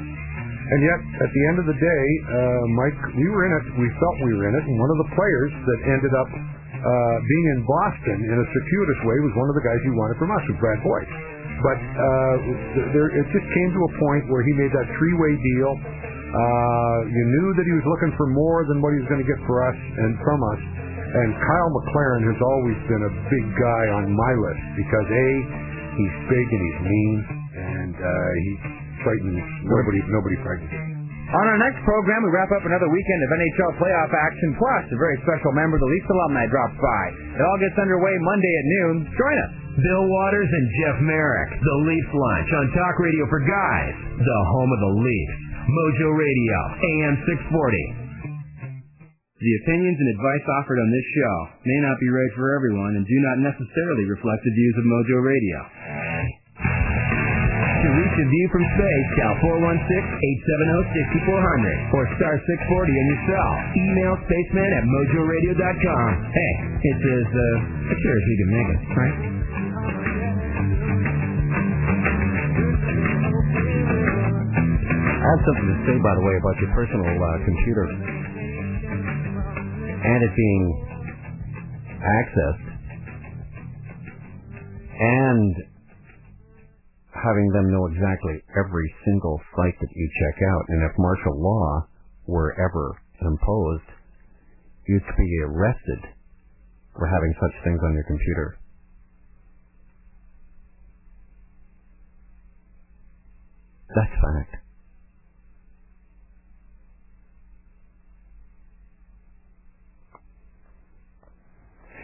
[0.64, 3.66] And yet, at the end of the day, uh, Mike, we were in it.
[3.80, 7.18] We felt we were in it, and one of the players that ended up uh,
[7.24, 10.32] being in Boston in a circuitous way was one of the guys he wanted from
[10.32, 11.12] us, was Brad Boyes.
[11.64, 12.36] But uh,
[12.92, 15.72] there, it just came to a point where he made that three-way deal.
[16.34, 19.30] Uh, you knew that he was looking for more than what he was going to
[19.30, 20.62] get for us and from us.
[21.14, 25.30] And Kyle McLaren has always been a big guy on my list because a
[25.94, 27.18] he's big and he's mean
[27.54, 28.10] and uh,
[28.42, 28.52] he
[29.06, 30.02] frightens nobody.
[30.10, 30.94] Nobody frightens him.
[31.34, 34.98] On our next program, we wrap up another weekend of NHL playoff action, plus a
[35.02, 37.04] very special member of the Leafs alumni drops by.
[37.38, 38.96] It all gets underway Monday at noon.
[39.18, 39.54] Join us.
[39.82, 44.70] Bill Watters and Jeff Marek, the Leafs Lunch on Talk Radio for Guys, the home
[44.70, 45.38] of the Leafs.
[45.66, 47.16] Mojo Radio, AM
[47.50, 48.03] 640.
[49.44, 51.36] The opinions and advice offered on this show
[51.68, 55.20] may not be right for everyone and do not necessarily reflect the views of Mojo
[55.20, 55.60] Radio.
[56.64, 59.36] To reach a view from space, dial
[61.28, 63.52] 416-870-6400 or star 640 on your cell.
[63.84, 66.08] Email spaceman at mojoradio.com.
[66.32, 66.54] Hey,
[66.88, 69.18] it's uh, as sure as you can make it, right?
[75.20, 78.23] I have something to say, by the way, about your personal uh, computer
[80.04, 80.66] and it being
[82.04, 82.74] accessed
[85.00, 85.56] and
[87.16, 90.64] having them know exactly every single site that you check out.
[90.68, 91.88] And if martial law
[92.28, 93.90] were ever imposed,
[94.88, 96.02] you'd be arrested
[96.98, 98.58] for having such things on your computer.
[103.96, 104.63] That's fact.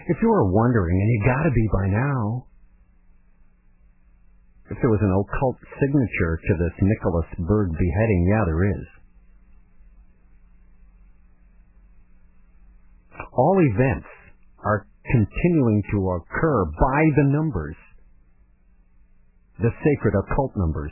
[0.10, 2.48] If you were wondering, and you gotta be by now,
[4.72, 8.86] if there was an occult signature to this Nicholas Berg beheading, yeah, there is.
[13.34, 14.10] All events
[14.66, 17.76] are continuing to occur by the numbers,
[19.62, 20.92] the sacred occult numbers.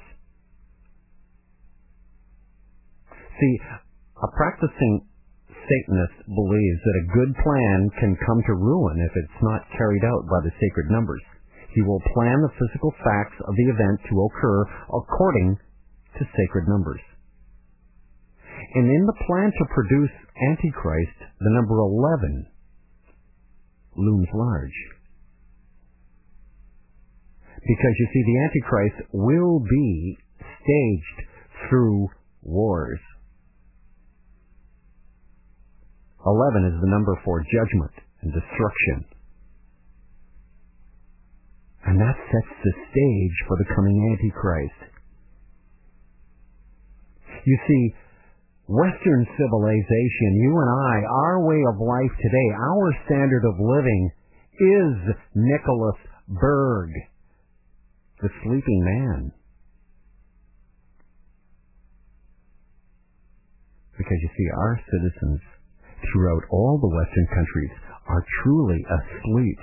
[3.42, 3.60] See,
[4.22, 5.08] a practicing
[5.68, 10.24] Satanist believes that a good plan can come to ruin if it's not carried out
[10.32, 11.22] by the sacred numbers.
[11.76, 14.64] He will plan the physical facts of the event to occur
[14.96, 15.60] according
[16.16, 17.04] to sacred numbers.
[18.76, 20.16] And in the plan to produce
[20.56, 22.48] Antichrist, the number 11
[23.98, 24.78] looms large.
[27.60, 31.20] Because you see, the Antichrist will be staged
[31.68, 32.08] through
[32.42, 33.00] wars.
[36.28, 39.08] 11 is the number for judgment and destruction.
[41.88, 44.92] And that sets the stage for the coming Antichrist.
[47.48, 47.84] You see,
[48.68, 54.12] Western civilization, you and I, our way of life today, our standard of living
[54.60, 55.96] is Nicholas
[56.28, 56.92] Berg,
[58.20, 59.32] the sleeping man.
[63.98, 65.42] Because you see, our citizens
[66.12, 67.74] throughout all the Western countries
[68.08, 69.60] are truly asleep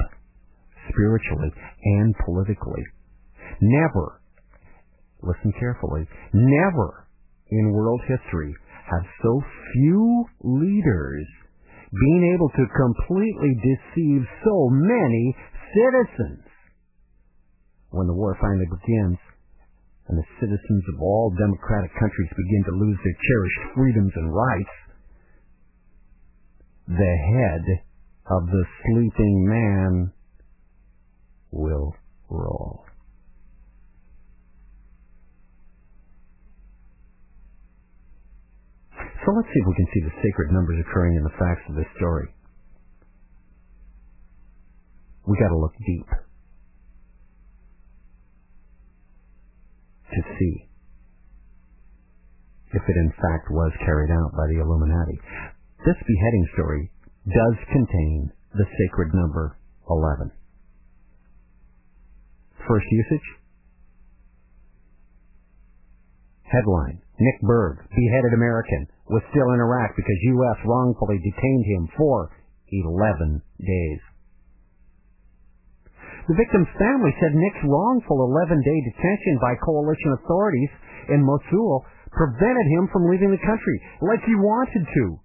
[0.90, 1.52] spiritually
[2.01, 2.85] and politically.
[3.61, 4.20] Never,
[5.23, 7.09] listen carefully, never
[7.51, 8.55] in world history
[8.90, 9.43] have so
[9.73, 11.27] few leaders
[11.93, 15.36] been able to completely deceive so many
[15.73, 16.44] citizens.
[17.90, 19.19] When the war finally begins,
[20.09, 24.77] and the citizens of all democratic countries begin to lose their cherished freedoms and rights,
[26.89, 27.65] the head
[28.31, 30.12] of the sleeping man
[31.51, 31.94] will
[32.28, 32.85] roll.
[39.24, 41.77] So let's see if we can see the sacred numbers occurring in the facts of
[41.77, 42.28] this story.
[45.27, 46.09] We got to look deep
[50.12, 50.69] to see
[52.74, 55.19] if it in fact was carried out by the Illuminati.
[55.85, 56.90] This beheading story
[57.28, 60.32] does contain the sacred number 11.
[62.65, 63.28] First usage?
[66.48, 70.59] Headline Nick Berg, beheaded American, was still in Iraq because U.S.
[70.65, 72.32] wrongfully detained him for
[72.73, 74.01] 11 days.
[76.32, 80.73] The victim's family said Nick's wrongful 11-day detention by coalition authorities
[81.12, 85.20] in Mosul prevented him from leaving the country like he wanted to.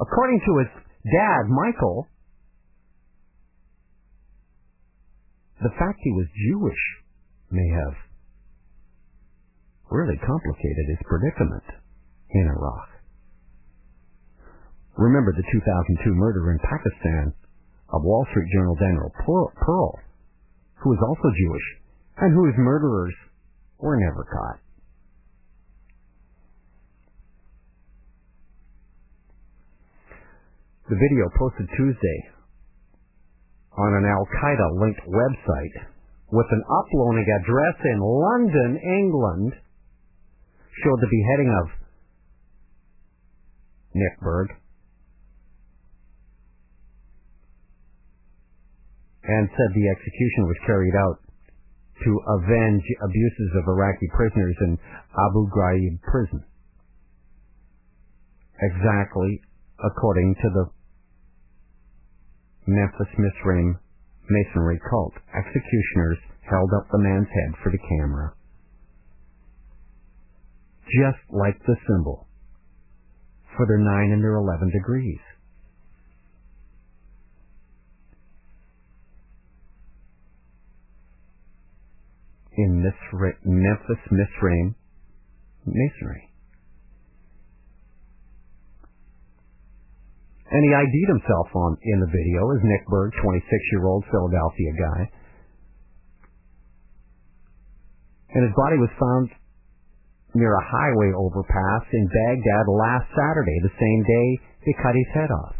[0.00, 0.70] According to his
[1.04, 2.06] dad, Michael,
[5.62, 6.82] the fact he was Jewish
[7.50, 7.94] may have
[9.90, 11.64] really complicated his predicament
[12.30, 12.88] in Iraq.
[14.98, 17.32] Remember the 2002 murder in Pakistan
[17.92, 19.92] of Wall Street Journal Daniel Pearl,
[20.82, 21.66] who was also Jewish
[22.18, 23.14] and whose murderers
[23.78, 24.60] were never caught.
[30.86, 32.18] The video posted Tuesday
[33.74, 35.76] on an Al Qaeda linked website
[36.30, 39.52] with an uploading address in London, England,
[40.84, 41.66] showed the beheading of
[43.94, 44.48] Nick Berg
[49.24, 51.18] and said the execution was carried out
[52.04, 54.78] to avenge abuses of Iraqi prisoners in
[55.18, 56.44] Abu Ghraib prison.
[58.62, 59.42] Exactly
[59.82, 60.75] according to the
[62.66, 63.78] Memphis Misraim
[64.28, 65.14] Masonry cult.
[65.34, 66.18] Executioners
[66.50, 68.32] held up the man's head for the camera,
[70.82, 72.26] just like the symbol
[73.56, 75.20] for their 9 and their 11 degrees.
[82.58, 82.82] In
[83.44, 84.74] Memphis Misraim
[85.66, 86.25] Masonry.
[90.46, 95.00] And he ID'd himself on in the video as Nick Berg, 26-year-old Philadelphia guy.
[98.30, 99.30] And his body was found
[100.34, 104.28] near a highway overpass in Baghdad last Saturday, the same day
[104.66, 105.56] they cut his head off.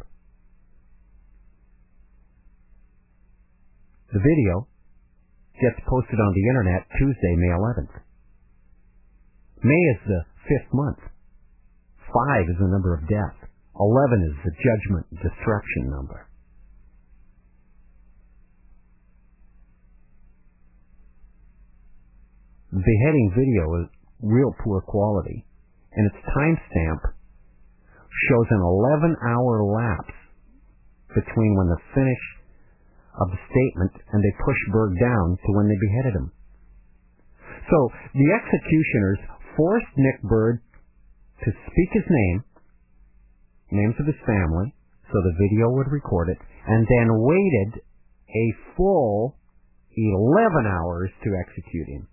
[4.12, 4.68] The video
[5.60, 7.94] gets posted on the internet Tuesday, May 11th.
[9.64, 11.00] May is the fifth month.
[12.06, 13.45] Five is the number of deaths.
[13.78, 16.28] 11 is the judgment and destruction number.
[22.72, 23.88] The beheading video is
[24.22, 25.44] real poor quality,
[25.92, 27.00] and its timestamp
[28.28, 30.18] shows an 11 hour lapse
[31.12, 32.24] between when the finish
[33.20, 36.32] of the statement and they pushed Berg down to when they beheaded him.
[37.68, 37.78] So
[38.12, 39.20] the executioners
[39.56, 40.60] forced Nick Bird
[41.44, 42.44] to speak his name
[43.70, 44.74] names of his family,
[45.06, 47.82] so the video would record it, and then waited
[48.28, 49.36] a full
[49.96, 52.08] 11 hours to execute him.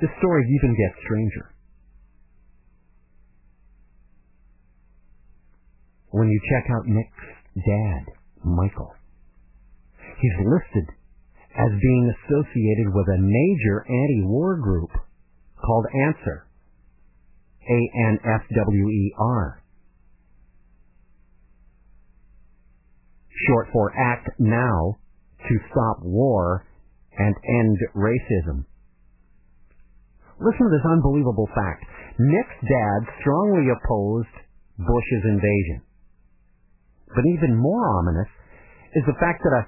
[0.00, 1.54] The story even gets stranger.
[6.10, 7.28] When you check out Nick's
[7.64, 8.04] dad,
[8.44, 8.92] Michael,
[10.18, 10.90] he's listed
[11.56, 14.90] as being associated with a major anti-war group
[15.64, 16.46] called Answer.
[17.68, 19.62] A-N-S-W-E-R.
[23.46, 24.98] Short for Act Now
[25.48, 26.66] to Stop War
[27.18, 28.64] and End Racism.
[30.40, 31.84] Listen to this unbelievable fact.
[32.18, 34.34] Nick's dad strongly opposed
[34.78, 35.82] Bush's invasion.
[37.14, 38.28] But even more ominous
[38.96, 39.64] is the fact that a,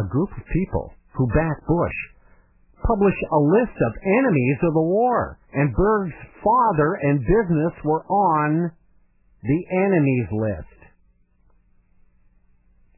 [0.00, 1.98] a group of people who backed Bush
[2.86, 8.70] publish a list of enemies of the war, and Berg's father and business were on
[9.42, 10.78] the enemies list.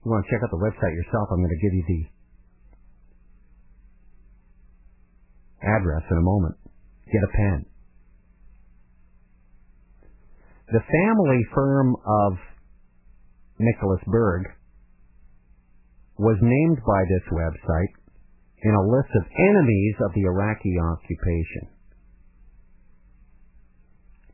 [0.05, 2.03] You want to check out the website yourself, I'm going to give you the
[5.65, 6.57] address in a moment.
[7.09, 7.65] Get a pen.
[10.69, 12.33] The family firm of
[13.59, 14.43] Nicholas Berg
[16.19, 18.04] was named by this website
[18.65, 21.69] in a list of enemies of the Iraqi occupation.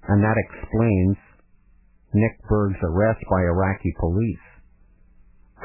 [0.06, 1.16] And that explains
[2.14, 4.46] Nick Berg's arrest by Iraqi police,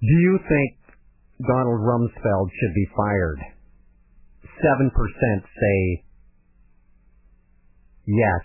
[0.01, 0.77] do you think
[1.45, 3.39] Donald Rumsfeld should be fired?
[4.65, 4.89] 7%
[5.45, 6.03] say
[8.07, 8.41] yes.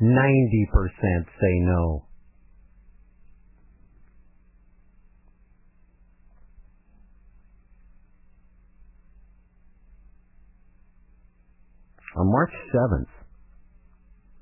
[0.00, 2.06] 90% say no.
[12.18, 13.12] On March 7th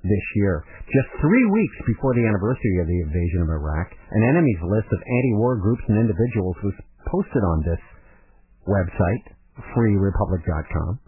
[0.06, 4.62] this year, just three weeks before the anniversary of the invasion of Iraq, an enemies
[4.62, 6.76] list of anti-war groups and individuals was
[7.10, 7.82] posted on this
[8.66, 9.24] website,
[9.74, 10.98] freerepublic.com.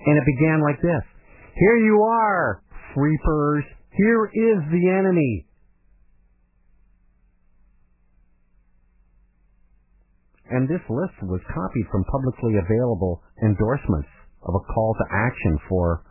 [0.00, 1.04] And it began like this.
[1.54, 2.62] Here you are,
[2.94, 3.64] freepers.
[3.92, 5.46] Here is the enemy.
[10.50, 14.08] And this list was copied from publicly available endorsements
[14.42, 16.02] of a call to action for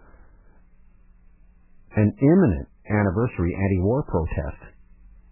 [1.96, 4.62] an imminent anniversary anti-war protest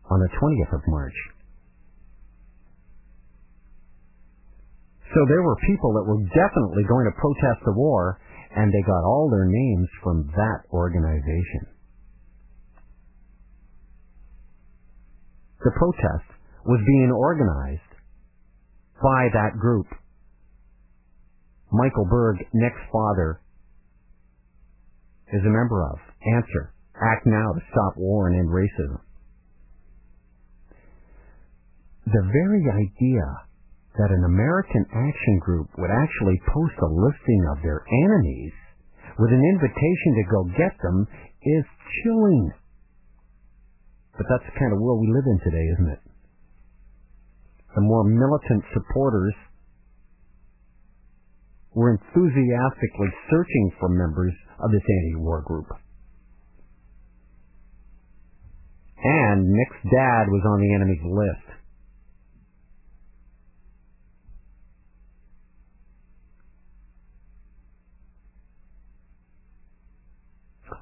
[0.10, 1.18] on the 20th of March.
[5.14, 8.20] So there were people that were definitely going to protest the war,
[8.56, 11.74] and they got all their names from that organization.
[15.64, 16.28] The protest
[16.66, 17.92] was being organized
[19.02, 19.88] by that group.
[21.72, 23.42] Michael Berg, Nick's father,
[25.34, 26.00] is a member of.
[26.24, 26.74] Answer.
[26.96, 29.00] Act now to stop war and end racism.
[32.08, 33.26] The very idea
[34.00, 38.54] that an American action group would actually post a listing of their enemies
[39.20, 41.08] with an invitation to go get them
[41.44, 41.66] is
[42.02, 42.52] chilling.
[44.16, 46.02] But that's the kind of world we live in today, isn't it?
[47.76, 49.36] The more militant supporters
[51.74, 54.34] were enthusiastically searching for members
[54.64, 55.68] of this anti-war group.
[59.04, 61.48] And Nick's dad was on the enemy's list.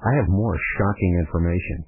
[0.06, 1.84] I have more shocking information.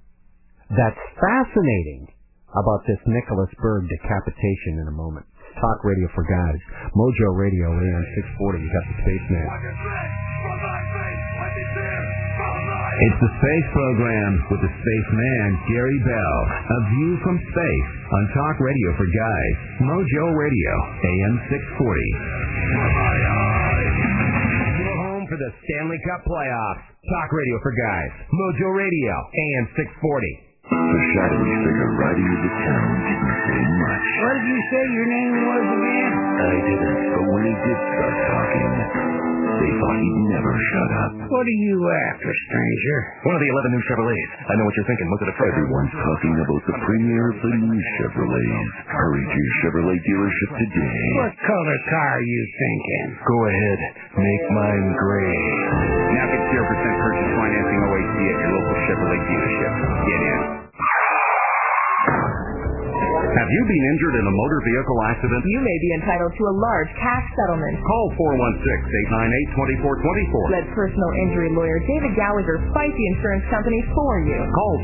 [0.70, 2.08] That's fascinating
[2.50, 5.26] about this Nicholas Berg decapitation in a moment.
[5.56, 6.60] Talk Radio for Guys.
[6.92, 8.04] Mojo Radio AM
[8.36, 8.60] 640.
[8.60, 9.48] You got the spaceman.
[12.98, 16.38] It's the space program with the spaceman Gary Bell.
[16.50, 19.56] A view from space on Talk Radio for Guys.
[19.86, 23.08] Mojo Radio AM 640.
[24.78, 26.84] We're home for the Stanley Cup playoffs.
[27.06, 28.12] Talk Radio for Guys.
[28.34, 30.47] Mojo Radio AM 640.
[30.68, 34.06] The shadowy figure riding into town didn't say much.
[34.20, 36.12] What did you say your name was again?
[36.12, 38.70] I didn't, but when he did start talking,
[39.58, 41.10] they thought he'd never shut up.
[41.32, 41.76] What are you
[42.12, 42.96] after, stranger?
[43.26, 44.32] One of the 11 new Chevrolets.
[44.44, 45.08] I know what you're thinking.
[45.08, 45.50] Was it a truck?
[45.56, 48.68] Everyone's talking about the premiere of the new Chevrolets.
[48.92, 51.00] Hurry to your Chevrolet dealership today.
[51.24, 53.04] What color car are you thinking?
[53.24, 53.78] Go ahead.
[54.20, 55.40] Make mine gray.
[56.12, 59.72] Now get 0% purchase financing OAC at your local Chevrolet dealership.
[60.08, 60.67] Get in.
[63.28, 65.44] Have you been injured in a motor vehicle accident?
[65.44, 67.76] You may be entitled to a large cash settlement.
[67.84, 68.08] Call
[69.52, 70.48] 416-898-2424.
[70.48, 74.40] Let personal injury lawyer David Gallagher fight the insurance company for you.
[74.48, 74.80] Call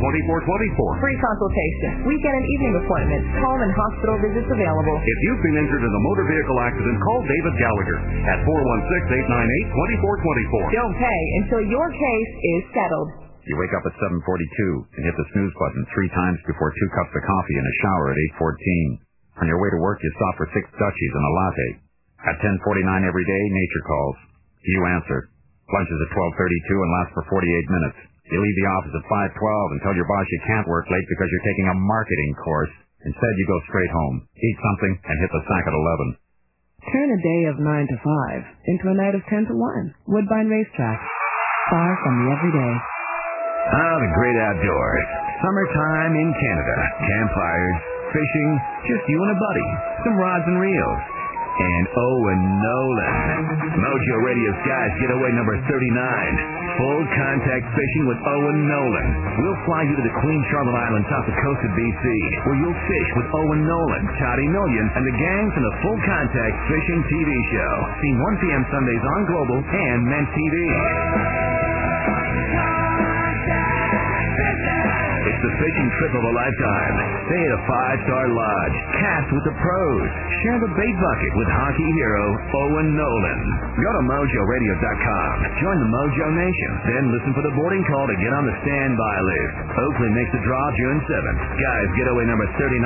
[0.00, 1.04] 416-898-2424.
[1.04, 4.96] Free consultation, weekend and evening appointments, home and hospital visits available.
[4.96, 10.80] If you've been injured in a motor vehicle accident, call David Gallagher at 416-898-2424.
[10.80, 13.21] Don't pay until your case is settled.
[13.42, 17.10] You wake up at 7:42 and hit the snooze button three times before two cups
[17.10, 19.02] of coffee and a shower at 8:14.
[19.42, 21.68] On your way to work, you stop for six Dutchies and a latte.
[22.22, 24.16] At 10:49 every day, nature calls.
[24.62, 25.28] You answer.
[25.74, 27.98] Lunch is at 12:32 and lasts for 48 minutes.
[28.30, 31.28] You leave the office at 5:12 and tell your boss you can't work late because
[31.30, 32.70] you're taking a marketing course.
[33.04, 36.16] Instead, you go straight home, eat something, and hit the sack at 11.
[36.92, 39.94] Turn a day of 9 to 5 into a night of 10 to 1.
[40.06, 41.00] Woodbine Racetrack.
[41.70, 42.74] Far from the everyday.
[43.70, 45.06] Ah, the great outdoors.
[45.38, 46.76] Summertime in Canada.
[46.98, 47.78] Campfires,
[48.10, 48.50] fishing,
[48.90, 49.68] just you and a buddy.
[50.02, 51.02] Some rods and reels.
[51.52, 53.14] And Owen Nolan.
[53.76, 55.68] Mojo Radio's Guys Getaway number 39.
[55.68, 59.08] Full contact fishing with Owen Nolan.
[59.36, 62.04] We'll fly you to the Queen Charlotte Islands off the coast of BC,
[62.48, 66.56] where you'll fish with Owen Nolan, Toddy Million, and the gang from the Full Contact
[66.72, 67.72] Fishing TV show.
[68.00, 68.62] Seen 1 p.m.
[68.72, 70.56] Sundays on Global and Ment TV.
[75.42, 76.94] The fishing trip of a lifetime.
[77.26, 78.76] Stay at a five-star lodge.
[79.02, 80.06] Cast with the pros.
[80.46, 82.24] Share the bait bucket with hockey hero
[82.62, 83.40] Owen Nolan.
[83.74, 85.32] Go to MojoRadio.com.
[85.58, 86.70] Join the Mojo Nation.
[86.86, 89.54] Then listen for the boarding call to get on the standby list.
[89.82, 91.40] Oakley makes the draw June 7th.
[91.58, 92.78] Guys, getaway number 39.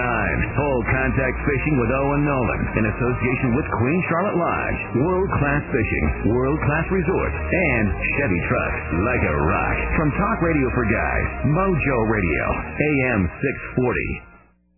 [0.56, 4.80] Full contact fishing with Owen Nolan in association with Queen Charlotte Lodge.
[5.04, 6.04] World-class fishing.
[6.32, 7.32] World-class resort.
[7.36, 7.84] And
[8.16, 9.76] Chevy trucks like a rock.
[10.00, 12.45] From Talk Radio for Guys, Mojo Radio.
[12.52, 13.30] AM
[13.76, 14.35] 640.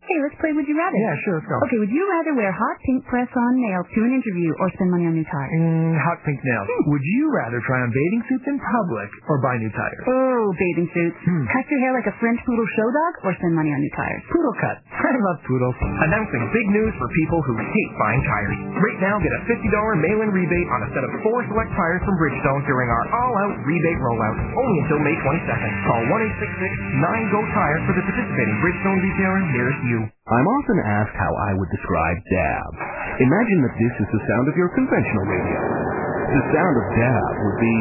[0.09, 0.97] Hey, let's play Would You Rather.
[0.97, 1.61] Yeah, sure, let's go.
[1.69, 5.05] Okay, would you rather wear hot pink press-on nails to an interview or spend money
[5.05, 5.53] on new tires?
[5.61, 6.65] Mm, hot pink nails.
[6.65, 6.97] Hmm.
[6.97, 10.05] Would you rather try on bathing suits in public or buy new tires?
[10.09, 11.19] Oh, bathing suits.
[11.29, 11.45] Hmm.
[11.53, 14.25] Cut your hair like a French poodle show dog or spend money on new tires?
[14.33, 14.81] Poodle cut.
[14.97, 15.77] I love poodles.
[15.77, 18.57] Announcing big news for people who hate buying tires.
[18.81, 19.61] Right now, get a $50
[20.09, 24.01] mail-in rebate on a set of four select tires from Bridgestone during our all-out rebate
[24.01, 25.73] rollout, only until May 22nd.
[25.85, 29.98] Call 1-866-9-GO-TIRE for the participating Bridgestone retailer nearest you.
[30.07, 32.73] I'm often asked how I would describe DAB.
[33.25, 35.59] Imagine that this is the sound of your conventional radio.
[36.29, 37.77] The sound of DAB would be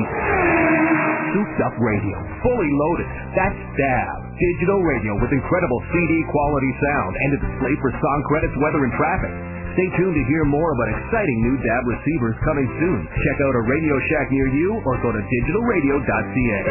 [1.35, 3.07] souped up radio, fully loaded.
[3.35, 8.56] That's DAB, digital radio with incredible CD quality sound and a display for song credits,
[8.64, 9.34] weather, and traffic.
[9.77, 12.99] Stay tuned to hear more about exciting new DAB receivers coming soon.
[13.14, 16.61] Check out a Radio Shack near you or go to digitalradio.ca.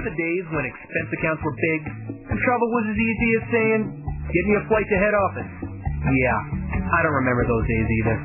[0.00, 1.80] Remember the days when expense accounts were big
[2.32, 3.80] and travel was as easy as saying,
[4.32, 5.52] get me a flight to head office."
[6.08, 6.40] Yeah,
[6.88, 8.16] I don't remember those days either.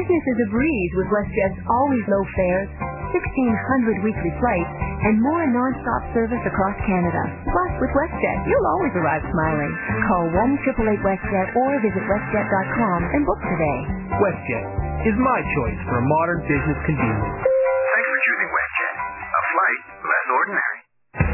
[0.00, 2.72] Business is a breeze with WestJet's always low fares,
[3.12, 4.72] 1,600 weekly flights,
[5.04, 7.22] and more non-stop service across Canada.
[7.52, 9.72] Plus, with WestJet, you'll always arrive smiling.
[10.08, 13.78] Call 1-888-WestJet or visit westjet.com and book today.
[14.24, 14.66] WestJet
[15.04, 17.44] is my choice for a modern business convenience.
[17.44, 18.94] Thanks for choosing WestJet.
[19.20, 20.79] A flight less ordinary.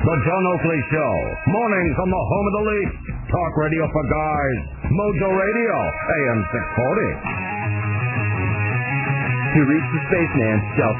[0.06, 1.14] The John Oakley Show.
[1.50, 3.10] Mornings on the home of the Leaf.
[3.26, 4.86] Talk radio for guys.
[4.86, 5.74] Mojo Radio.
[5.82, 7.10] AM 640.
[9.50, 10.94] To reach the spaceman, dial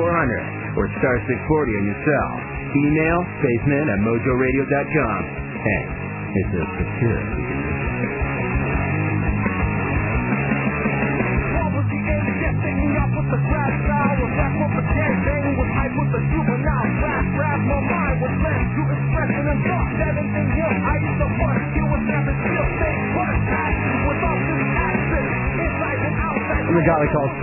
[0.00, 2.32] 416-870-6400 or star 640 on your cell.
[2.88, 5.20] Email spaceman at mojoradio.com.
[5.60, 5.84] Hey,
[6.40, 7.20] it's a secure.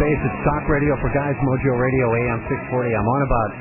[0.08, 2.96] It's Talk Radio for Guys, Mojo Radio, AM 640.
[2.96, 3.52] I'm on about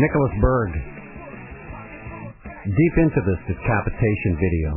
[0.00, 0.70] Nicholas Berg.
[2.64, 4.70] Deep into this decapitation video.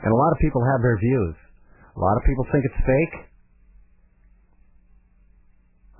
[0.00, 1.36] And a lot of people have their views.
[1.68, 3.28] A lot of people think it's fake.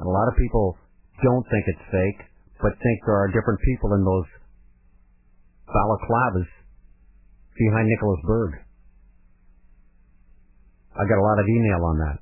[0.01, 0.80] And a lot of people
[1.20, 2.20] don't think it's fake,
[2.64, 4.28] but think there are different people in those
[5.68, 6.48] balaclavas
[7.52, 8.64] behind Nicholas Berg.
[10.98, 12.18] I got a lot of email on that.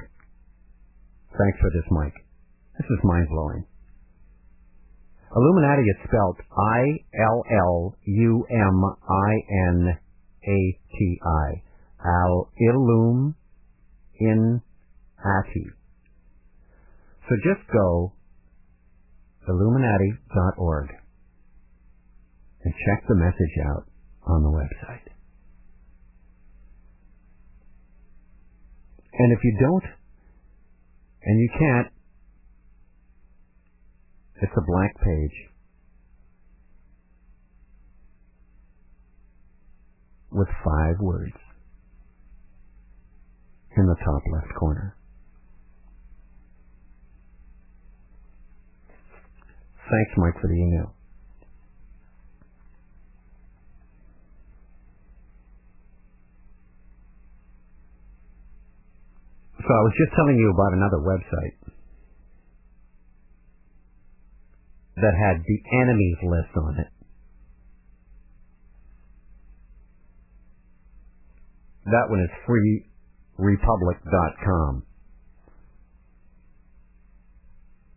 [1.36, 2.14] Thanks for this, Mike.
[2.80, 3.66] This is mind blowing.
[5.36, 9.98] Illuminati is spelled I L L U M I N
[10.44, 11.62] A T I.
[12.04, 13.34] Al Illum
[14.20, 14.60] in
[15.18, 15.66] Ati.
[17.28, 18.12] So just go
[19.48, 20.88] Illuminati.org
[22.64, 23.84] and check the message out
[24.26, 25.08] on the website.
[29.12, 29.84] And if you don't,
[31.24, 31.88] and you can't,
[34.42, 35.50] it's a blank page
[40.30, 41.36] with five words
[43.76, 44.96] in the top left corner.
[49.90, 50.92] Thanks, Mike, for the email.
[59.58, 61.56] So I was just telling you about another website
[64.96, 66.97] that had the enemies list on it.
[71.90, 74.82] That one is freerepublic.com.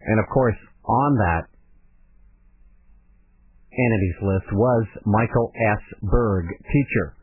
[0.01, 0.55] And of course,
[0.85, 1.47] on that
[3.71, 5.81] entities list was Michael S.
[6.01, 7.15] Berg, teacher.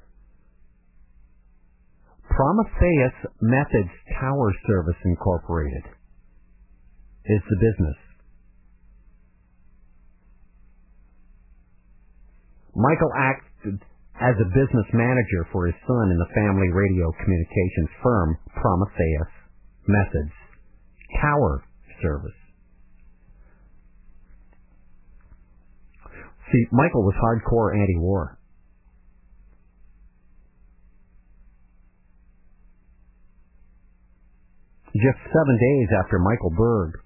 [2.31, 3.90] Prometheus Methods
[4.20, 5.85] Tower Service Incorporated
[7.24, 7.97] is the business.
[12.77, 13.82] Michael acted
[14.20, 19.32] as a business manager for his son in the family radio communications firm Prometheus
[19.86, 20.35] Methods
[21.23, 21.62] Tower
[22.03, 22.40] Service.
[26.51, 28.39] See, Michael was hardcore anti-war.
[34.97, 36.99] Just seven days after Michael Berg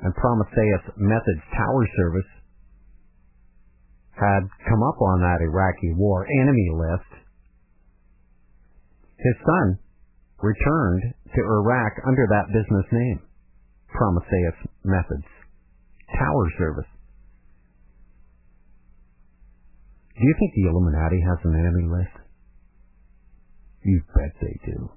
[0.00, 2.37] and Prometheus Methods Tower Service
[4.18, 7.22] had come up on that Iraqi war enemy list,
[9.18, 9.78] his son
[10.42, 13.20] returned to Iraq under that business name,
[13.88, 15.26] Prometheus Methods
[16.18, 16.90] Tower Service.
[20.14, 22.16] Do you think the Illuminati has an enemy list?
[23.84, 24.90] You bet they do.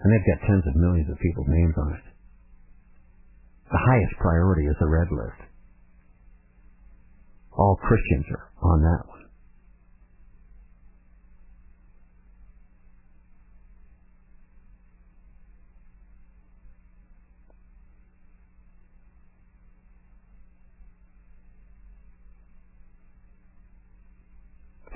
[0.00, 2.04] And they've got tens of millions of people's names on it.
[3.72, 5.53] The highest priority is the red list.
[7.56, 9.24] All Christians are on that one.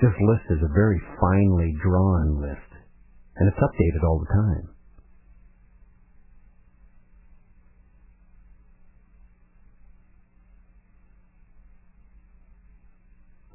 [0.01, 2.71] This list is a very finely drawn list,
[3.35, 4.78] and it's updated all the time.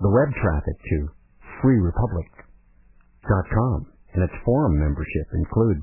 [0.05, 1.09] The web traffic to
[1.65, 3.77] freerepublic.com
[4.13, 5.81] and its forum membership include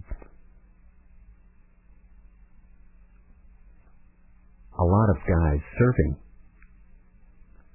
[4.78, 6.22] a lot of guys serving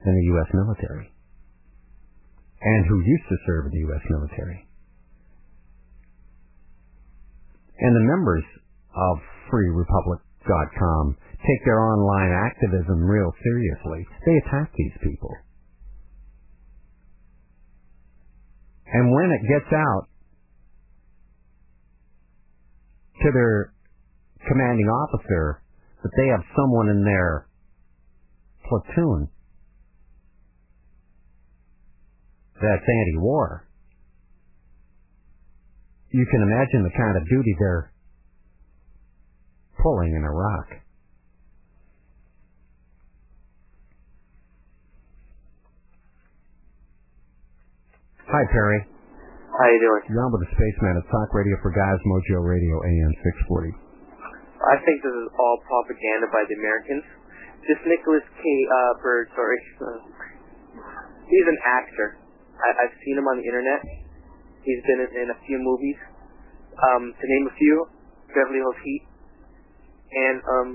[0.06, 0.46] in the U.S.
[0.54, 1.10] military
[2.62, 4.02] and who used to serve in the U.S.
[4.08, 4.68] military.
[7.80, 8.44] And the members
[8.94, 9.18] of
[9.50, 14.06] freerepublic.com take their online activism real seriously.
[14.24, 15.34] They attack these people.
[18.92, 20.06] And when it gets out
[23.22, 23.72] to their
[24.46, 25.62] commanding officer
[26.02, 27.48] that they have someone in their
[28.68, 29.28] platoon
[32.54, 33.68] that's anti-war,
[36.10, 37.92] you can imagine the kind of duty they're
[39.82, 40.85] pulling in Iraq.
[48.26, 48.82] Hi, Perry.
[49.54, 50.02] How you doing?
[50.10, 50.98] You're on with the Spaceman.
[50.98, 53.12] It's Talk Radio for Guys, Mojo Radio, AM
[53.46, 53.70] 640.
[54.66, 57.06] I think this is all propaganda by the Americans.
[57.70, 58.42] This Nicholas K.
[58.42, 59.58] Uh, Bird, sorry,
[61.30, 62.18] he's an actor.
[62.58, 63.78] I, I've seen him on the internet.
[64.66, 65.98] He's been in, in a few movies.
[66.82, 67.76] Um, to name a few,
[68.34, 69.02] Beverly Hills Heat,
[70.10, 70.68] and um,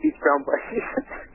[0.00, 0.48] Steve Brown.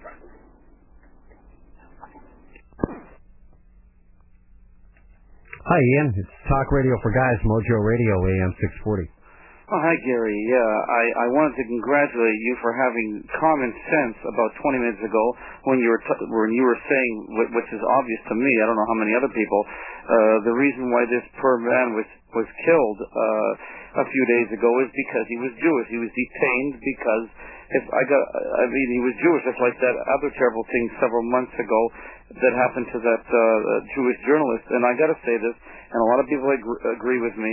[5.63, 6.11] Hi, Ian.
[6.11, 8.51] It's Talk Radio for Guys, Mojo Radio, AM
[8.83, 9.07] 640.
[9.71, 10.35] Oh, hi, Gary.
[10.51, 15.23] Yeah, I, I wanted to congratulate you for having common sense about 20 minutes ago
[15.63, 17.11] when you were t- when you were saying,
[17.55, 20.91] which is obvious to me, I don't know how many other people, uh, the reason
[20.91, 25.39] why this poor man was was killed uh, a few days ago is because he
[25.47, 25.87] was Jewish.
[25.95, 27.25] He was detained because
[27.71, 28.23] if I got,
[28.59, 31.81] I mean, he was Jewish, just like that other terrible thing several months ago
[32.33, 33.39] that happened to that uh,
[33.93, 34.65] Jewish journalist.
[34.73, 35.55] And I got to say this,
[35.93, 37.51] and a lot of people agree, agree with me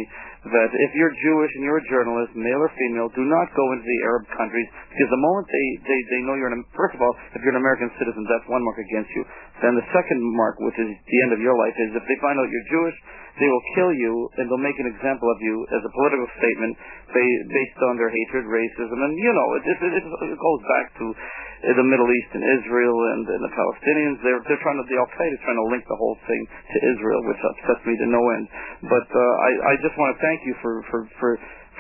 [0.49, 3.85] that if you're Jewish and you're a journalist, male or female, do not go into
[3.85, 7.13] the Arab countries because the moment they they they know you're an first of all,
[7.37, 9.23] if you're an American citizen, that's one mark against you.
[9.61, 12.41] Then the second mark, which is the end of your life, is if they find
[12.41, 12.97] out you're Jewish,
[13.37, 16.73] they will kill you and they'll make an example of you as a political statement
[17.13, 21.05] based on their hatred, racism, and you know it, it, it goes back to
[21.61, 24.17] the Middle East and Israel and, and the Palestinians.
[24.25, 26.79] They're they're trying to the Al Qaeda is trying to link the whole thing to
[26.97, 28.47] Israel, which upsets me to no end.
[28.89, 31.31] But uh, I I just want to thank you for for for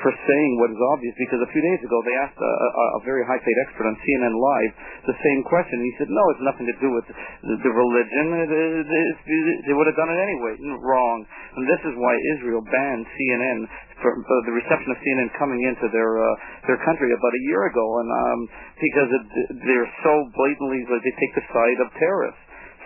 [0.00, 3.00] for saying what is obvious because a few days ago they asked a, a, a
[3.04, 4.72] very high paid expert on CNN Live
[5.12, 5.76] the same question.
[5.80, 8.26] And he said, no, it's nothing to do with the, the religion.
[8.44, 10.56] It, it, they would have done it anyway.
[10.80, 11.18] Wrong.
[11.56, 13.58] And this is why Israel banned CNN
[14.00, 17.68] for, for the reception of CNN coming into their uh, their country about a year
[17.68, 18.40] ago, and um,
[18.80, 19.24] because it,
[19.60, 22.40] they're so blatantly like they take the side of terrorists.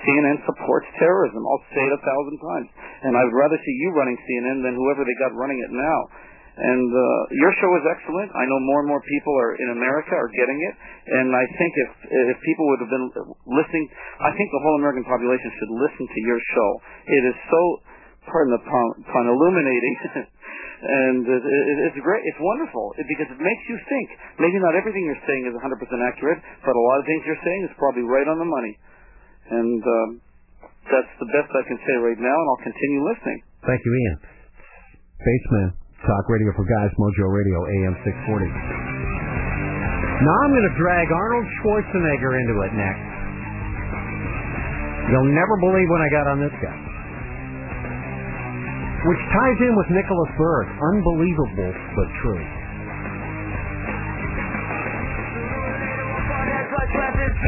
[0.05, 1.41] CNN supports terrorism.
[1.41, 2.69] I'll say it a thousand times.
[3.09, 6.01] And I would rather see you running CNN than whoever they got running it now.
[6.55, 7.03] And uh,
[7.35, 8.31] your show is excellent.
[8.31, 10.75] I know more and more people are in America are getting it,
[11.19, 11.91] and I think if
[12.31, 13.11] if people would have been
[13.43, 13.91] listening,
[14.23, 16.71] I think the whole American population should listen to your show.
[17.11, 17.63] It is so,
[18.31, 19.97] pardon the pun, pun illuminating.
[21.11, 22.23] and it, it, it's great.
[22.23, 24.15] It's wonderful because it makes you think.
[24.39, 25.59] Maybe not everything you're saying is 100%
[26.07, 28.75] accurate, but a lot of things you're saying is probably right on the money.
[29.51, 30.09] And um,
[30.87, 33.39] that's the best I can say right now, and I'll continue listening.
[33.67, 34.17] Thank you, Ian.
[35.19, 35.84] Spaceman.
[36.05, 38.45] Talk Radio for Guys, Mojo Radio, AM 640.
[40.21, 43.09] Now I'm going to drag Arnold Schwarzenegger into it next.
[45.09, 46.77] You'll never believe when I got on this guy.
[49.09, 50.67] Which ties in with Nicholas Berg.
[50.93, 52.45] Unbelievable, but true.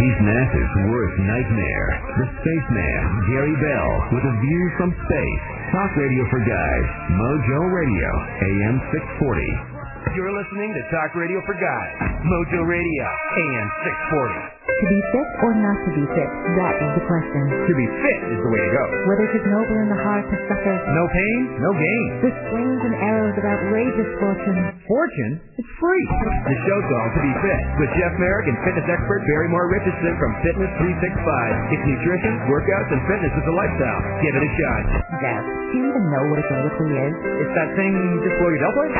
[0.00, 1.88] He's NASA's worst nightmare.
[2.20, 5.55] The spaceman, Gary Bell, with a view from space.
[5.72, 6.86] Talk radio for guys.
[7.10, 8.76] Mojo Radio, AM
[9.18, 10.14] 640.
[10.14, 11.94] You're listening to Talk Radio for Guys.
[12.22, 14.55] Mojo Radio, AM 640.
[14.76, 16.30] To be fit or not to be fit,
[16.60, 17.42] that is the question.
[17.48, 18.84] To be fit is the way to go.
[19.08, 22.02] Whether 'tis noble in the heart to suffer No pain, no gain.
[22.20, 24.58] the slings and arrows of outrageous fortune.
[24.84, 25.32] Fortune?
[25.56, 26.04] It's free.
[26.44, 30.36] The show's called To Be Fit with Jeff Marek and fitness expert Barrymore Richardson from
[30.44, 31.72] Fitness 365.
[31.72, 34.00] It's nutrition, workouts, and fitness is a lifestyle.
[34.20, 34.82] Give it a shot.
[35.24, 35.42] Jeff,
[35.72, 37.14] do you even know what a vertical is?
[37.48, 38.92] It's that thing you just below your double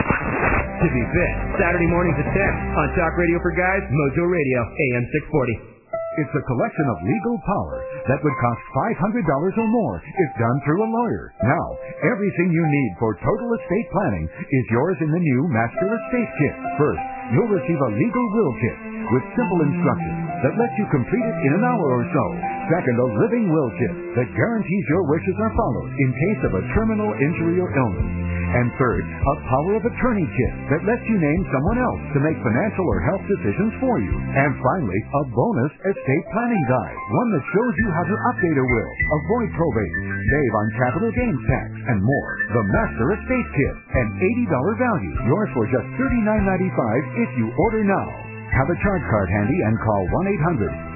[0.76, 1.32] To Be Fit.
[1.56, 5.72] Saturday mornings at 10 on Talk Radio for Guys, Mojo Radio, AM 640.
[6.20, 7.76] It's a collection of legal power
[8.12, 8.60] that would cost
[9.00, 9.24] $500
[9.56, 11.32] or more if done through a lawyer.
[11.48, 11.66] Now,
[12.12, 16.56] everything you need for total estate planning is yours in the new Master Estate Kit.
[16.76, 18.78] First, you'll receive a legal will kit
[19.16, 22.24] with simple instructions that lets you complete it in an hour or so.
[22.68, 26.66] Second, a living will kit that guarantees your wishes are followed in case of a
[26.76, 28.35] terminal injury or illness.
[28.46, 32.38] And third, a power of attorney kit that lets you name someone else to make
[32.38, 34.14] financial or health decisions for you.
[34.14, 38.66] And finally, a bonus estate planning guide, one that shows you how to update a
[38.66, 39.96] will, avoid probate,
[40.30, 42.30] save on capital gains tax, and more.
[42.54, 44.08] The Master Estate Kit, an
[44.46, 48.08] $80 value, yours for just $39.95 if you order now.
[48.46, 50.06] Have a charge card handy and call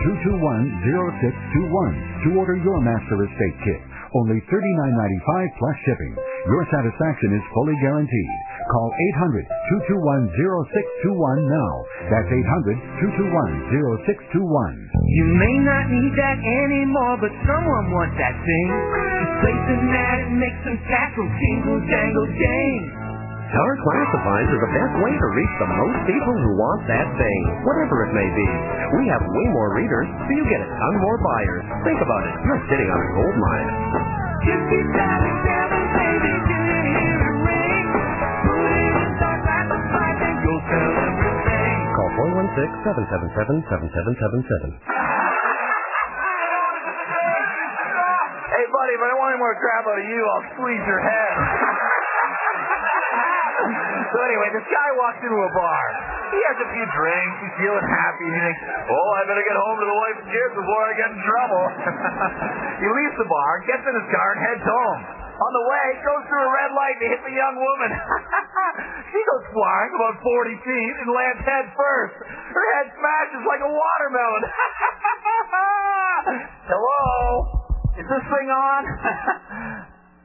[0.06, 3.89] 1-800-221-0621 to order your Master Estate Kit.
[4.10, 6.18] Only $39.95 plus shipping.
[6.50, 8.30] Your satisfaction is fully guaranteed.
[8.74, 8.90] Call
[11.06, 11.72] 800-221-0621 now.
[12.10, 14.34] That's 800-221-0621.
[14.34, 18.66] You may not need that anymore, but someone wants that thing.
[19.46, 23.09] place Replacing that it makes them tackle, jingle, jangle, jang.
[23.50, 27.40] Our classifieds are the best way to reach the most people who want that thing,
[27.66, 28.46] whatever it may be.
[28.94, 31.64] We have way more readers, so you get a ton more buyers.
[31.82, 32.34] Think about it.
[32.46, 33.68] You're sitting on a gold mine.
[34.46, 37.86] Just keep dialing seven, baby, till you hear it ring.
[38.46, 41.74] Put it in start like a fight, then go tell everything.
[41.98, 42.10] Call
[43.66, 44.78] 416-777-7777.
[48.46, 51.02] Hey, buddy, if I don't want any more crap out of you, I'll squeeze your
[51.02, 51.34] head.
[54.10, 55.84] so anyway, this guy walks into a bar.
[56.30, 57.36] He has a few drinks.
[57.42, 58.26] He's feeling happy.
[58.26, 58.60] He thinks,
[58.90, 61.64] oh, I better get home to the wife and kids before I get in trouble.
[62.82, 65.00] he leaves the bar, gets in his car, and heads home.
[65.40, 67.90] On the way, goes through a red light to hit the young woman.
[69.10, 72.14] she goes flying about 40 feet and lands head first.
[72.28, 74.42] Her head smashes like a watermelon.
[76.68, 77.00] Hello?
[77.96, 78.82] Is this thing on?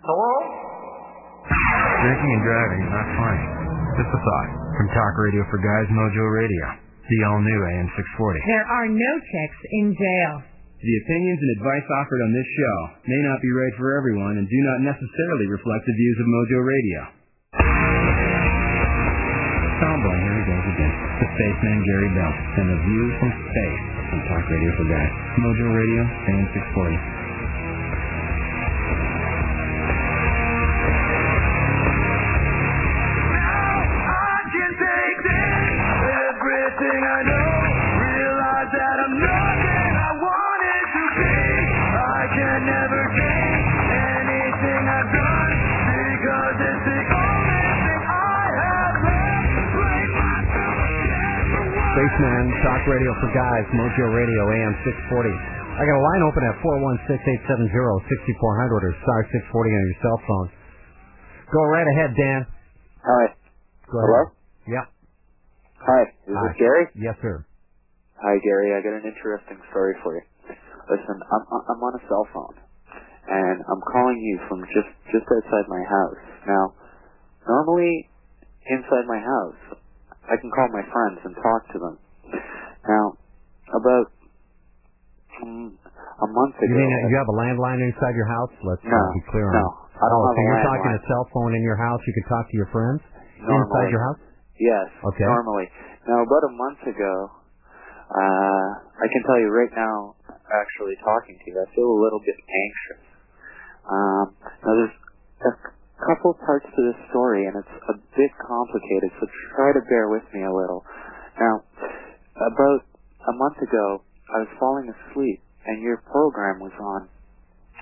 [0.04, 0.75] Hello?
[1.46, 3.46] Drinking and driving is not funny.
[4.02, 4.50] Just a thought.
[4.76, 6.66] From Talk Radio for Guys, Mojo Radio.
[7.06, 8.42] The all-new AM 640.
[8.50, 10.34] There are no chicks in jail.
[10.82, 12.78] The opinions and advice offered on this show
[13.08, 16.60] may not be right for everyone and do not necessarily reflect the views of Mojo
[16.66, 17.00] Radio.
[19.80, 20.94] Tomboy, here he goes again.
[21.22, 23.82] The spaceman Jerry Bell and the views from space
[24.14, 25.14] on Talk Radio for Guys.
[25.46, 27.25] Mojo Radio, AM 640.
[52.06, 54.74] Spaceman, Talk Radio for Guys, Mojo Radio, AM
[55.10, 55.26] 640.
[55.26, 56.54] I got a line open at
[57.50, 60.48] 416-870-6400 or star 640 on your cell phone.
[61.50, 62.46] Go right ahead, Dan.
[63.02, 63.26] Hi.
[63.90, 64.22] Go Hello?
[64.22, 64.38] ahead.
[64.70, 64.86] Yeah.
[65.82, 66.02] Hi.
[66.30, 66.46] Is Hi.
[66.46, 66.86] this Gary?
[66.94, 67.42] Yes, sir.
[68.22, 68.78] Hi, Gary.
[68.78, 70.22] I got an interesting story for you.
[70.86, 72.54] Listen, I'm I'm on a cell phone,
[73.34, 76.22] and I'm calling you from just just outside my house.
[76.46, 76.64] Now,
[77.50, 78.14] normally
[78.70, 79.58] inside my house,
[80.26, 81.96] I can call my friends and talk to them.
[82.86, 83.06] Now,
[83.74, 84.08] about
[85.42, 86.70] um, a month ago.
[86.70, 88.54] You mean you have a landline inside your house?
[88.64, 89.68] Let's No, be clear on no.
[89.96, 92.02] I don't oh, have so you're talking a cell phone in your house.
[92.04, 93.02] You can talk to your friends
[93.40, 93.64] Normally.
[93.64, 94.22] inside your house.
[94.60, 94.88] Yes.
[95.14, 95.28] Okay.
[95.28, 95.68] Normally.
[96.08, 97.16] Now, about a month ago,
[98.12, 98.68] uh,
[99.02, 102.38] I can tell you right now, actually talking to you, I feel a little bit
[102.38, 103.04] anxious.
[103.86, 104.96] Um, now, there's
[106.04, 110.24] couple parts to this story, and it's a bit complicated, so try to bear with
[110.34, 110.84] me a little.
[111.40, 111.64] Now,
[112.36, 117.08] about a month ago, I was falling asleep, and your program was on,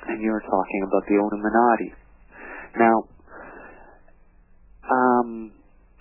[0.09, 1.91] and you were talking about the Illuminati.
[2.77, 2.95] Now,
[4.83, 5.51] um,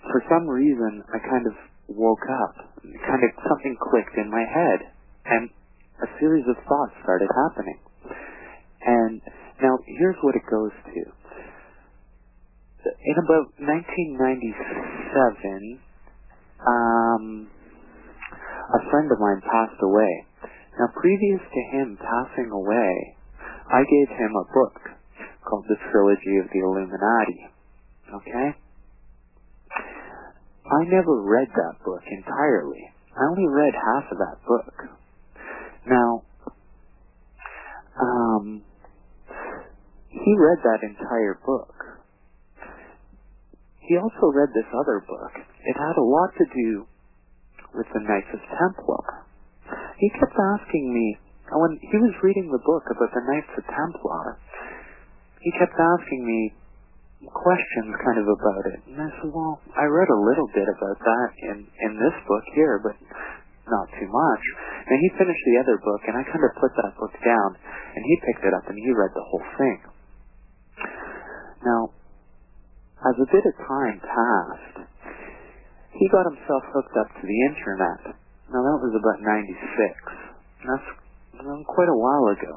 [0.05, 1.55] for some reason, I kind of
[1.87, 2.55] woke up.
[2.83, 4.79] Kind of something clicked in my head,
[5.25, 5.49] and
[6.03, 7.79] a series of thoughts started happening.
[8.85, 9.21] And
[9.61, 11.22] now, here's what it goes to.
[12.83, 15.79] In about 1997,
[16.67, 17.47] um,
[18.75, 20.25] a friend of mine passed away.
[20.79, 23.15] Now, previous to him passing away,
[23.71, 24.75] I gave him a book
[25.47, 27.47] called The Trilogy of the Illuminati.
[28.19, 28.57] Okay?
[30.65, 32.91] I never read that book entirely.
[33.15, 34.73] I only read half of that book.
[35.85, 36.23] Now,
[38.01, 38.63] um,
[40.09, 41.72] he read that entire book.
[43.83, 45.33] He also read this other book.
[45.43, 46.69] It had a lot to do
[47.75, 49.27] with the Knights of Templar.
[49.99, 51.17] He kept asking me,
[51.51, 54.39] when he was reading the book about the Knights of Templar,
[55.43, 56.39] he kept asking me
[57.27, 58.79] questions kind of about it.
[58.87, 62.45] And I said, well, I read a little bit about that in, in this book
[62.55, 62.95] here, but
[63.67, 64.43] not too much.
[64.87, 67.49] And he finished the other book, and I kind of put that book down,
[67.95, 69.79] and he picked it up and he read the whole thing.
[71.63, 71.95] Now,
[73.03, 74.87] as a bit of time passed,
[75.91, 78.15] he got himself hooked up to the internet.
[78.49, 79.53] Now, that was about 96.
[80.63, 80.89] That's
[81.67, 82.55] quite a while ago.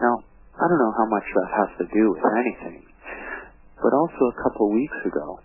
[0.00, 0.14] Now,
[0.58, 2.82] I don't know how much that has to do with anything,
[3.78, 5.38] but also a couple weeks ago,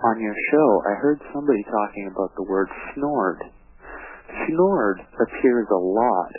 [0.00, 3.40] on your show, I heard somebody talking about the word fnord.
[4.48, 6.32] Fnord appears a lot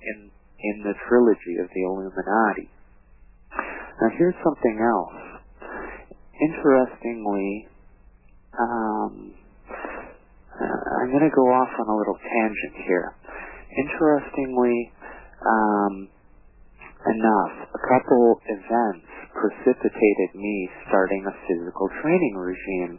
[0.00, 0.30] in
[0.60, 2.68] in the trilogy of the Illuminati.
[4.00, 5.29] Now here's something else.
[6.40, 7.68] Interestingly,
[8.56, 9.34] um,
[9.68, 13.12] uh, I'm going to go off on a little tangent here.
[13.76, 14.92] Interestingly
[15.44, 16.08] um,
[17.12, 19.06] enough, a couple events
[19.36, 22.98] precipitated me starting a physical training regime.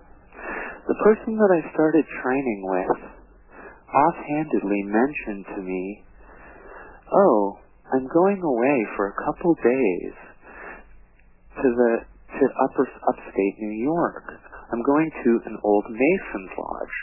[0.87, 3.01] The person that I started training with
[3.89, 6.03] offhandedly mentioned to me,
[7.11, 7.59] "Oh,
[7.93, 10.13] I'm going away for a couple days
[11.61, 14.23] to the to upper upstate New York.
[14.71, 16.95] I'm going to an old Mason's lodge."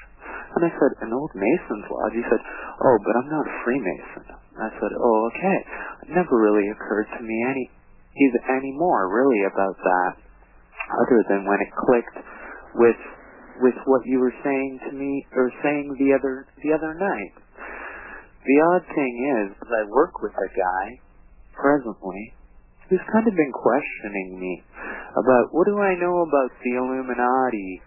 [0.57, 2.43] And I said, "An old Mason's lodge?" He said,
[2.81, 4.25] "Oh, but I'm not a Freemason."
[4.59, 5.59] I said, "Oh, okay."
[6.03, 7.71] It never really occurred to me any
[8.19, 10.13] even anymore really about that,
[11.07, 12.19] other than when it clicked
[12.75, 13.01] with
[13.61, 17.35] with what you were saying to me or saying the other the other night.
[18.47, 20.85] The odd thing is, is I work with a guy
[21.53, 22.35] presently
[22.89, 24.65] who's kind of been questioning me
[25.13, 27.81] about what do I know about the Illuminati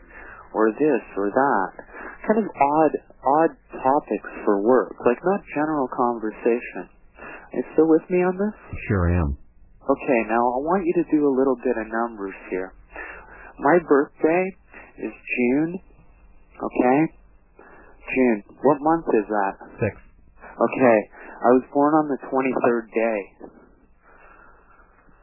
[0.53, 1.69] or this or that.
[2.27, 6.89] Kind of odd odd topics for work, like not general conversation.
[7.17, 8.55] Are you still with me on this?
[8.87, 9.37] Sure am.
[9.81, 12.73] Okay, now I want you to do a little bit of numbers here.
[13.59, 14.45] My birthday
[15.01, 15.81] is June.
[16.61, 16.99] Okay?
[18.13, 18.43] June.
[18.61, 19.53] What month is that?
[19.81, 19.93] Six.
[20.45, 20.99] Okay.
[21.41, 23.19] I was born on the 23rd day.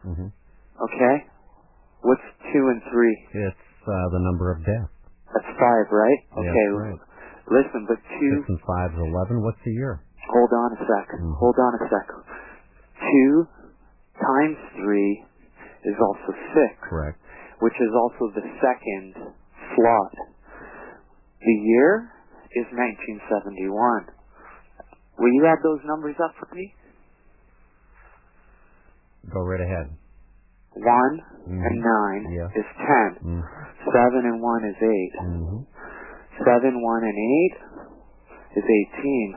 [0.07, 0.29] Mm-hmm.
[0.31, 1.17] Okay?
[2.03, 3.17] What's two and three?
[3.35, 4.91] It's uh, the number of death.
[5.35, 6.21] That's five, right?
[6.39, 6.69] Yeah, Okay.
[6.79, 7.01] right.
[7.51, 8.35] Listen, but two.
[8.45, 9.43] Six and five is eleven.
[9.43, 10.01] What's the year?
[10.29, 11.07] Hold on a sec.
[11.17, 11.35] Mm-hmm.
[11.41, 12.07] Hold on a sec.
[13.01, 13.33] Two
[14.21, 15.25] times three
[15.89, 16.77] is also six.
[16.85, 17.19] Correct.
[17.61, 19.33] Which is also the second
[19.75, 20.15] slot.
[21.41, 22.11] The year
[22.55, 23.71] is 1971.
[25.19, 26.75] Will you add those numbers up for me?
[29.33, 29.91] Go right ahead.
[30.75, 31.67] One Mhm.
[31.67, 32.49] and nine Yeah.
[32.55, 33.11] is ten.
[33.25, 33.43] Mm.
[33.93, 35.67] Seven and one is 8 Mhm.
[36.45, 37.57] Seven, one, and eight
[38.55, 39.37] is eighteen.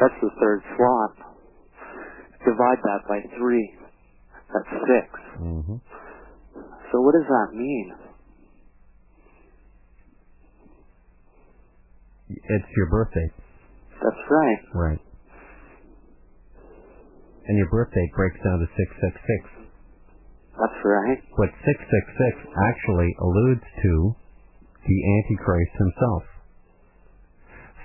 [0.00, 1.16] That's the third slot.
[2.44, 3.76] Divide that by three.
[4.52, 5.08] That's six.
[5.38, 5.80] Mhm.
[6.90, 7.94] So what does that mean?
[12.28, 13.30] It's your birthday.
[14.02, 14.58] That's right.
[14.74, 15.00] Right.
[17.46, 19.42] And your birthday breaks down to six six six.
[20.58, 21.20] That's right.
[21.38, 23.94] But six six six actually alludes to
[24.82, 26.24] the Antichrist himself.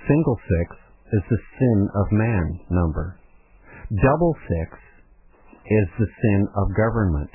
[0.08, 0.68] Single six
[1.14, 3.18] is the sin of man number.
[3.90, 4.78] Double six
[5.62, 7.30] is the sin of government.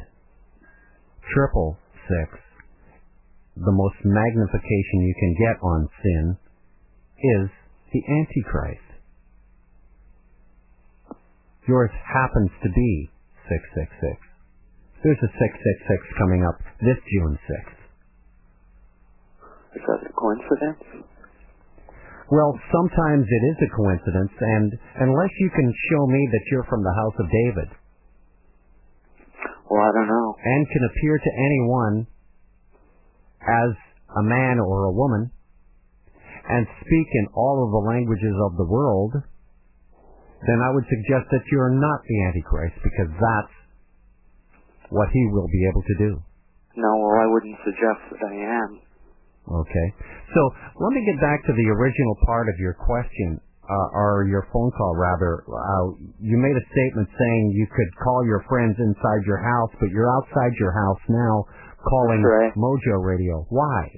[1.33, 1.77] Triple
[2.07, 2.39] six,
[3.55, 6.25] the most magnification you can get on sin,
[7.19, 7.47] is
[7.93, 8.86] the Antichrist.
[11.67, 12.91] Yours happens to be
[13.51, 14.15] 666.
[15.03, 17.79] There's a 666 coming up this June 6th.
[19.75, 20.83] Is that a coincidence?
[22.31, 24.69] Well, sometimes it is a coincidence, and
[24.99, 27.69] unless you can show me that you're from the house of David,
[29.69, 30.35] Well, I don't know.
[30.43, 31.95] and can appear to anyone
[33.43, 33.71] as
[34.17, 35.31] a man or a woman,
[36.49, 39.13] and speak in all of the languages of the world,
[40.45, 43.55] then I would suggest that you're not the Antichrist, because that's
[44.89, 46.11] what he will be able to do.
[46.77, 48.71] No, well, I wouldn't suggest that I am.
[49.47, 49.87] Okay.
[50.35, 50.41] So
[50.77, 54.71] let me get back to the original part of your question uh, or your phone
[54.71, 55.85] call rather, uh,
[56.19, 60.07] you made a statement saying you could call your friends inside your house, but you're
[60.07, 61.43] outside your house now
[61.83, 62.53] calling right.
[62.55, 63.45] Mojo Radio.
[63.49, 63.91] Why?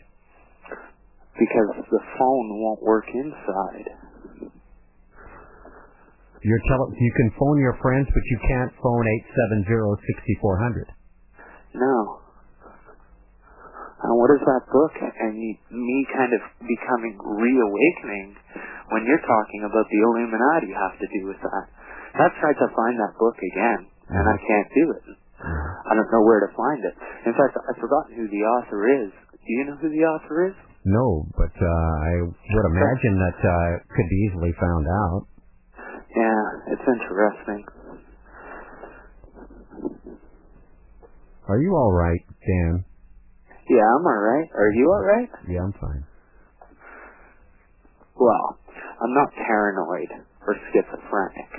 [1.37, 3.87] Because the phone won't work inside.
[6.41, 10.35] You're tell- you can phone your friends, but you can't phone eight seven zero sixty
[10.39, 10.87] four hundred.
[11.75, 12.19] No.
[13.99, 18.31] And what is that book and me kind of becoming reawakening
[18.95, 21.65] when you're talking about the Illuminati have to do with that?
[22.15, 25.03] I've tried to find that book again, and I can't do it.
[25.43, 26.95] I don't know where to find it.
[27.27, 29.11] In fact, I've forgotten who the author is.
[29.35, 30.55] Do you know who the author is?
[30.87, 35.27] No, but uh, I would imagine that uh, it could be easily found out.
[36.15, 37.63] Yeah, it's interesting.
[41.47, 42.85] Are you all right, Dan?
[43.69, 44.49] Yeah, I'm alright.
[44.53, 45.29] Are you alright?
[45.49, 46.03] Yeah, I'm fine.
[48.17, 48.57] Well,
[49.01, 50.09] I'm not paranoid
[50.45, 51.51] or schizophrenic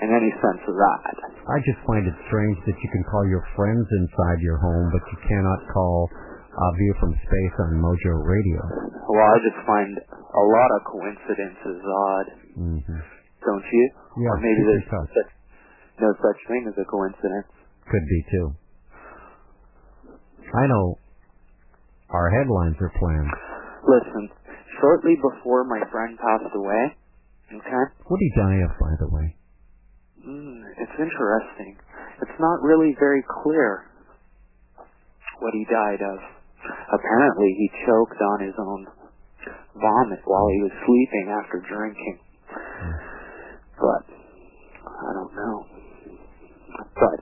[0.00, 1.02] in any sense of that.
[1.50, 5.02] I just find it strange that you can call your friends inside your home, but
[5.12, 8.60] you cannot call uh, View from Space on Mojo Radio.
[9.10, 12.26] Well, I just find a lot of coincidences odd,
[12.58, 13.00] Mm-hmm.
[13.44, 13.84] Don't you?
[14.20, 15.14] Yeah, or maybe there's such,
[16.00, 17.48] no such thing as a coincidence.
[17.88, 18.46] Could be too.
[20.50, 20.98] I know
[22.10, 23.30] our headlines are planned.
[23.86, 24.24] Listen,
[24.80, 26.82] shortly before my friend passed away,
[27.54, 29.26] okay, What did he die of, by the way?
[30.26, 31.78] mm, it's interesting.
[32.20, 33.86] It's not really very clear
[35.40, 36.18] what he died of.
[36.92, 38.86] Apparently, he choked on his own
[39.80, 42.18] vomit while he was sleeping after drinking.
[43.80, 44.04] But
[44.84, 45.66] I don't know.
[46.94, 47.18] But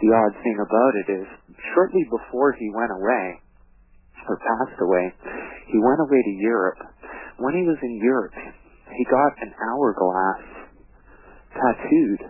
[0.00, 1.26] the odd thing about it is,
[1.74, 3.40] shortly before he went away,
[4.28, 5.12] or passed away,
[5.72, 6.78] he went away to Europe.
[7.38, 8.34] When he was in Europe,
[8.92, 10.42] he got an hourglass
[11.52, 12.22] tattooed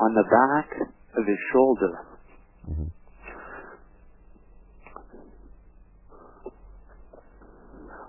[0.00, 0.68] on the back
[1.16, 2.06] of his shoulder.
[2.68, 2.88] Mm-hmm.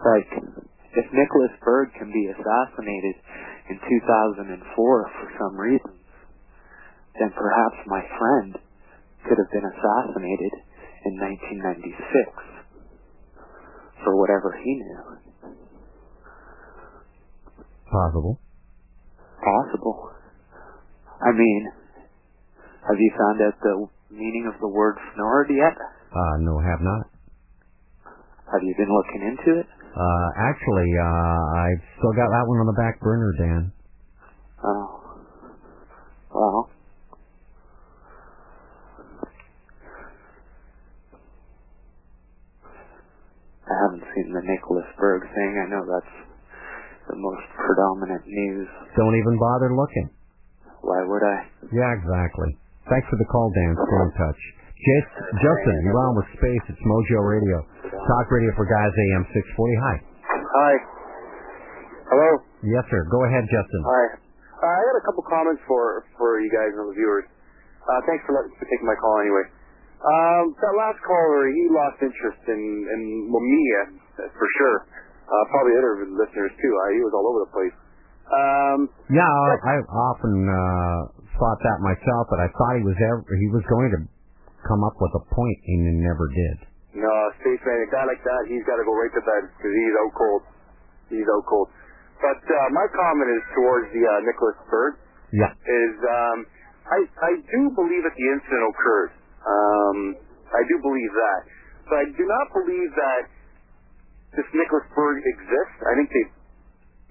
[0.04, 0.63] Like,
[0.96, 3.16] if Nicholas Berg can be assassinated
[3.70, 5.94] in 2004 for some reason,
[7.20, 8.58] then perhaps my friend
[9.26, 10.54] could have been assassinated
[11.06, 12.64] in 1996
[14.04, 15.02] for whatever he knew.
[17.90, 18.40] Possible.
[19.40, 20.12] Possible.
[21.22, 21.72] I mean,
[22.90, 25.78] have you found out the meaning of the word snort yet?
[26.12, 27.13] Uh, no, have not.
[28.54, 29.66] Have you been looking into it?
[29.66, 33.74] Uh, actually, uh, I've still got that one on the back burner, Dan.
[34.62, 34.86] Oh.
[36.30, 36.70] Well.
[43.66, 45.52] I haven't seen the Nicholas Berg thing.
[45.58, 46.16] I know that's
[47.10, 48.70] the most predominant news.
[48.96, 50.14] Don't even bother looking.
[50.86, 51.38] Why would I?
[51.74, 52.54] Yeah, exactly.
[52.86, 53.74] Thanks for the call, Dan.
[53.82, 54.42] Stay in touch.
[54.84, 55.08] Jas
[55.40, 56.64] Justin, you're on with Space.
[56.68, 57.58] It's Mojo Radio.
[57.88, 59.80] Talk radio for guys, AM 640.
[59.80, 59.96] Hi.
[60.28, 60.74] Hi.
[62.12, 62.30] Hello.
[62.68, 63.00] Yes, sir.
[63.08, 63.82] Go ahead, Justin.
[63.88, 64.06] Hi.
[64.60, 67.24] Uh, I got a couple comments for for you guys and the viewers.
[67.84, 69.46] Uh, thanks for, letting, for taking my call anyway.
[70.04, 73.02] Um, that last caller, he lost interest in in
[73.32, 73.82] well, Mia
[74.36, 74.78] for sure.
[75.24, 76.74] Uh, probably other listeners too.
[76.76, 77.76] Uh, he was all over the place.
[78.24, 81.00] Um, Yeah, I, I often uh,
[81.40, 84.00] thought that myself, but I thought he was ever, he was going to
[84.68, 86.58] come up with a point, and he never did.
[86.98, 89.96] no, spaceman, a guy like that, he's got to go right to bed because he's
[90.04, 90.42] out cold.
[91.10, 91.68] He's out cold.
[92.22, 94.94] But uh, my comment is towards the uh, Nicholas Berg.
[95.34, 95.50] Yeah.
[95.50, 96.38] is um,
[96.86, 99.12] I I do believe that the incident occurred.
[99.42, 99.98] Um,
[100.54, 101.42] I do believe that,
[101.90, 103.22] but I do not believe that
[104.38, 105.78] this Nicholas Berg exists.
[105.90, 106.26] I think they,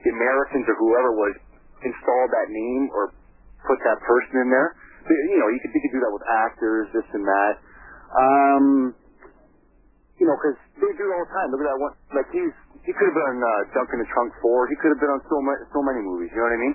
[0.06, 1.34] the Americans or whoever was
[1.82, 3.10] installed that name or
[3.66, 4.70] put that person in there.
[5.08, 7.54] You know, you could you could do that with actors, this and that.
[8.12, 8.64] Um,
[10.20, 11.48] you know, because they do it all the time.
[11.50, 11.94] Look at that one.
[12.14, 12.54] Like he's
[12.86, 14.70] he could have been on uh, Dunk in the Trunk Four.
[14.70, 16.30] He could have been on so many so many movies.
[16.30, 16.74] You know what I mean?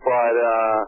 [0.00, 0.80] But uh,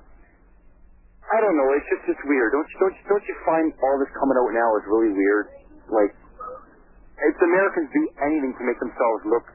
[1.32, 1.68] I don't know.
[1.76, 2.52] It's just it's weird.
[2.52, 5.46] Don't you, don't you, don't you find all this coming out now is really weird?
[5.88, 9.46] Like, it's Americans do anything to make themselves look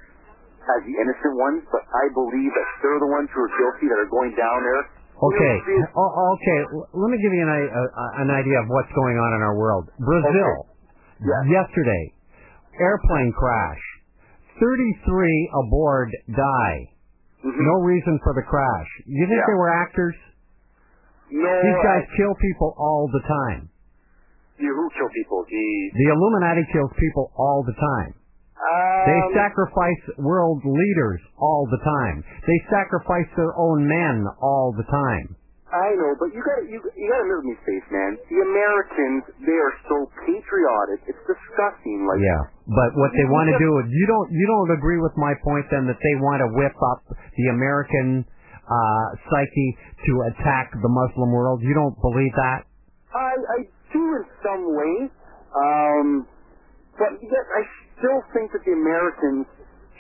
[0.68, 4.00] as the innocent ones, but I believe that they're the ones who are guilty that
[4.02, 4.84] are going down there.
[5.18, 5.56] Okay.
[5.98, 6.60] O- okay.
[6.78, 9.42] l- Let me give you an, i- uh, an idea of what's going on in
[9.42, 9.90] our world.
[10.00, 10.70] Brazil.
[11.50, 12.14] Yesterday,
[12.80, 13.82] airplane crash.
[14.62, 16.78] 33 aboard die.
[17.44, 18.90] No reason for the crash.
[19.06, 19.46] You think Yeah.
[19.48, 20.16] they were actors?
[21.32, 23.70] No, These guys I- kill people all the time.
[24.58, 25.46] You who kill people?
[25.50, 28.14] The The Illuminati kills people all the time.
[29.06, 32.24] They Um, sacrifice world leaders all the time.
[32.46, 35.36] They sacrifice their own men all the time.
[35.68, 38.16] I know, but you got you, you got to with me, spaceman.
[38.32, 41.04] The Americans, they are so patriotic.
[41.12, 42.08] It's disgusting.
[42.08, 45.36] Like Yeah, but what they want to do, you don't you don't agree with my
[45.44, 48.24] point then that they want to whip up the American
[48.64, 49.70] uh, psyche
[50.08, 51.60] to attack the Muslim world.
[51.60, 52.64] You don't believe that?
[53.12, 53.60] I I
[53.92, 55.12] do in some ways,
[55.52, 56.08] um,
[56.96, 57.62] but yet I
[57.98, 59.46] still think that the Americans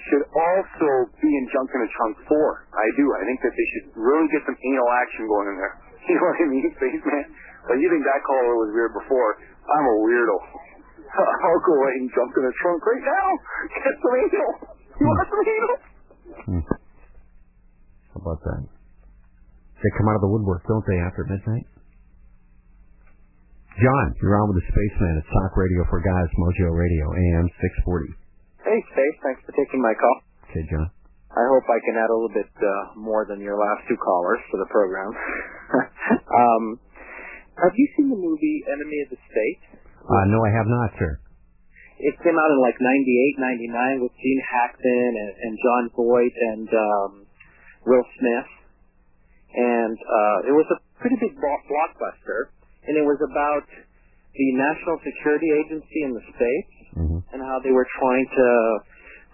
[0.07, 2.49] should also be in Junk in a Trunk Four.
[2.71, 3.05] I do.
[3.11, 5.75] I think that they should really get some anal action going in there.
[6.07, 7.25] You know what I mean, spaceman?
[7.67, 9.29] But you think that caller was weird before?
[9.67, 10.37] I'm a weirdo.
[11.43, 13.27] I'll go right and jump in the trunk right now.
[13.75, 14.51] Get some anal.
[14.95, 15.77] You want some anal?
[16.47, 16.63] Hmm.
[18.15, 18.61] How about that?
[19.83, 21.67] They come out of the woodwork, don't they, after midnight?
[23.77, 25.21] John, you're on with the Spaceman.
[25.21, 27.45] It's Talk Radio for Guys, Mojo Radio, AM
[27.85, 28.09] 640.
[28.65, 29.17] Hey, Space.
[29.21, 30.17] Thanks for taking my call.
[30.49, 30.89] Okay, John.
[31.29, 34.41] I hope I can add a little bit uh, more than your last two callers
[34.49, 35.13] to the program.
[36.41, 36.63] um,
[37.61, 39.61] have you seen the movie Enemy of the State?
[39.93, 41.21] Uh, no, I have not, sir.
[42.01, 46.65] It came out in like 98, 99 with Gene Hackman and, and Jon Voight and
[46.73, 47.11] um,
[47.85, 48.49] Will Smith.
[49.53, 52.56] And uh, it was a pretty big blo- blockbuster.
[52.87, 53.67] And it was about
[54.33, 58.47] the National Security Agency in the States and how they were trying to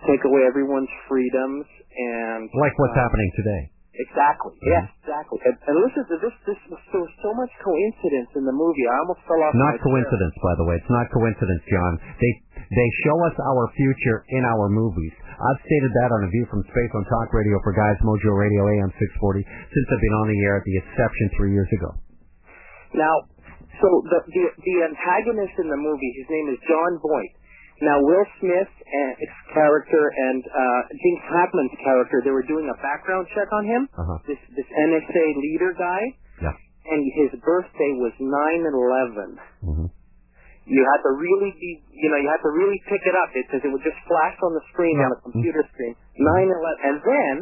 [0.10, 1.64] take away everyone's freedoms
[1.96, 3.62] and Like what's uh, happening today.
[3.94, 4.58] Exactly.
[4.66, 5.38] Yes, exactly.
[5.46, 6.34] And, and listen to this.
[6.50, 8.90] This was so so much coincidence in the movie.
[8.90, 9.54] I almost fell off.
[9.54, 9.86] Not my chair.
[9.86, 10.76] coincidence, by the way.
[10.82, 11.94] It's not coincidence, John.
[12.18, 15.14] They they show us our future in our movies.
[15.30, 18.66] I've stated that on A View from Space on Talk Radio for Guys, Mojo Radio,
[18.82, 21.94] AM 640, since I've been on the air at the Exception three years ago.
[22.98, 23.14] Now,
[23.82, 27.34] so the, the the antagonist in the movie, his name is Jon Voight.
[27.82, 32.78] Now, Will Smith and his character and uh, Gene Hackman's character, they were doing a
[32.80, 33.90] background check on him.
[33.98, 34.18] Uh-huh.
[34.30, 36.04] This this NSA leader guy,
[36.40, 36.54] Yeah.
[36.94, 39.30] and his birthday was nine eleven.
[39.66, 39.88] Mm-hmm.
[40.64, 43.60] You had to really be, you know, you had to really pick it up because
[43.68, 45.92] it would just flash on the screen on a computer screen.
[46.16, 47.36] Nine eleven, and then,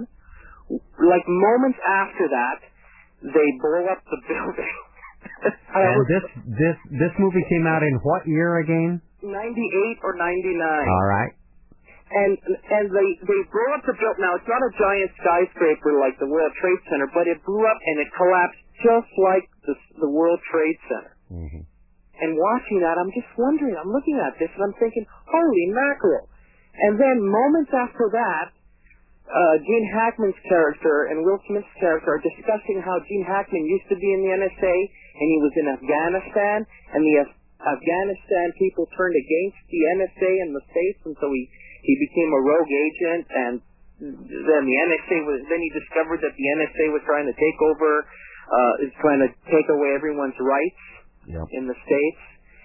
[1.05, 2.59] like moments after that,
[3.29, 4.73] they blow up the building.
[5.71, 6.25] And this
[6.59, 8.99] this this movie came out in what year again?
[9.23, 10.59] 98 or 99.
[10.59, 11.31] All right.
[12.11, 14.19] And and they they blew up the building.
[14.19, 17.79] Now it's not a giant skyscraper like the World Trade Center, but it blew up
[17.79, 21.13] and it collapsed just like the the World Trade Center.
[21.31, 21.63] Mm-hmm.
[22.21, 23.73] And watching that, I'm just wondering.
[23.79, 26.27] I'm looking at this and I'm thinking, holy mackerel!
[26.91, 28.51] And then moments after that,
[29.31, 33.95] uh, Gene Hackman's character and Will Smith's character are discussing how Gene Hackman used to
[33.95, 34.75] be in the NSA
[35.15, 36.57] and he was in Afghanistan,
[36.95, 41.43] and the Af- Afghanistan people turned against the NSA and the states, and so he
[41.81, 43.53] he became a rogue agent, and
[44.01, 48.05] then the NSA was then he discovered that the NSA was trying to take over,
[48.49, 50.81] uh, is trying to take away everyone's rights
[51.29, 51.47] Yep.
[51.53, 52.21] in the states.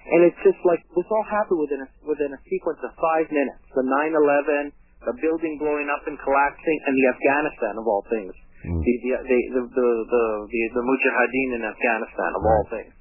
[0.07, 3.61] And it's just like this all happened within a within a sequence of five minutes.
[3.75, 4.73] The 9/11,
[5.05, 8.33] the building blowing up and collapsing, and the Afghanistan of all things.
[8.67, 8.83] Mm.
[8.83, 12.93] The, the, the, the, the, the, the, Mujahideen in Afghanistan of all things.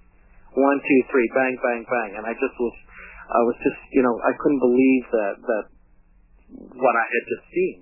[0.53, 2.11] One, two, three, bang, bang, bang.
[2.21, 2.75] And I just was,
[3.27, 5.65] I was just, you know, I couldn't believe that, that
[6.77, 7.77] what I had just seen.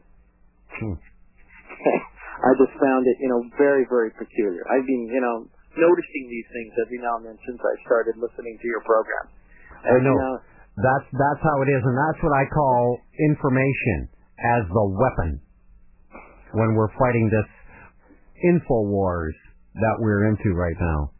[0.80, 0.96] Hmm.
[2.48, 4.64] I just found it, you know, very, very peculiar.
[4.72, 5.46] I've been, you know,
[5.78, 9.26] noticing these things every now and then since I started listening to your program.
[9.84, 10.18] I And, know.
[10.18, 10.38] uh,
[10.74, 12.98] That's that's how it is, and that's what I call
[13.30, 14.10] information
[14.42, 15.38] as the weapon
[16.58, 17.46] when we're fighting this
[18.50, 19.36] info wars
[19.76, 21.12] that we're into right now.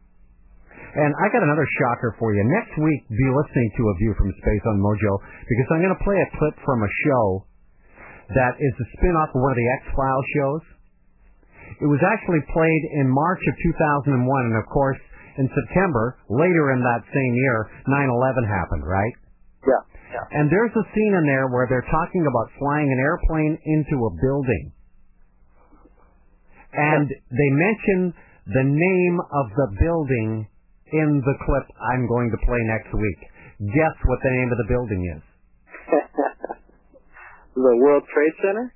[0.94, 2.42] And I got another shocker for you.
[2.46, 5.12] Next week, be listening to A View from Space on Mojo
[5.42, 7.26] because I'm going to play a clip from a show
[8.30, 10.64] that is a spin-off of one of the X-Files shows.
[11.82, 15.00] It was actually played in March of 2001, and of course,
[15.34, 17.58] in September, later in that same year,
[17.90, 19.14] 9/11 happened, right?
[19.66, 19.82] Yeah.
[20.14, 20.38] Yeah.
[20.38, 24.14] And there's a scene in there where they're talking about flying an airplane into a
[24.22, 24.70] building.
[26.74, 28.12] And they mention
[28.50, 30.46] the name of the building
[30.92, 33.20] in the clip I'm going to play next week.
[33.72, 35.22] Guess what the name of the building is?
[37.54, 38.74] the World Trade Center?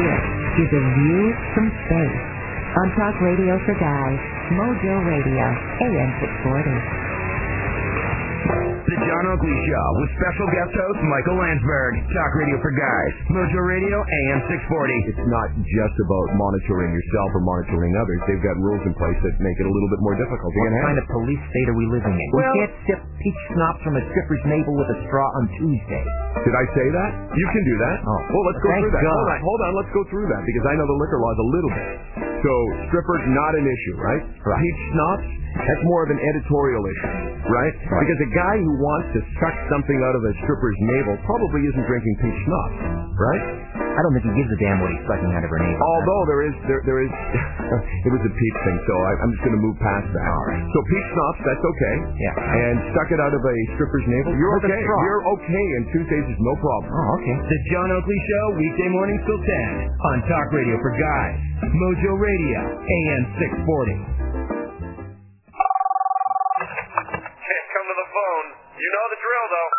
[0.00, 0.22] This
[0.64, 1.22] is a view
[1.52, 2.22] from space
[2.80, 4.20] on Talk Radio for Guys,
[4.56, 5.46] Mojo Radio,
[5.84, 6.10] AM
[6.44, 7.09] 640.
[9.10, 11.92] John Oakley Show with special guest host Michael Landsberg.
[12.14, 13.12] Talk radio for guys.
[13.34, 15.10] Mojo Radio, AM 640.
[15.10, 18.18] It's not just about monitoring yourself or monitoring others.
[18.30, 20.70] They've got rules in place that make it a little bit more difficult to What
[20.70, 21.10] get kind handled.
[21.10, 22.26] of police state are we living in?
[22.38, 26.04] Well- we can't sip peach schnapps from a stripper's navel with a straw on Tuesday.
[26.46, 27.10] Did I say that?
[27.34, 27.96] You can do that.
[28.06, 28.20] Oh.
[28.30, 29.02] Well, let's go Thank through that.
[29.10, 29.18] God.
[29.18, 29.70] Hold on, hold on.
[29.74, 31.88] Let's go through that because I know the liquor laws a little bit.
[32.46, 32.52] So,
[32.88, 34.22] strippers not an issue, right?
[34.46, 34.60] Right.
[34.62, 37.14] Peach schnapps, that's more of an editorial issue,
[37.50, 37.74] right?
[37.74, 38.02] Right.
[38.06, 41.86] Because a guy who wants to suck something out of a stripper's navel probably isn't
[41.86, 42.78] drinking peach schnapps,
[43.18, 43.44] right?
[43.90, 45.82] I don't think he gives a damn what he's sucking out of her navel.
[45.82, 47.10] Although there is, there, there is,
[48.06, 50.24] it was a peach thing, so I, I'm just going to move past that.
[50.30, 50.62] All right.
[50.62, 51.94] So peach schnapps, that's okay.
[52.16, 52.34] Yeah.
[52.70, 54.78] And stuck it out of a stripper's navel, you're With okay.
[54.80, 56.88] You're okay, and Tuesdays is no problem.
[56.94, 57.36] Oh, okay.
[57.50, 61.36] The John Oakley Show, weekday mornings till 10 on Talk Radio for Guys.
[61.68, 63.22] Mojo Radio, AM
[63.68, 64.59] 640.
[68.80, 69.70] You know the drill, though.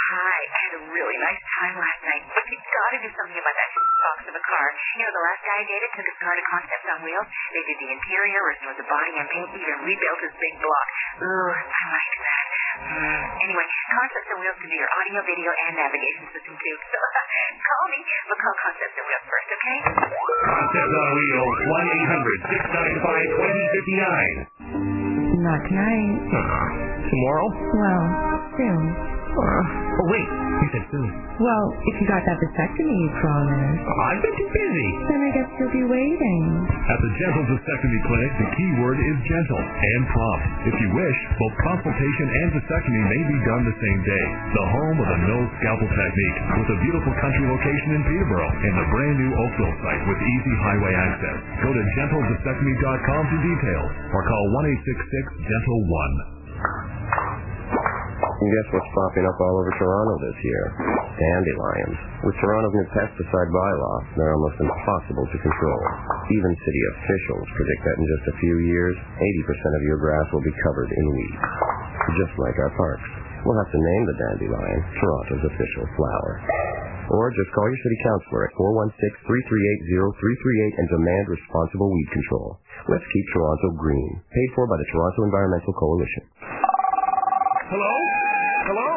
[0.00, 3.52] Hi, I had a really nice time last night, but you gotta do something about
[3.52, 4.66] that box of a car.
[4.96, 7.28] You know, the last guy I dated took his car to Concepts on Wheels.
[7.30, 10.86] They did the interior, restored the body and paint, even rebuilt his big block.
[11.20, 12.46] Ooh, I like that.
[12.80, 13.22] Mm.
[13.44, 16.76] Anyway, Concepts on Wheels can do your audio, video, and navigation system too.
[16.90, 16.98] So
[17.70, 19.78] call me, but call Concepts on Wheels first, okay?
[20.48, 21.56] Concept on Wheels,
[24.56, 25.44] 1-800-695-2059.
[25.44, 26.89] Not tonight.
[27.10, 27.46] Tomorrow?
[27.74, 28.04] Well,
[28.54, 28.82] soon.
[29.30, 30.26] Uh, oh, wait.
[30.60, 31.06] You said soon.
[31.40, 34.88] Well, if you got that vasectomy you promised, oh, I've been too busy.
[35.08, 36.40] then I guess you'll be waiting.
[36.68, 40.44] At the Gentle Vasectomy Clinic, the key word is gentle and prompt.
[40.68, 44.24] If you wish, both consultation and vasectomy may be done the same day.
[44.52, 48.74] The home of the no scalpel technique with a beautiful country location in Peterborough and
[48.76, 51.38] the brand new Oakville site with easy highway access.
[51.64, 56.99] Go to gentleVasectomy.com for details or call 1-866-GENTLE-1.
[58.40, 60.64] And guess what's popping up all over Toronto this year?
[61.12, 62.24] Dandelions.
[62.24, 65.80] With Toronto's new pesticide bylaw, they're almost impossible to control.
[66.32, 70.40] Even city officials predict that in just a few years, 80% of your grass will
[70.40, 71.44] be covered in weeds.
[72.16, 73.04] Just like our parks.
[73.44, 76.40] We'll have to name the dandelion Toronto's official flower.
[77.12, 82.56] Or just call your city councilor at 416-338-0338 and demand responsible weed control.
[82.88, 84.22] Let's keep Toronto green.
[84.32, 86.24] Paid for by the Toronto Environmental Coalition.
[87.70, 87.94] Hello?
[88.66, 88.90] Hello?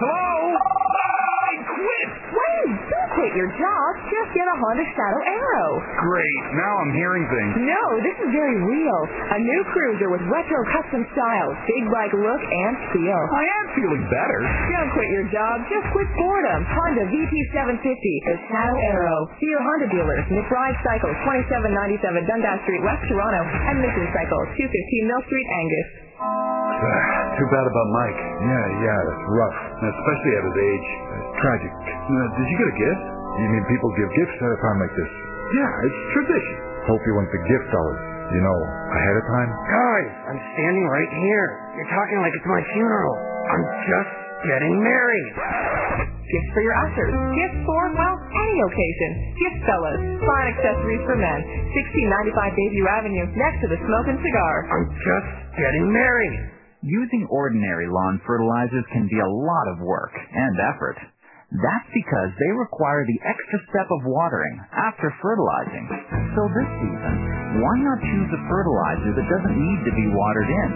[0.00, 0.28] Hello?
[0.56, 2.08] I quit!
[2.32, 3.88] Wait, don't quit your job.
[4.08, 5.70] Just get a Honda Shadow Arrow.
[6.00, 6.40] Great.
[6.56, 7.68] Now I'm hearing things.
[7.68, 9.00] No, this is very real.
[9.36, 13.20] A new cruiser with retro custom styles, big bike look, and feel.
[13.36, 14.40] I am feeling better.
[14.72, 16.64] Don't quit your job, just quit boredom.
[16.72, 17.84] Honda VT750,
[18.32, 19.18] the Shadow Arrow.
[19.44, 21.16] See your Honda dealers, McBride Cycles,
[21.52, 25.88] 2797 Dundas Street, West Toronto, and Mission Cycles, 215 Mill Street, Angus.
[27.38, 28.20] Too bad about Mike.
[28.42, 29.56] Yeah, yeah, that's rough.
[29.82, 30.88] Especially at his age.
[31.18, 31.72] It's tragic.
[31.74, 33.02] Uh, did you get a gift?
[33.38, 35.10] You mean people give gifts at a time like this?
[35.54, 36.56] Yeah, it's tradition.
[36.90, 38.00] Hope you went to gift dollars,
[38.34, 38.58] you know,
[38.96, 39.50] ahead of time.
[39.70, 41.46] Guys, I'm standing right here.
[41.78, 43.14] You're talking like it's my funeral.
[43.54, 44.12] I'm just
[44.48, 45.28] getting married.
[46.28, 47.12] Gifts for your ushers.
[47.32, 49.10] Gifts for, well, any occasion.
[49.38, 50.00] Gift fellas.
[50.20, 51.40] Fine accessories for men.
[51.72, 54.54] 1695 Bayview Avenue, next to the Smoke and Cigar.
[54.68, 56.57] I'm just getting married.
[56.88, 60.96] Using ordinary lawn fertilizers can be a lot of work and effort.
[61.52, 65.84] That's because they require the extra step of watering after fertilizing.
[66.32, 67.14] So this season,
[67.60, 70.68] why not choose a fertilizer that doesn't need to be watered in?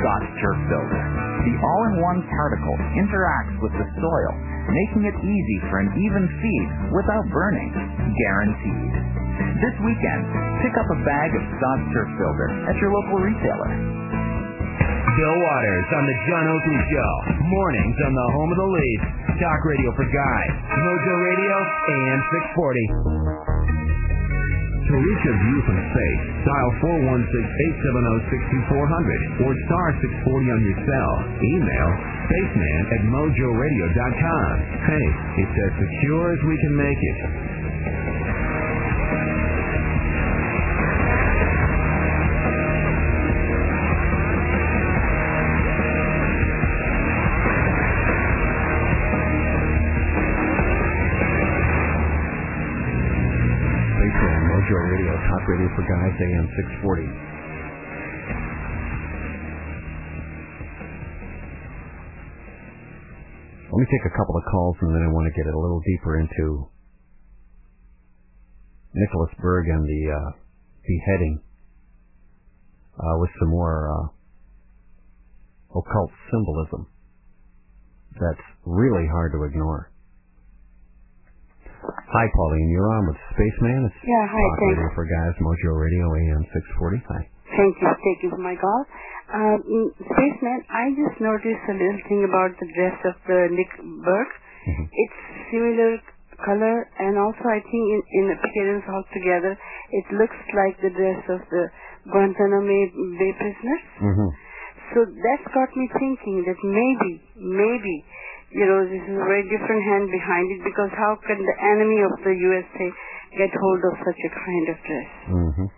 [0.00, 1.04] Scotts Turf Builder.
[1.44, 4.32] The all-in-one particle interacts with the soil,
[4.72, 7.76] making it easy for an even feed without burning.
[8.08, 8.92] Guaranteed.
[9.60, 10.22] This weekend,
[10.64, 14.00] pick up a bag of Scotts Turf Builder at your local retailer.
[15.12, 17.12] Bill Watters on the John Oakley Show.
[17.44, 19.04] Mornings on the home of the Leafs.
[19.36, 20.52] Talk radio for guys.
[20.72, 22.20] Mojo Radio, AM
[22.56, 23.12] 640.
[24.88, 26.72] To reach a view from space, dial
[28.72, 31.12] 416-870-6400 or star 640 on your cell.
[31.44, 31.88] Email
[32.28, 34.48] spaceman at mojoradio.com.
[34.88, 35.06] Hey,
[35.44, 37.18] it's as secure as we can make it.
[56.02, 56.48] Guys, AM
[56.82, 57.06] 640.
[63.70, 65.78] Let me take a couple of calls and then I want to get a little
[65.86, 66.66] deeper into
[68.98, 70.30] Nicholas Berg and the uh,
[70.82, 71.38] beheading
[72.98, 76.90] uh, with some more uh, occult symbolism.
[78.18, 79.91] that's really hard to ignore.
[81.82, 82.68] Hi, Pauline.
[82.70, 83.90] You're on with Spaceman.
[83.90, 84.44] It's Yeah, hi.
[84.70, 86.42] Radio for Guys, Mojo Radio, AM
[86.78, 87.02] 640.
[87.10, 87.22] Hi.
[87.56, 87.88] Thank you.
[87.90, 88.80] Thank you for my call.
[89.32, 93.72] Um, mm, Spaceman, I just noticed a little thing about the dress of the Nick
[94.04, 94.28] Berg.
[94.68, 94.86] Mm-hmm.
[94.92, 95.20] It's
[95.50, 95.92] similar
[96.44, 99.54] color and also I think in, in appearance altogether
[99.94, 101.64] it looks like the dress of the
[102.10, 102.78] Guantanamo
[103.18, 103.84] Bay prisoners.
[104.02, 104.30] Mm-hmm.
[104.92, 107.96] So that's got me thinking that maybe, maybe,
[108.52, 111.98] you know, this is a very different hand behind it because how can the enemy
[112.04, 112.86] of the USA
[113.40, 115.10] get hold of such a kind of dress?
[115.32, 115.68] Mm-hmm.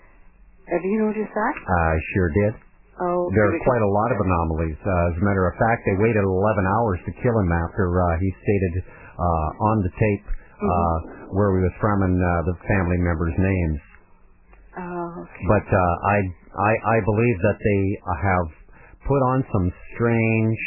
[0.74, 1.54] Have you noticed that?
[1.60, 2.52] I sure did.
[2.94, 4.78] Oh, There are quite a lot of anomalies.
[4.78, 6.30] Uh, as a matter of fact, they waited 11
[6.78, 10.32] hours to kill him after uh, he stated uh, on the tape uh,
[10.64, 11.34] Mm-hmm.
[11.34, 13.78] where he was from and uh, the family members' names.
[14.78, 15.44] Oh, okay.
[15.50, 16.16] But uh, I,
[16.54, 17.82] I I believe that they
[18.22, 18.48] have
[19.06, 20.58] put on some strange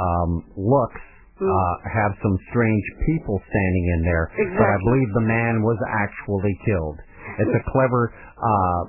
[0.00, 1.00] um, looks.
[1.40, 1.48] Uh,
[1.88, 4.28] have some strange people standing in there,
[4.60, 7.00] but I believe the man was actually killed.
[7.40, 8.80] It's a clever, uh,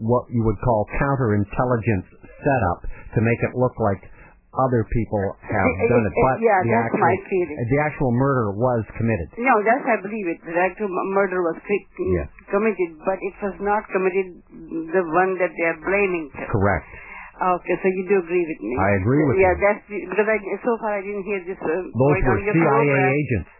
[0.00, 2.78] what you would call counterintelligence setup
[3.12, 4.00] to make it look like
[4.56, 5.20] other people
[5.52, 7.56] have eh, done it, eh, but yeah, the that's actual, my feeling.
[7.76, 9.28] the actual murder was committed.
[9.36, 10.40] No, that's I believe it.
[10.48, 12.32] The actual murder was cri- Yes.
[12.48, 14.40] committed, but it was not committed
[14.96, 16.32] the one that they are blaming.
[16.48, 16.88] Correct.
[17.38, 18.74] Okay, so you do agree with me?
[18.74, 19.62] I agree with yeah, you.
[19.62, 20.36] Yeah, that's the- because I
[20.66, 21.58] so far I didn't hear this.
[21.62, 23.14] Uh, Those were CIA program.
[23.14, 23.50] agents.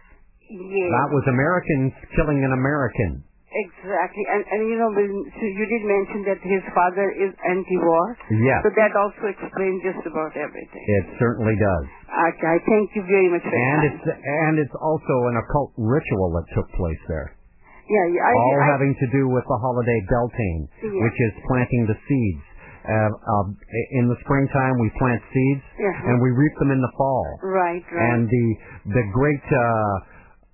[0.51, 0.89] Yes.
[0.91, 3.23] That was Americans killing an American.
[3.49, 8.05] Exactly, and and you know, so you did mention that his father is anti-war.
[8.45, 8.61] Yes.
[8.61, 10.85] So that also explains just about everything.
[10.85, 11.85] It certainly does.
[12.13, 16.45] Okay, I thank you very much And it's and it's also an occult ritual that
[16.53, 17.33] took place there.
[17.89, 21.01] yeah, yeah, I, all I, having to do with the holiday Beltane, Yeah.
[21.09, 22.45] which is planting the seeds.
[22.79, 23.45] Uh, uh,
[23.99, 25.65] in the springtime, we plant seeds,
[26.07, 27.27] and we reap them in the fall.
[27.43, 28.09] right, right.
[28.15, 28.45] And the
[28.95, 29.59] the great uh,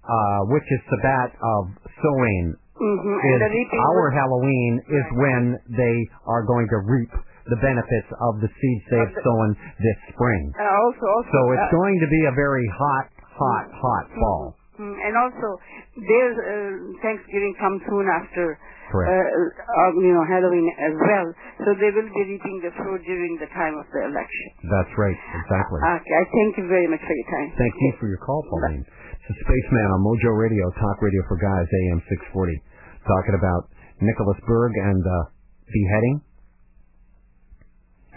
[0.06, 1.62] uh, witches Sabbat of
[2.02, 3.18] sowing mm-hmm.
[3.30, 5.44] is and our was- Halloween is when
[5.78, 5.95] they
[6.26, 7.14] are going to reap
[7.45, 10.44] the benefits of the seeds they've sown this spring.
[10.58, 13.06] uh, also, also, So it's uh, going to be a very hot,
[13.38, 14.44] hot, hot fall.
[14.82, 15.48] Mm, And also,
[15.94, 18.58] there's uh, Thanksgiving comes soon after,
[18.92, 19.10] Correct.
[19.10, 21.28] uh, uh, you know, Halloween as well.
[21.66, 24.46] So they will be reaping the fruit during the time of the election.
[24.70, 25.80] That's right, exactly.
[25.82, 27.50] Okay, I thank you very much for your time.
[27.58, 28.86] Thank you for your call, Pauline.
[28.86, 32.00] It's a spaceman on Mojo Radio, Talk Radio for Guys, AM
[32.30, 32.62] 640,
[33.10, 33.62] talking about
[34.06, 35.20] Nicholas Berg and the
[35.66, 36.22] beheading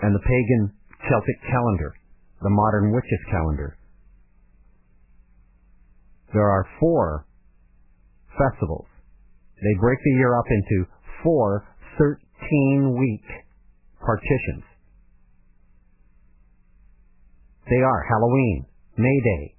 [0.05, 0.63] and the pagan
[1.09, 1.95] Celtic calendar,
[2.43, 3.79] the modern witches calendar.
[6.35, 7.25] There are four
[8.37, 8.87] festivals.
[9.61, 10.87] They break the year up into
[11.23, 11.67] four
[12.01, 13.25] 13-week
[14.01, 14.65] partitions.
[17.69, 19.55] They are Halloween, May Day,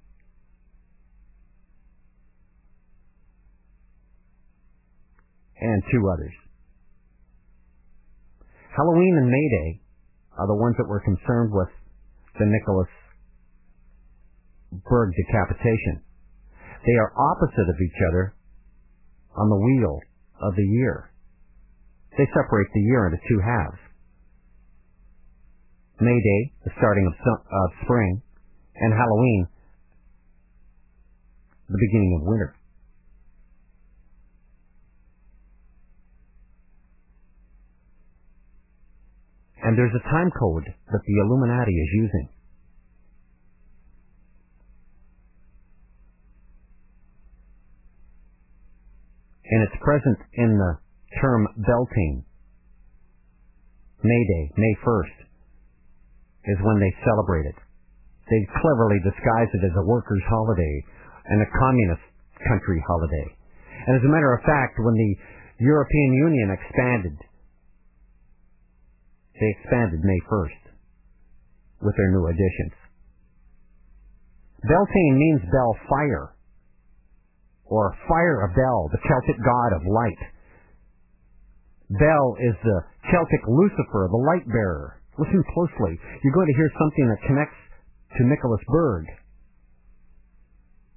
[5.60, 6.32] and two others.
[8.76, 9.80] Halloween and May Day
[10.38, 11.68] are the ones that were concerned with
[12.38, 12.88] the Nicholas
[14.72, 16.02] Berg decapitation.
[16.86, 18.34] They are opposite of each other
[19.36, 19.98] on the wheel
[20.42, 21.10] of the year.
[22.16, 23.80] They separate the year into two halves.
[26.00, 28.22] May Day, the starting of, of spring,
[28.76, 29.46] and Halloween,
[31.68, 32.56] the beginning of winter.
[39.62, 42.28] And there's a time code that the Illuminati is using.
[49.50, 50.72] And it's present in the
[51.20, 52.24] term Beltane.
[54.02, 55.18] May Day, May 1st,
[56.54, 57.58] is when they celebrate it.
[58.30, 60.76] They cleverly disguise it as a workers' holiday
[61.26, 62.06] and a communist
[62.46, 63.28] country holiday.
[63.86, 65.12] And as a matter of fact, when the
[65.58, 67.16] European Union expanded,
[69.34, 70.62] they expanded May 1st
[71.82, 72.76] with their new additions.
[74.62, 76.36] Beltane means bell fire,
[77.70, 80.22] or fire of Bel, the Celtic god of light.
[81.90, 82.78] Bel is the
[83.10, 85.00] Celtic Lucifer, the light bearer.
[85.18, 85.98] Listen closely.
[86.22, 87.60] You're going to hear something that connects
[88.18, 89.06] to Nicholas Berg.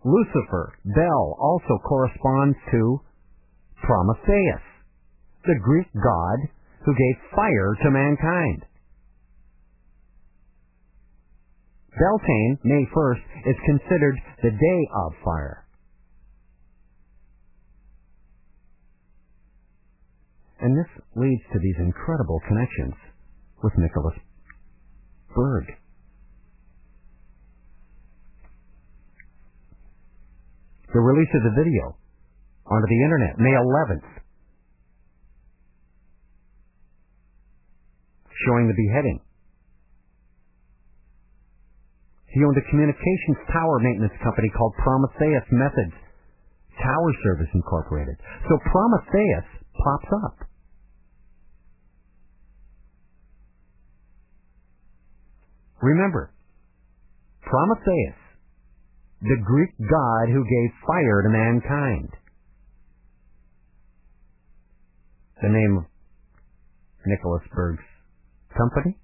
[0.03, 2.99] Lucifer, Bel, also corresponds to
[3.81, 4.65] Prometheus,
[5.45, 6.39] the Greek god
[6.85, 8.65] who gave fire to mankind.
[11.93, 15.62] Beltane, May 1st, is considered the day of fire.
[20.63, 20.87] And this
[21.19, 22.95] leads to these incredible connections
[23.61, 24.15] with Nicholas
[25.35, 25.67] Berg.
[30.93, 31.99] The release of the video
[32.63, 34.07] onto the internet May 11th,
[38.47, 39.19] showing the beheading.
[42.31, 45.97] He owned a communications tower maintenance company called Prometheus Methods
[46.79, 48.15] Tower Service Incorporated.
[48.47, 50.52] So Prometheus pops up.
[55.83, 56.31] Remember,
[57.43, 58.15] Prometheus,
[59.19, 62.09] the Greek god who gave fire to mankind.
[65.41, 65.85] The name of
[67.05, 67.83] Nicholas Berg's
[68.55, 68.95] company?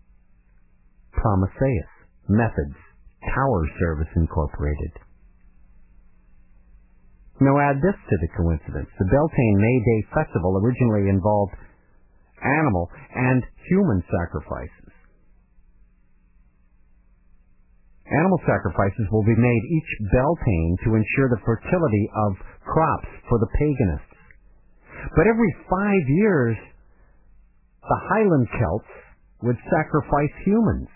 [1.12, 1.92] Prometheus
[2.30, 2.80] Methods
[3.28, 5.04] Tower Service Incorporated.
[7.42, 8.88] Now add this to the coincidence.
[9.00, 11.56] The Beltane May Day Festival originally involved
[12.40, 14.89] animal and human sacrifices.
[18.10, 23.50] Animal sacrifices will be made each Beltane to ensure the fertility of crops for the
[23.54, 24.18] paganists.
[25.16, 26.58] But every five years,
[27.82, 28.92] the Highland Celts
[29.44, 30.88] would sacrifice humans.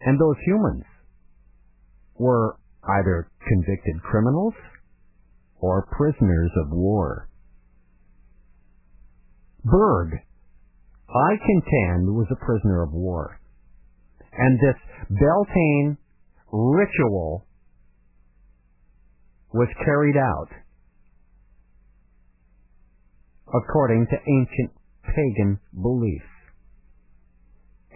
[0.00, 0.84] And those humans
[2.14, 2.56] were
[3.00, 4.54] either convicted criminals
[5.60, 7.28] or prisoners of war.
[9.64, 10.20] Berg
[11.08, 13.40] I contend was a prisoner of war.
[14.32, 15.96] And this Beltane
[16.52, 17.46] ritual
[19.52, 20.48] was carried out
[23.48, 24.70] according to ancient
[25.04, 26.24] pagan beliefs.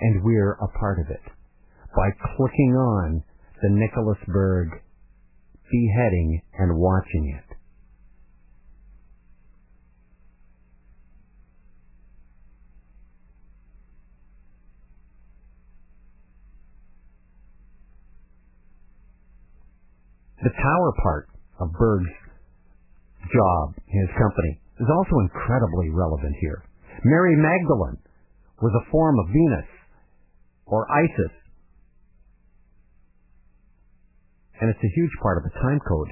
[0.00, 1.32] And we're a part of it
[1.96, 3.24] by clicking on
[3.60, 4.68] the Nicholas Berg
[5.70, 7.47] beheading and watching it.
[20.42, 22.14] The tower part of Berg's
[23.26, 26.62] job, in his company, is also incredibly relevant here.
[27.04, 27.98] Mary Magdalene
[28.62, 29.68] was a form of Venus
[30.66, 31.34] or Isis.
[34.60, 36.10] And it's a huge part of the time code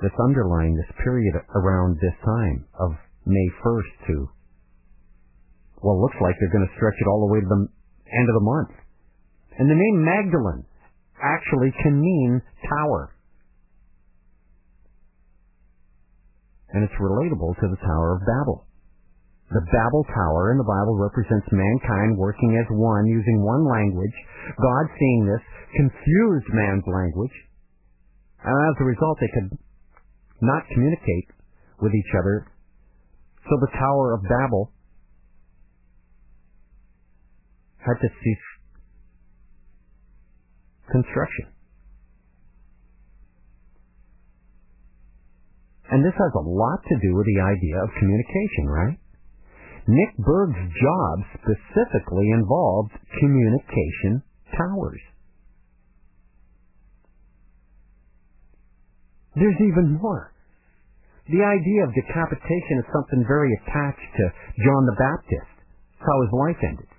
[0.00, 4.28] that's underlying this period around this time of May 1st to,
[5.82, 7.68] well, looks like they're going to stretch it all the way to the
[8.16, 8.72] end of the month.
[9.58, 10.64] And the name Magdalene
[11.22, 13.14] actually can mean tower.
[16.72, 18.66] And it's relatable to the Tower of Babel.
[19.50, 24.14] The Babel Tower in the Bible represents mankind working as one, using one language.
[24.54, 25.42] God, seeing this,
[25.74, 27.34] confused man's language.
[28.46, 29.58] And as a result, they could
[30.40, 31.34] not communicate
[31.82, 32.46] with each other.
[33.42, 34.70] So the Tower of Babel
[37.82, 38.46] had to cease
[40.90, 41.46] construction.
[45.90, 48.98] And this has a lot to do with the idea of communication, right?
[49.90, 54.22] Nick Berg's job specifically involved communication
[54.54, 55.02] towers.
[59.34, 60.30] There's even more.
[61.26, 64.24] The idea of decapitation is something very attached to
[64.62, 65.54] John the Baptist.
[65.98, 66.90] That's how his life ended.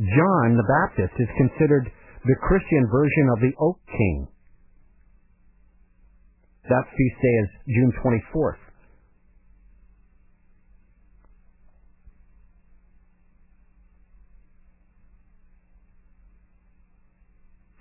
[0.00, 1.88] John the Baptist is considered
[2.24, 4.28] the Christian version of the Oak King.
[6.68, 8.64] That feast day is June 24th.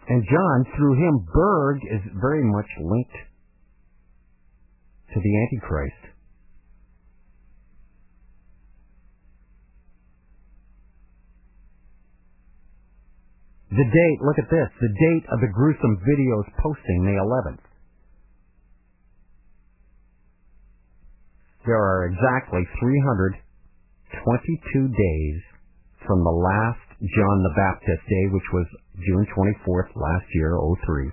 [0.09, 3.15] And John, through him, Berg is very much linked
[5.13, 6.12] to the Antichrist.
[13.73, 17.65] The date, look at this, the date of the gruesome video's posting, May 11th.
[21.65, 23.33] There are exactly 322
[24.93, 25.41] days
[26.05, 28.67] from the last John the Baptist day, which was
[29.09, 30.53] June 24th last year,
[30.85, 31.09] 03.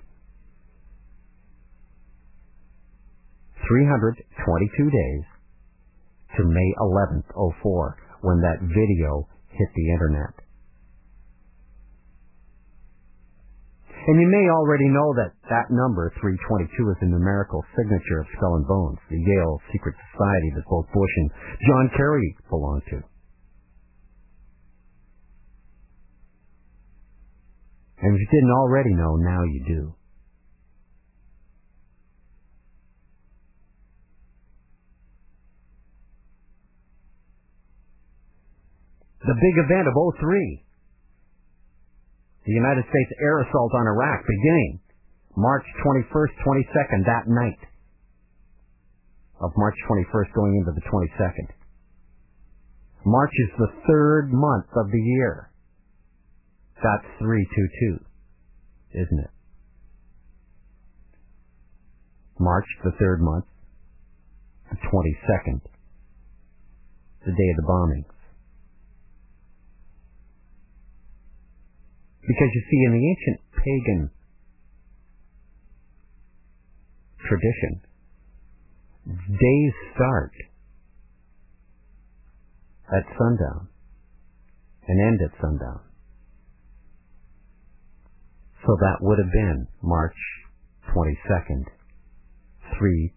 [3.56, 5.24] 322 days
[6.36, 7.24] to May 11th,
[7.62, 10.49] 04, when that video hit the internet.
[14.00, 18.56] And you may already know that that number, 322, is the numerical signature of Skull
[18.56, 21.30] and Bones, the Yale secret society that both Bush and
[21.68, 22.98] John Kerry belonged to.
[28.00, 29.94] And if you didn't already know, now you do.
[39.20, 40.64] The big event of 03.
[42.50, 44.80] The United States air assault on Iraq beginning
[45.38, 47.62] March 21st, 22nd, that night
[49.38, 51.48] of March 21st going into the 22nd.
[53.06, 55.52] March is the third month of the year.
[56.82, 58.04] That's 322,
[58.98, 59.30] isn't it?
[62.40, 63.44] March, the third month,
[64.70, 65.60] the 22nd,
[67.24, 68.19] the day of the bombings.
[72.26, 74.10] Because you see, in the ancient pagan
[77.28, 77.80] tradition,
[79.06, 80.32] days start
[82.92, 83.68] at sundown
[84.88, 85.80] and end at sundown.
[88.66, 90.16] So that would have been March
[90.94, 91.64] 22nd,
[92.78, 93.12] 3,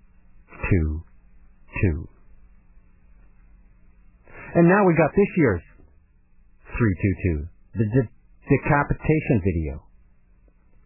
[0.71, 1.03] 2,
[1.81, 2.07] 2.
[4.55, 5.61] And now we got this year's
[6.77, 8.11] 322, the de-
[8.49, 9.83] decapitation video.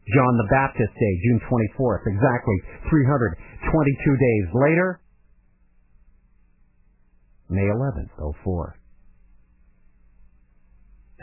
[0.08, 5.02] John the Baptist Day, June 24th, exactly 322 days later,
[7.50, 8.12] May 11th,
[8.44, 8.76] 04.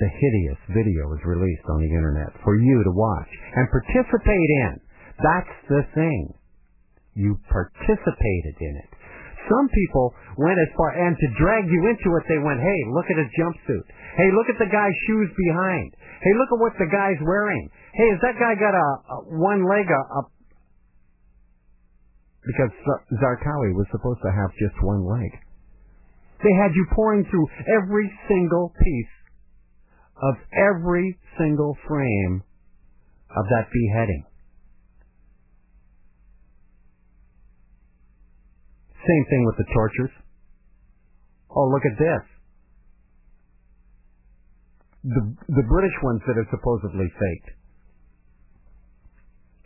[0.00, 4.80] The hideous video was released on the internet for you to watch and participate in.
[5.22, 6.34] That's the thing.
[7.14, 8.90] You participated in it.
[9.46, 13.06] Some people went as far, and to drag you into it, they went, hey, look
[13.12, 13.86] at his jumpsuit.
[14.16, 15.94] Hey, look at the guy's shoes behind.
[16.22, 17.70] Hey, look at what the guy's wearing.
[17.94, 20.30] Hey, has that guy got a, a one leg up?
[22.44, 22.70] Because
[23.18, 25.32] Zarqawi was supposed to have just one leg.
[26.42, 29.14] They had you pouring through every single piece
[30.20, 32.42] of every single frame
[33.30, 34.24] of that beheading.
[39.06, 40.10] Same thing with the tortures.
[41.50, 42.33] Oh, look at this.
[45.05, 47.50] The, the British ones that are supposedly faked.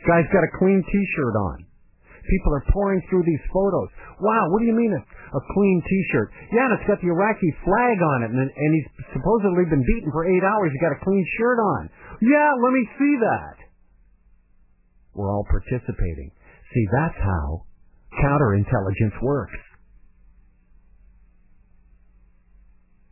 [0.02, 1.67] Guy's got a clean t-shirt on.
[2.26, 3.89] People are pouring through these photos.
[4.20, 6.28] Wow, what do you mean a, a clean t-shirt?
[6.52, 10.10] Yeah, and it's got the Iraqi flag on it, and, and he's supposedly been beaten
[10.12, 10.75] for eight hours.
[10.75, 11.83] He's got a clean shirt on.
[12.20, 13.57] Yeah, let me see that.
[15.15, 16.31] We're all participating.
[16.75, 17.65] See, that's how
[18.20, 19.57] counterintelligence works.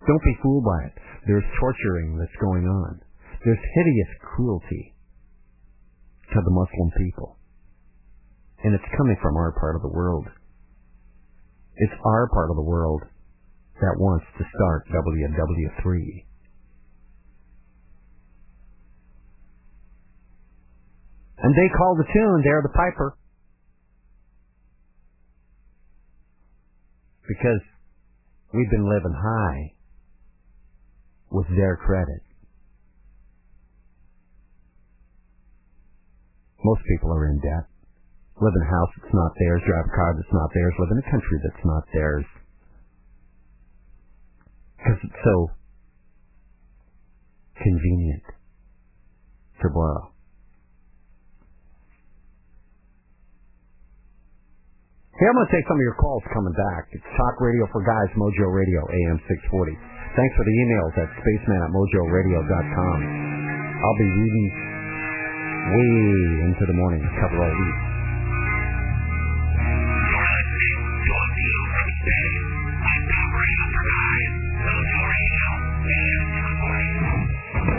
[0.07, 0.95] Don't be fooled by it.
[1.27, 3.01] There's torturing that's going on.
[3.45, 4.95] There's hideous cruelty
[6.33, 7.39] to the Muslim people.
[8.63, 10.27] And it's coming from our part of the world.
[11.77, 13.03] It's our part of the world
[13.81, 16.25] that wants to start WW3.
[21.39, 23.19] And they call the tune, they're the piper.
[27.29, 27.61] Because
[28.55, 29.76] we've been living high
[31.31, 32.23] with their credit.
[36.65, 37.67] Most people are in debt.
[38.41, 40.99] Live in a house that's not theirs, drive a car that's not theirs, live in
[40.99, 42.27] a country that's not theirs.
[44.77, 45.51] Because it's so
[47.57, 48.23] convenient
[49.63, 50.16] to borrow.
[55.17, 56.93] Hey, I'm going to take some of your calls coming back.
[56.93, 59.17] It's Talk Radio for Guys, Mojo Radio, AM
[59.49, 59.73] 640.
[60.13, 62.99] Thanks for the emails at spaceman at mojoradio.com.
[63.81, 64.49] I'll be reading
[65.73, 65.97] way
[66.53, 67.79] into the morning, cover all week.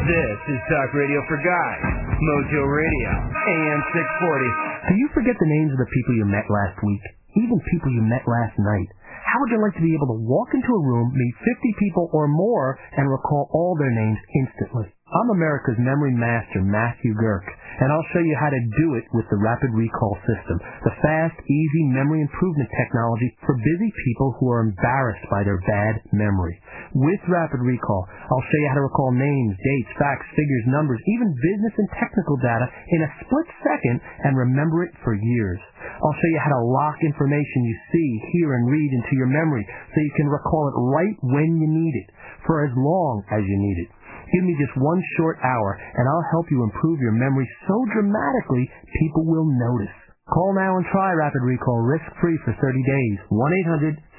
[0.10, 1.84] This is Talk Radio for Guys,
[2.18, 4.90] Mojo Radio, AM 640.
[4.90, 7.17] Do you forget the names of the people you met last week?
[7.38, 8.90] Even people you met last night?
[9.30, 12.10] How would you like to be able to walk into a room, meet 50 people
[12.10, 14.90] or more, and recall all their names instantly?
[15.08, 17.46] I'm America's memory master, Matthew Girk,
[17.78, 21.38] and I'll show you how to do it with the Rapid Recall System, the fast,
[21.46, 26.58] easy memory improvement technology for busy people who are embarrassed by their bad memory.
[26.98, 31.30] With Rapid Recall, I'll show you how to recall names, dates, facts, figures, numbers, even
[31.38, 35.62] business and technical data in a split second and remember it for years.
[36.02, 39.66] I'll show you how to lock information you see, hear, and read into your memory
[39.66, 42.10] so you can recall it right when you need it,
[42.46, 43.97] for as long as you need it.
[44.34, 48.70] Give me just one short hour, and I'll help you improve your memory so dramatically
[49.00, 49.96] people will notice.
[50.28, 53.16] Call now and try Rapid Recall risk-free for 30 days.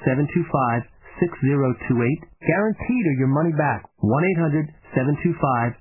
[0.01, 2.25] 1-800-725-6028.
[2.41, 3.85] Guaranteed or your money back.
[4.01, 5.77] 1-800-725-6028.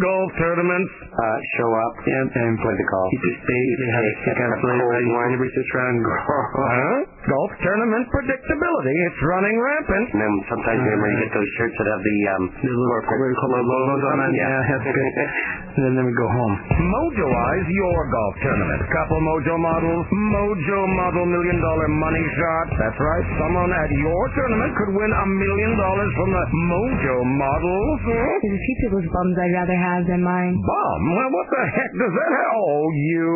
[0.00, 1.05] golf tournaments.
[1.16, 3.08] Uh, show up and, and play the golf.
[3.08, 6.04] You just they, they have a kind of cold wine every six round.
[6.04, 7.08] Huh?
[7.24, 8.94] Golf tournament predictability.
[9.08, 10.06] It's running rampant.
[10.12, 13.00] And then sometimes uh, when you get those shirts that have the um the little
[13.08, 14.32] color logos on it.
[14.36, 15.12] Yeah, that's good.
[15.88, 16.54] and then we go home.
[16.84, 18.80] Mojoize your golf tournament.
[18.92, 20.04] Couple Mojo models.
[20.12, 22.66] Mojo model million dollar money shot.
[22.76, 23.24] That's right.
[23.40, 26.44] Someone at your tournament could win a million dollars from the
[26.76, 27.98] Mojo models.
[28.04, 30.60] There's a few people's bums I'd rather have than mine.
[30.60, 31.05] Bum?
[31.06, 32.50] Well, what the heck does that have?
[32.58, 33.30] Oh, you.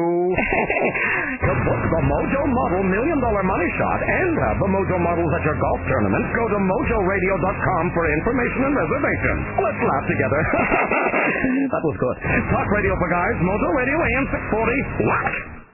[1.47, 5.43] to book the Mojo Model Million Dollar Money Shot and have the Mojo models at
[5.47, 9.43] your golf tournament, go to mojoradio.com for information and reservations.
[9.63, 10.41] Let's laugh together.
[11.79, 12.17] that was good.
[12.51, 13.37] Talk radio for guys.
[13.39, 15.07] Mojo Radio AM 640.
[15.07, 15.70] What?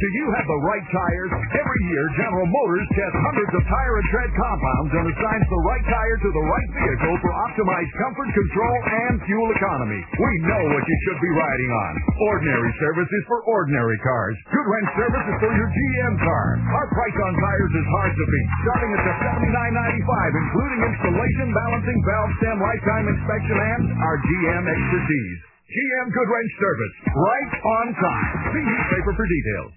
[0.00, 1.32] Do you have the right tires?
[1.60, 5.84] Every year, General Motors tests hundreds of tire and tread compounds and assigns the right
[5.92, 10.00] tire to the right vehicle for optimized comfort, control, and fuel economy.
[10.00, 11.92] We know what you should be riding on.
[12.32, 14.40] Ordinary service is for ordinary cars.
[14.48, 16.46] Goodwrench service is for your GM car.
[16.80, 21.98] Our price on tires is hard to beat, starting at just $79.95, including installation, balancing,
[22.08, 25.38] valve stem, lifetime inspection, and our GM expertise.
[25.70, 28.32] GM Goodwrench Service, right on time.
[28.56, 29.70] See newspaper for details.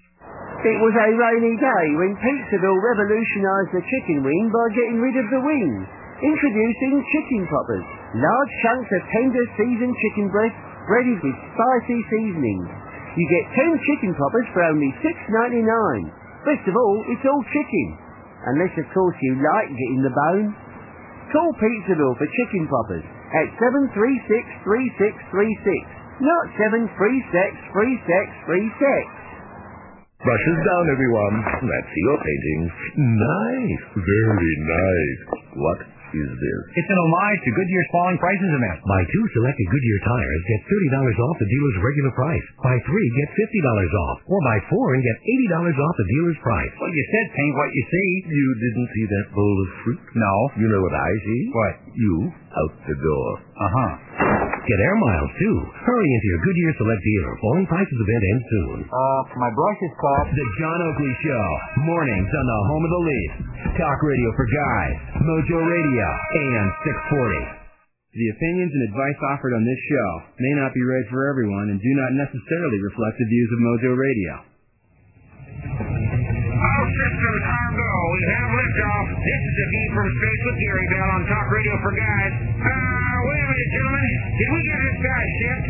[0.64, 5.28] It was a rainy day when Pizzaville revolutionised the chicken wing by getting rid of
[5.28, 5.84] the wings.
[6.24, 7.84] Introducing chicken poppers.
[8.16, 10.56] Large chunks of tender seasoned chicken breast
[10.88, 12.64] breaded with spicy seasonings.
[13.12, 15.68] You get 10 chicken poppers for only $6.99.
[16.48, 18.00] Best of all, it's all chicken.
[18.56, 20.56] Unless, of course, you like getting the bone.
[21.28, 23.04] Call Pizzaville for chicken poppers
[23.36, 24.64] at 736-3636,
[26.24, 29.23] not 736-3636.
[30.24, 31.34] Brushes down, everyone.
[31.68, 32.70] Let's see your paintings.
[32.96, 33.82] Nice.
[33.92, 35.20] Very nice.
[35.52, 35.78] What
[36.16, 36.60] is this?
[36.80, 38.78] It's an homage to Goodyear's falling prices event.
[38.88, 42.46] Buy two selected Goodyear tires, get $30 off the dealer's regular price.
[42.64, 44.16] Buy three, get $50 off.
[44.30, 45.16] Or buy four and get
[45.52, 46.72] $80 off the dealer's price.
[46.80, 48.08] Well, you said paint what you see.
[48.24, 50.02] You didn't see that bowl of fruit?
[50.16, 50.34] No.
[50.56, 51.40] You know what I see?
[51.52, 51.74] What?
[51.92, 53.28] You out the door.
[53.60, 53.90] Uh-huh.
[54.64, 55.56] Get air miles, too.
[55.84, 57.32] Hurry into your Goodyear Select dealer.
[57.44, 58.76] Falling prices event ends soon.
[58.88, 60.24] Uh, my brush is cut.
[60.32, 61.46] The John Oakley Show.
[61.84, 63.30] Mornings on the home of the Leaf.
[63.76, 64.96] Talk radio for guys.
[65.20, 66.06] Mojo Radio.
[66.40, 66.68] AM
[67.12, 67.60] 640.
[68.16, 71.82] The opinions and advice offered on this show may not be right for everyone and
[71.82, 74.32] do not necessarily reflect the views of Mojo Radio.
[76.64, 77.92] All systems are go.
[78.08, 79.06] We have liftoff.
[79.20, 82.32] This is the view from space with Gary Bell on Talk Radio for Guys.
[82.56, 84.12] Uh, wait a minute, gentlemen.
[84.32, 85.68] Did we get this guy shipped?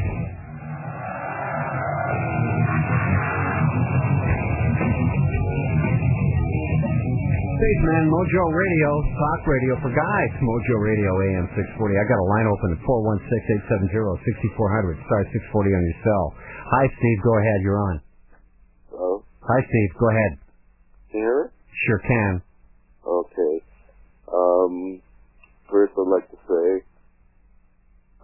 [7.59, 11.97] Spaceman, Mojo Radio, Talk Radio for Guys, Mojo Radio AM 640.
[11.97, 16.35] I got a line open at 416-870-6400, star 640 on your cell.
[16.71, 17.19] Hi, Steve.
[17.23, 17.63] Go ahead.
[17.63, 18.01] You're on.
[18.91, 19.25] Hello?
[19.43, 19.91] Hi, Steve.
[19.99, 20.39] Go ahead.
[21.15, 21.51] Hear me?
[21.87, 22.43] Sure can.
[23.07, 23.55] Okay.
[24.27, 25.01] Um,
[25.71, 26.83] first I'd like to say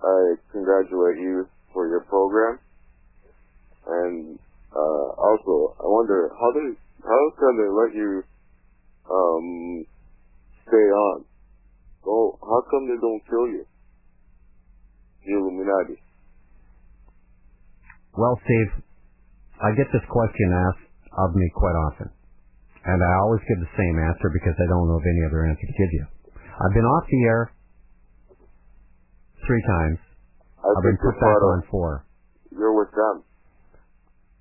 [0.02, 2.58] I congratulate you for your program.
[3.86, 4.38] And,
[4.74, 8.24] uh, also, I wonder, how do, how can they let you,
[9.06, 9.86] um,
[10.66, 11.24] stay on?
[12.06, 13.66] Oh, how come they don't kill you?
[15.26, 16.02] The Illuminati.
[18.16, 18.82] Well, Steve,
[19.62, 22.10] I get this question asked of me quite often.
[22.86, 25.67] And I always give the same answer because I don't know of any other answer
[25.67, 26.05] to give you.
[26.36, 27.42] I've been off the air
[29.44, 29.99] three times.
[30.60, 32.05] I I've been put back on four.
[32.52, 33.25] You're with them.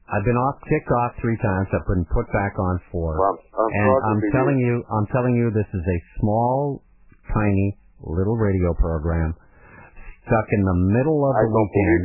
[0.09, 1.68] I've been off kicked off three times.
[1.69, 3.14] I've been put back on four.
[3.19, 4.82] Well, I'm and I'm telling you.
[4.90, 6.82] I'm telling you, this is a small,
[7.30, 9.35] tiny, little radio program
[10.26, 12.03] stuck in the middle of I the weekend,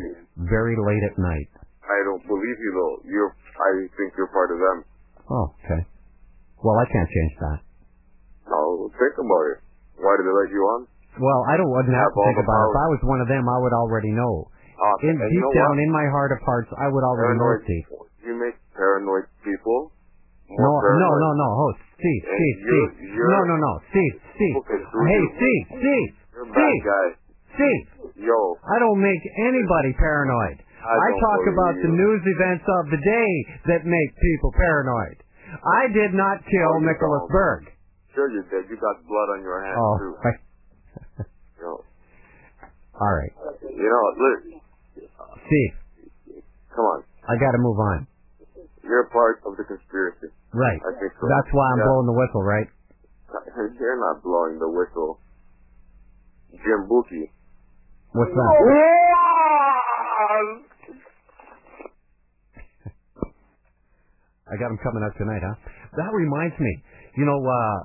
[0.48, 1.48] very late at night.
[1.84, 2.94] I don't believe you though.
[3.08, 3.32] You're.
[3.54, 4.76] I think you're part of them.
[5.30, 5.80] Oh, okay.
[6.64, 7.58] Well, I can't change that.
[8.48, 9.58] No, think about it.
[10.00, 10.80] Why did they let you on?
[11.20, 12.72] Well, I don't wouldn't have Have to think about it.
[12.72, 12.80] If.
[12.80, 14.48] I was one of them, I would already know.
[14.74, 15.12] Ah, awesome.
[15.12, 17.62] In deep you know down, in my heart of hearts, I would already know, Paranoid
[17.68, 17.84] Steve.
[17.86, 18.02] people.
[18.26, 19.92] You make paranoid people.
[20.50, 23.14] No, no, no, no, host, Steve, And Steve, you're- Steve.
[23.16, 24.54] you're- No, no, no, Steve, Steve.
[24.60, 25.30] People can do Hey, you.
[25.38, 27.06] Steve, Steve, You're Steve, guy.
[27.54, 27.84] Steve.
[28.28, 28.38] Yo.
[28.68, 30.58] I don't make anybody paranoid.
[30.84, 33.30] I I talk about the news events of the day
[33.72, 35.16] that make people paranoid.
[35.62, 37.32] I did not kill Oh, Nicholas don't.
[37.32, 37.62] Berg.
[38.14, 38.66] Sure you did.
[38.70, 40.12] You got blood on your hands Oh, too.
[40.24, 40.42] I-
[41.58, 41.78] You know,
[43.00, 44.38] all right, you know, look.
[45.46, 45.74] Steve.
[46.74, 47.02] Come on.
[47.28, 48.06] I got to move on.
[48.82, 50.28] You're part of the conspiracy.
[50.52, 50.78] Right.
[50.82, 51.26] I think so.
[51.26, 51.84] That's why I'm Yeah.
[51.90, 52.68] blowing the whistle, right?
[53.80, 55.18] You're not blowing the whistle.
[56.52, 57.30] Jim Buki.
[58.12, 58.50] What's that?
[64.50, 65.56] I got him coming up tonight, huh?
[65.96, 66.72] That reminds me,
[67.16, 67.76] you know, uh,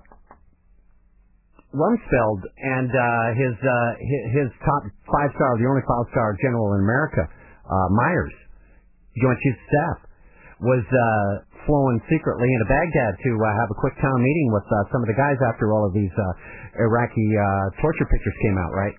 [1.69, 3.05] Rumsfeld and uh,
[3.37, 3.71] his, uh,
[4.33, 8.33] his top five star, the only five star general in America, uh, Myers,
[9.21, 9.97] joint chief of staff,
[10.65, 14.75] was uh, flown secretly into Baghdad to uh, have a quick town meeting with uh,
[14.91, 17.45] some of the guys after all of these uh, Iraqi uh,
[17.79, 18.97] torture pictures came out, right?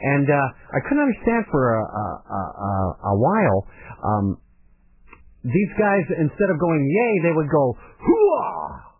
[0.00, 0.38] And uh,
[0.72, 3.58] I couldn't understand for a, a, a- a while.
[4.04, 4.26] Um,
[5.44, 8.96] these guys, instead of going yay, they would go hooah.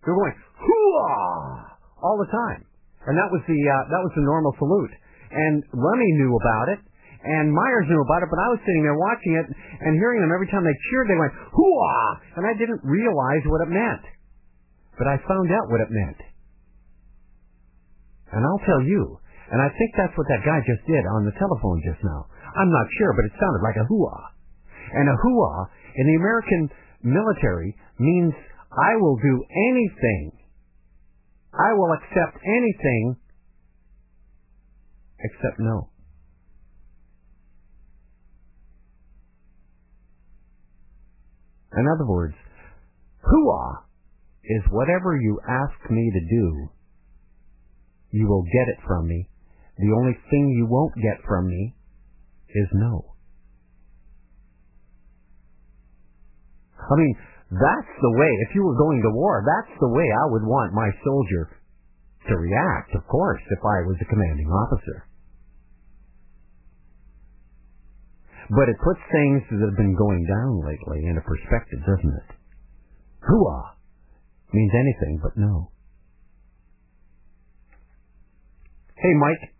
[0.00, 2.64] They're going hooah all the time,
[3.04, 4.94] and that was the uh, that was the normal salute.
[5.28, 6.80] And Rummy knew about it,
[7.28, 9.46] and Myers knew about it, but I was sitting there watching it
[9.84, 11.12] and hearing them every time they cheered.
[11.12, 14.04] They went hooah, and I didn't realize what it meant,
[14.96, 16.20] but I found out what it meant,
[18.32, 19.20] and I'll tell you.
[19.48, 22.28] And I think that's what that guy just did on the telephone just now.
[22.52, 24.37] I'm not sure, but it sounded like a hooah.
[24.92, 26.70] And a hooah in the American
[27.02, 28.32] military means
[28.72, 30.32] I will do anything.
[31.52, 33.16] I will accept anything
[35.20, 35.90] except no.
[41.76, 42.34] In other words,
[43.22, 43.84] hooah
[44.44, 46.68] is whatever you ask me to do,
[48.10, 49.28] you will get it from me.
[49.76, 51.74] The only thing you won't get from me
[52.48, 53.14] is no.
[56.78, 57.12] I mean,
[57.50, 60.76] that's the way, if you were going to war, that's the way I would want
[60.76, 61.50] my soldier
[62.28, 65.08] to react, of course, if I was a commanding officer.
[68.48, 72.28] But it puts things that have been going down lately into perspective, doesn't it?
[73.28, 73.76] Hooah
[74.52, 75.68] means anything but no.
[78.96, 79.52] Hey, Mike.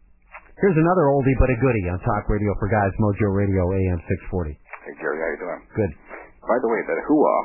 [0.58, 4.00] Here's another oldie but a goodie on Talk Radio for Guys, Mojo Radio AM
[4.34, 4.58] 640.
[4.58, 5.20] Hey, Jerry.
[5.22, 5.62] how you doing?
[5.70, 5.92] Good.
[6.48, 7.40] By the way, that hooah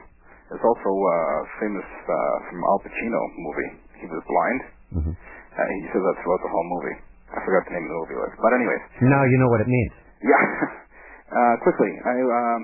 [0.55, 3.69] is also uh, famous uh, from Al Pacino movie.
[3.99, 4.61] He was blind.
[4.95, 5.11] Mhm.
[5.13, 6.95] Uh, he says that throughout the whole movie.
[7.33, 8.31] I forgot the name of the movie was.
[8.41, 9.93] But anyways, Now you know what it means.
[10.21, 10.43] yeah.
[11.37, 12.61] uh, quickly, I um,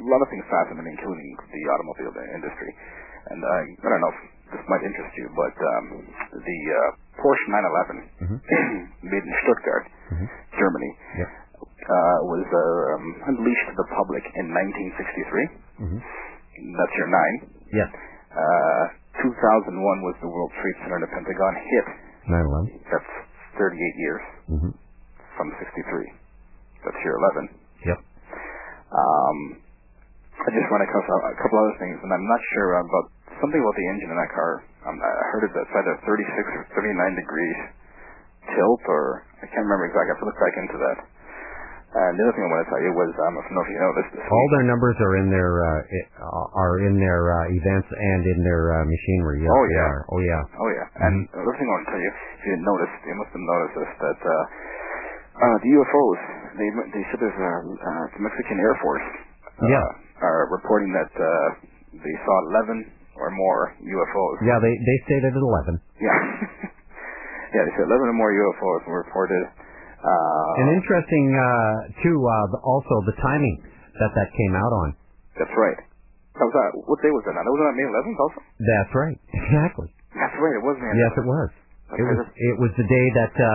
[0.00, 2.70] a lot of things fascinate me, including the automobile industry.
[3.34, 4.20] And I, I don't know if
[4.54, 5.86] this might interest you, but um,
[6.38, 8.06] the uh, Porsche 911
[9.10, 9.84] made in Stuttgart,
[10.54, 11.28] Germany, Yep.
[11.86, 15.86] Uh, was uh, um, unleashed to the public in 1963.
[15.86, 15.98] Mhm.
[16.76, 17.36] That's your nine.
[17.72, 17.90] Yes.
[18.34, 18.84] Uh,
[19.22, 21.86] 2001 was the World Trade Center and the Pentagon hit.
[22.26, 22.80] 9/11.
[22.90, 23.10] That's
[23.56, 24.70] 38 years Mhm.
[25.36, 26.12] from 63.
[26.84, 27.48] That's your 11.
[27.86, 27.98] Yep.
[28.92, 29.38] Um,
[30.36, 33.06] I just want to cover a couple other things, and I'm not sure about
[33.40, 34.62] something about the engine in that car.
[34.86, 37.58] Um, I heard it that's either 36 or 39 degrees
[38.54, 40.06] tilt, or I can't remember exactly.
[40.06, 40.98] I have to look back into that.
[41.86, 43.70] And the other thing I want to tell you was, um, I don't know if
[43.72, 44.52] you noticed this All week.
[44.58, 48.84] their numbers are in their uh, are in their uh, events and in their uh,
[48.84, 49.38] machinery.
[49.46, 49.92] Yes, Oh, yeah.
[50.12, 50.42] Oh yeah.
[50.60, 51.04] Oh yeah.
[51.08, 53.30] And the other thing I want to tell you, if you didn't notice, you must
[53.32, 54.34] have noticed this that uh,
[55.40, 56.20] uh, the UFOs.
[56.60, 56.68] They
[57.00, 59.06] they said there's a uh, the Mexican Air Force.
[59.56, 59.86] Uh, Yeah.
[60.20, 61.48] Are reporting that uh,
[61.96, 62.34] they saw
[62.66, 64.36] 11 or more UFOs.
[64.44, 65.80] Yeah, they they stated at 11.
[66.00, 66.12] Yeah.
[67.56, 69.44] yeah, they said 11 or more UFOs were reported.
[70.06, 72.14] Uh, and interesting uh, too.
[72.22, 73.58] Uh, also the timing
[73.98, 74.88] that that came out on.
[75.34, 75.80] that's right.
[76.38, 76.70] That was that.
[76.86, 77.34] What day was that?
[77.34, 78.38] That was on May 11th also.
[78.60, 79.18] That's right.
[79.42, 79.88] Exactly.
[80.14, 80.54] That's right.
[80.54, 81.00] It was May 11th.
[81.02, 81.48] Yes, it was.
[81.90, 83.50] Okay, It was it was the day that uh,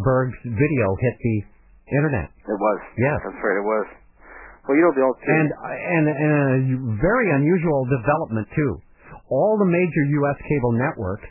[0.00, 1.36] Berg's video hit the
[1.92, 2.28] internet.
[2.46, 2.78] It was.
[2.96, 3.18] Yes.
[3.26, 3.58] That's right.
[3.58, 3.86] It was.
[4.66, 8.72] Well, you know the old And and and a very unusual development too.
[9.30, 10.38] All the major U.S.
[10.46, 11.26] cable networks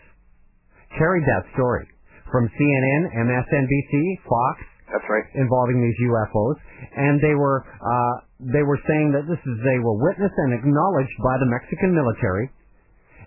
[0.99, 1.87] carried that story.
[2.31, 3.93] From CNN, MSNBC,
[4.25, 4.55] Fox.
[4.91, 5.25] That's right.
[5.33, 6.57] Involving these UFOs,
[6.95, 11.17] and they were uh, they were saying that this is they were witnessed and acknowledged
[11.25, 12.53] by the Mexican military,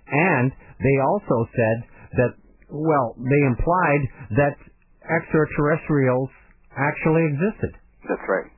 [0.07, 1.77] and they also said
[2.15, 2.33] that
[2.70, 4.02] well they implied
[4.39, 4.55] that
[5.02, 6.31] extraterrestrials
[6.78, 7.75] actually existed.
[8.07, 8.49] That's right.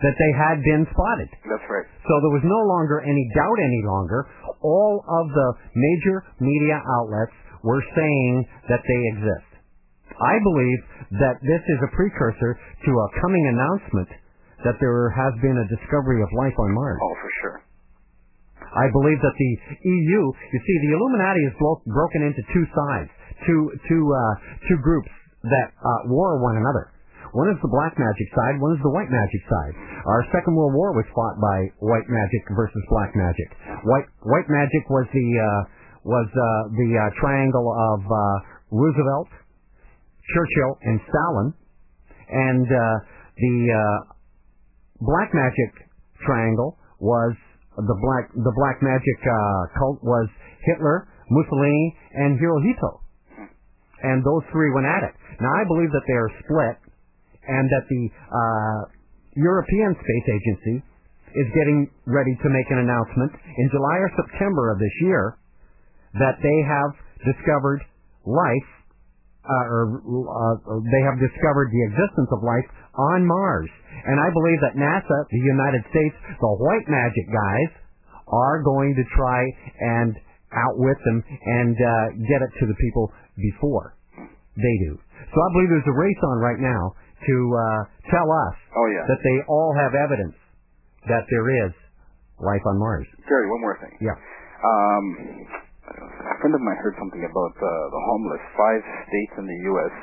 [0.00, 1.28] That they had been spotted.
[1.44, 1.86] That's right.
[2.06, 4.24] So there was no longer any doubt any longer.
[4.62, 9.47] All of the major media outlets were saying that they exist.
[10.18, 10.80] I believe
[11.22, 14.10] that this is a precursor to a coming announcement
[14.66, 16.98] that there has been a discovery of life on Mars.
[16.98, 17.58] Oh, for sure.
[18.68, 23.10] I believe that the EU, you see, the Illuminati is bro- broken into two sides,
[23.46, 24.34] two, two, uh,
[24.68, 25.08] two groups
[25.46, 26.90] that uh, war one another.
[27.32, 29.74] One is the black magic side, one is the white magic side.
[30.04, 33.48] Our Second World War was fought by white magic versus black magic.
[33.84, 35.60] White white magic was the uh,
[36.08, 38.18] was uh, the uh, triangle of uh,
[38.72, 39.28] Roosevelt,
[40.34, 41.48] Churchill, and Stalin,
[42.28, 42.80] and uh,
[43.36, 43.98] the uh,
[45.00, 45.70] black magic
[46.26, 47.34] triangle was
[47.76, 50.28] the black the black magic uh, cult was
[50.66, 53.00] Hitler, Mussolini, and Hirohito,
[54.02, 55.14] and those three went at it.
[55.40, 56.76] Now I believe that they are split
[57.48, 58.80] and that the uh,
[59.38, 60.76] European Space Agency
[61.36, 65.38] is getting ready to make an announcement in July or September of this year
[66.18, 66.90] that they have
[67.22, 67.84] discovered
[68.24, 68.70] life,
[69.48, 73.70] uh, or uh, they have discovered the existence of life on Mars.
[74.04, 77.70] And I believe that NASA, the United States, the white magic guys,
[78.28, 79.40] are going to try
[79.80, 80.12] and
[80.52, 81.90] outwit them and uh,
[82.28, 83.96] get it to the people before
[84.56, 85.00] they do.
[85.32, 86.82] So I believe there's a race on right now
[87.18, 87.80] to uh,
[88.12, 89.04] tell us oh, yeah.
[89.08, 90.36] that they all have evidence
[91.08, 91.72] that there is
[92.38, 93.06] life on Mars.
[93.26, 93.94] Jerry, one more thing.
[94.00, 94.16] Yeah.
[94.62, 95.04] Um,
[95.88, 98.42] a friend of mine heard something about uh, the homeless.
[98.54, 99.94] Five states in the U.S.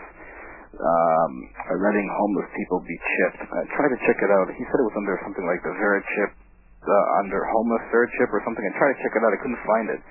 [0.75, 1.33] Um,
[1.71, 3.41] are letting homeless people be chipped.
[3.47, 4.47] I tried to check it out.
[4.51, 8.41] He said it was under something like the VeriChip, uh, under homeless Vera chip or
[8.43, 8.63] something.
[8.65, 9.31] I tried to check it out.
[9.31, 10.01] I couldn't find it.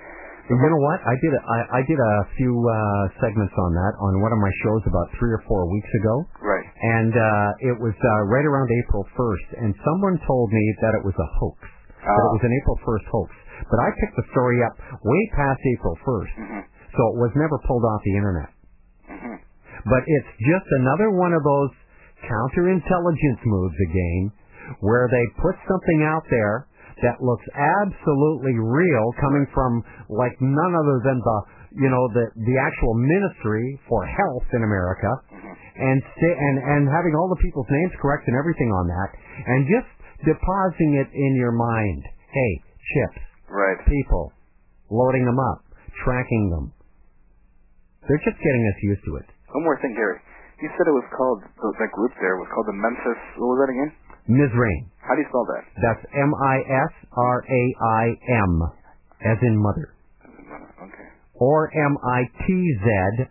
[0.45, 1.01] You know what?
[1.01, 2.73] I did a, I, I did a few uh,
[3.17, 6.15] segments on that on one of my shows about three or four weeks ago.
[6.37, 6.65] Right.
[7.01, 11.03] And uh, it was uh, right around April 1st, and someone told me that it
[11.05, 11.57] was a hoax.
[11.97, 13.29] That it was an April 1st hoax.
[13.69, 16.61] But I picked the story up way past April 1st, mm-hmm.
[16.95, 18.49] so it was never pulled off the internet.
[19.09, 19.35] Mm-hmm.
[19.89, 21.71] But it's just another one of those
[22.25, 24.23] counterintelligence moves again,
[24.81, 26.67] where they put something out there
[27.03, 31.37] that looks absolutely real coming from like none other than the
[31.75, 35.11] you know the the actual ministry for health in America
[35.75, 39.09] and sta- and and having all the people's names correct and everything on that
[39.43, 39.91] and just
[40.23, 42.51] depositing it in your mind hey
[42.95, 44.33] chips right people
[44.89, 45.65] loading them up
[46.03, 46.71] tracking them
[48.07, 50.19] they're just getting us used to it one more thing Gary
[50.61, 53.71] you said it was called that group there was called the Memphis what was that
[53.71, 53.91] again
[54.25, 54.89] Misraim.
[55.05, 55.63] How do you spell that?
[55.77, 58.05] That's M I S R A I
[58.49, 58.53] M,
[59.21, 59.93] as in mother.
[60.81, 61.07] Okay.
[61.37, 62.85] Or M I T Z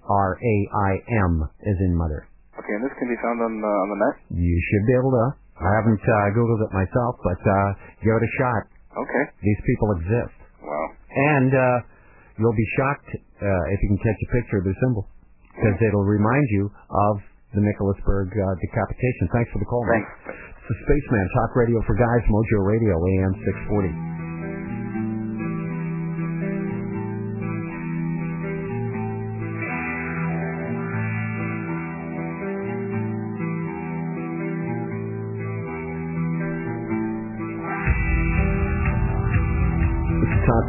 [0.06, 0.92] R A I
[1.26, 2.30] M, as in mother.
[2.54, 4.16] Okay, and this can be found on the on the net.
[4.38, 5.26] You should be able to.
[5.58, 7.68] I haven't uh, googled it myself, but uh,
[8.02, 8.62] give it a shot.
[8.94, 9.24] Okay.
[9.42, 10.36] These people exist.
[10.62, 10.86] Wow.
[11.36, 11.78] And uh,
[12.39, 15.10] you'll be shocked uh, if you can catch a picture of their symbol,
[15.55, 16.70] because it'll remind you
[17.10, 17.14] of
[17.55, 19.24] the Nicholas Berg uh, decapitation.
[19.34, 19.82] Thanks for the call.
[19.86, 20.10] Thanks.
[20.31, 23.34] It's the Spaceman Talk Radio for Guys, Mojo Radio, AM
[23.68, 24.23] 640.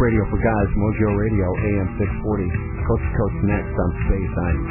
[0.05, 2.45] Radio for Guys, Mojo Radio, AM 640.
[2.85, 4.61] Coast to Coast next on Space Time.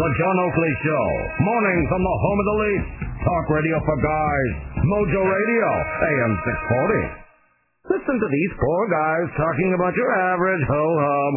[0.00, 1.06] The John Oakley Show.
[1.44, 2.88] Morning from the home of the Leafs.
[3.20, 4.50] Talk radio for guys.
[4.80, 5.68] Mojo Radio.
[6.08, 8.00] AM 640.
[8.00, 11.32] Listen to these four guys talking about your average ho-hum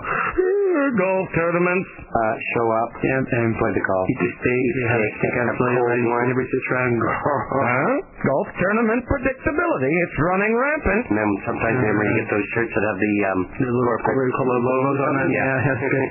[0.98, 1.90] golf tournaments.
[2.08, 4.06] Uh, show up and, and play the golf.
[4.10, 6.96] You just stay, you have to kind of play right line every six round.
[6.98, 7.94] Huh?
[8.28, 9.88] Golf tournament predictability.
[9.88, 11.04] It's running rampant.
[11.10, 14.36] And then sometimes they might get those shirts that have the um the little corporate
[14.38, 15.28] color logos on it.
[15.32, 16.08] Yeah, that's good.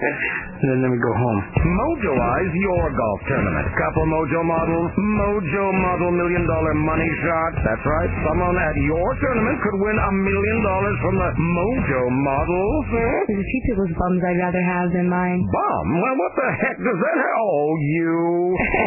[0.66, 1.38] and then we go home.
[1.60, 3.66] Mojoize your golf tournament.
[3.76, 7.52] Couple Mojo models, Mojo model million dollar money shot.
[7.62, 8.10] That's right.
[8.24, 12.84] Someone at your tournament could win a million dollars from the Mojo models.
[13.28, 15.40] The cheap people's bums I'd rather rather have than mine.
[15.52, 15.86] Bum?
[16.00, 17.36] Well, what the heck does that have?
[17.44, 18.16] Oh, you.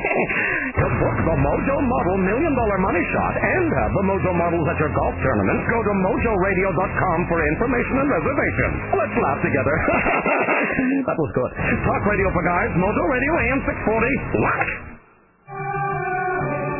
[0.79, 4.77] to book the Mojo Model Million Dollar Money Shot and have the Mojo Models at
[4.79, 8.75] your golf tournaments, go to mojoradio.com for information and reservations.
[8.95, 9.75] Let's laugh together.
[11.09, 11.51] that was good.
[11.83, 14.39] Talk Radio for Guys, Mojo Radio AM 640.
[14.39, 14.67] What?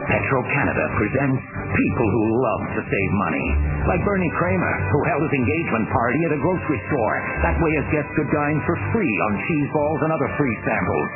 [0.09, 3.47] Petro Canada presents people who love to save money.
[3.85, 7.15] Like Bernie Kramer, who held his engagement party at a grocery store.
[7.45, 11.07] That way his guests could dine for free on cheese balls and other free samples.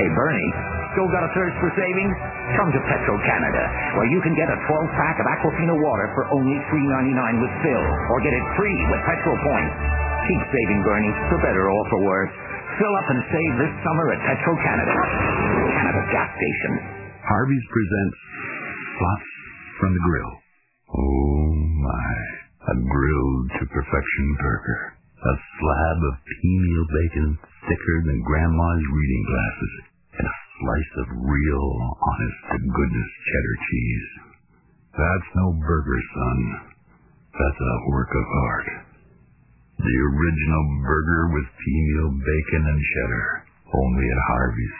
[0.00, 0.52] Hey, Bernie,
[0.92, 2.14] still got a thirst for savings?
[2.58, 3.62] Come to Petro Canada,
[3.98, 8.18] where you can get a 12-pack of Aquafina water for only $3.99 with fill, or
[8.22, 9.74] get it free with Petro Points.
[10.26, 12.34] Keep saving, Bernie, for better or for worse.
[12.78, 14.94] Fill up and save this summer at Petro Canada.
[15.74, 16.72] Canada gas station.
[17.24, 18.18] Harvey's presents
[18.98, 19.30] Slots
[19.78, 20.32] from the Grill.
[20.90, 21.46] Oh
[21.86, 22.14] my,
[22.72, 24.80] a grilled to perfection burger.
[25.20, 27.28] A slab of peameal bacon
[27.68, 29.74] thicker than Grandma's reading glasses.
[30.16, 31.66] And a slice of real,
[31.96, 34.08] honest to goodness cheddar cheese.
[34.92, 36.38] That's no burger, son.
[37.32, 38.70] That's a work of art.
[39.80, 43.28] The original burger with peameal bacon and cheddar.
[43.72, 44.78] Only at Harvey's.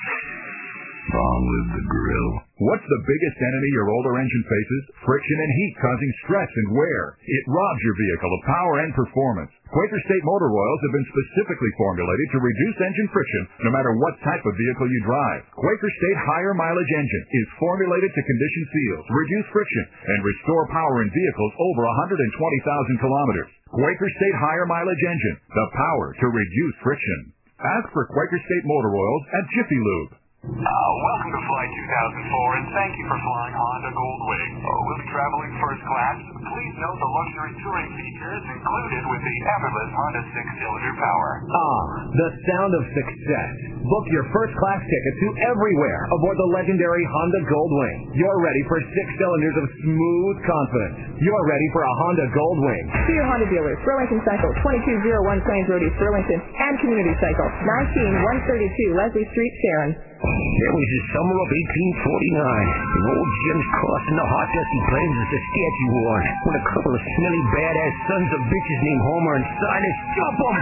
[1.01, 2.31] Live the grill.
[2.61, 4.83] What's the biggest enemy your older engine faces?
[5.01, 7.17] Friction and heat causing stress and wear.
[7.25, 9.49] It robs your vehicle of power and performance.
[9.73, 14.21] Quaker State Motor Oils have been specifically formulated to reduce engine friction no matter what
[14.21, 15.43] type of vehicle you drive.
[15.57, 21.01] Quaker State Higher Mileage Engine is formulated to condition seals, reduce friction, and restore power
[21.01, 23.51] in vehicles over 120,000 kilometers.
[23.73, 27.33] Quaker State Higher Mileage Engine, the power to reduce friction.
[27.57, 30.21] Ask for Quaker State Motor Oils at Jiffy Lube.
[30.41, 31.71] Uh, welcome to Flight
[32.17, 34.51] 2004, and thank you for flying Honda Goldwing.
[34.65, 36.17] Oh, we'll be traveling first class.
[36.33, 41.31] Please note the luxury touring features included with the effortless Honda six-cylinder power.
[41.45, 41.81] Ah,
[42.25, 43.53] the sound of success.
[43.85, 48.17] Book your first class ticket to everywhere aboard the legendary Honda Goldwing.
[48.17, 51.21] You're ready for six cylinders of smooth confidence.
[51.21, 52.85] You're ready for a Honda Goldwing.
[53.13, 58.97] See your Honda dealers, Burlington Cycle, 2201 Plains Road, East Burlington, and Community Cycle, 19132
[58.97, 59.93] Leslie Street, Sharon.
[60.21, 62.37] It was the summer of 1849.
[62.37, 67.01] The old Jim's crossing the hot dusty plains as of Saskatchewan when a couple of
[67.01, 70.57] smelly badass sons of bitches named Homer and Silas jump 'em.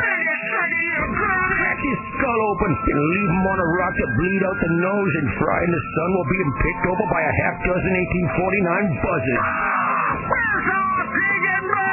[1.58, 5.12] Crack his skull open and leave him on a rock to bleed out the nose
[5.26, 10.47] and fry in the sun while being picked over by a half dozen 1849 buzzards.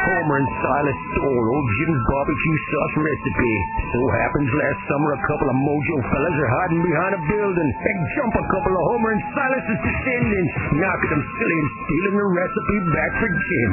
[0.06, 3.54] Homer and Silas stole old Jim's barbecue sauce recipe.
[3.90, 7.98] So happens last summer a couple of mojo fellas are hiding behind a building and
[8.14, 12.78] jump a couple of Homer and Silas's descendants, knocking them silly and stealing the recipe
[12.94, 13.72] back for Jim.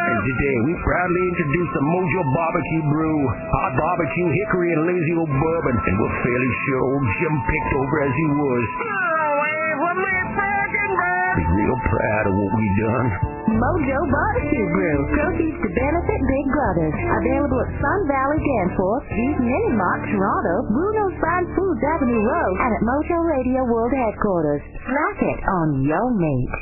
[0.00, 5.28] And today we proudly introduce the Mojo Barbecue Brew, hot barbecue, hickory, and lazy old
[5.28, 8.64] bourbon, and we're fairly sure old Jim picked over as he was.
[11.36, 13.39] He's real proud of what we done.
[13.50, 14.98] Mojo Barbecue Brew.
[15.10, 16.94] Proceeds to benefit Big Brothers.
[16.94, 22.70] Available at Sun Valley Danforth, East Mini Mart, Toronto, Bruno's Fine Foods Avenue Road, and
[22.78, 24.62] at Mojo Radio World Headquarters.
[24.86, 26.56] Slack it on Yo Mate.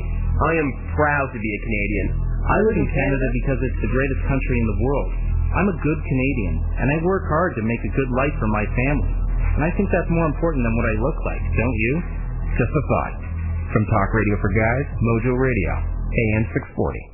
[0.49, 2.07] I am proud to be a Canadian.
[2.45, 5.11] I live in Canada because it's the greatest country in the world.
[5.49, 8.65] I'm a good Canadian, and I work hard to make a good life for my
[8.69, 9.13] family.
[9.57, 11.93] And I think that's more important than what I look like, don't you?
[12.53, 13.15] Just a thought.
[13.73, 17.11] From Talk Radio for Guys, Mojo Radio, AM 640.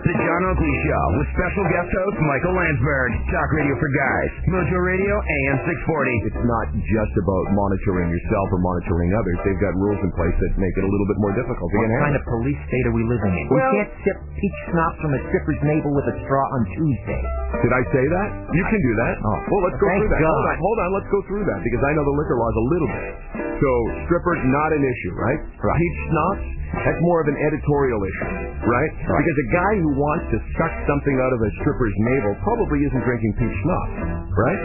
[0.00, 3.10] The John Oakley Show with special guest host Michael Landsberg.
[3.28, 4.30] Talk Radio for Guys.
[4.48, 6.26] Mojo Radio, AM 640.
[6.32, 9.36] It's not just about monitoring yourself or monitoring others.
[9.44, 12.16] They've got rules in place that make it a little bit more difficult What kind
[12.16, 12.24] handled.
[12.24, 13.44] of police state are we living in?
[13.52, 17.22] Well- we can't sip peach schnapps from a stripper's navel with a straw on Tuesday.
[17.60, 18.28] Did I say that?
[18.56, 19.14] You can do that.
[19.20, 20.24] Oh, well, let's go thank through that.
[20.24, 20.32] God.
[20.32, 20.88] Hold on, hold on.
[20.96, 23.12] Let's go through that because I know the liquor laws a little bit.
[23.60, 23.70] So
[24.08, 25.40] strippers not an issue, right?
[25.60, 25.76] Right.
[25.76, 26.44] Peach schnapps.
[26.70, 28.30] That's more of an editorial issue,
[28.62, 28.90] right?
[28.94, 29.18] Right.
[29.20, 33.02] Because a guy who wants to suck something out of a stripper's navel probably isn't
[33.02, 34.60] drinking peach schnapps, right?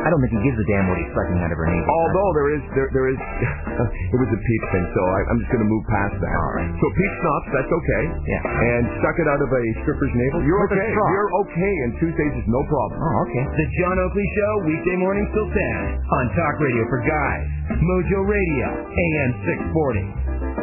[0.00, 1.84] I don't think he gives a damn what he's sucking out of her navel.
[1.84, 3.18] Although there is there there is
[4.16, 6.36] it was a peach thing, so I, I'm just going to move past that.
[6.40, 6.72] All right.
[6.80, 8.02] So peach schnapps, that's okay.
[8.24, 8.40] Yeah.
[8.80, 10.88] And suck it out of a stripper's navel, you're With okay.
[10.88, 12.96] You're okay, and Tuesdays is no problem.
[13.04, 13.44] Oh, okay.
[13.60, 17.44] The John Oakley Show, weekday mornings till 10 on Talk Radio for Guys.
[17.84, 19.30] Mojo Radio, AM
[19.76, 20.59] 640.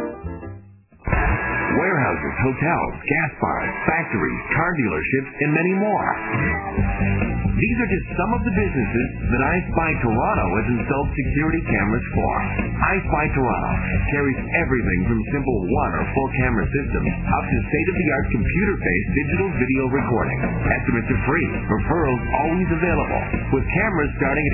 [1.76, 7.27] Warehouses, hotels, gas bars, factories, car dealerships, and many more.
[7.58, 12.06] These are just some of the businesses that I Spy Toronto has installed security cameras
[12.14, 12.34] for.
[12.70, 13.72] I Spy Toronto
[14.14, 19.84] carries everything from simple one or full camera systems up to state-of-the-art computer-based digital video
[19.90, 20.38] recording.
[20.70, 23.22] Estimates are free, referrals always available.
[23.58, 24.54] With cameras starting at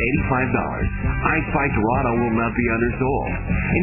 [0.55, 0.87] $85,
[1.27, 3.29] I Spy Toronto will not be undersold.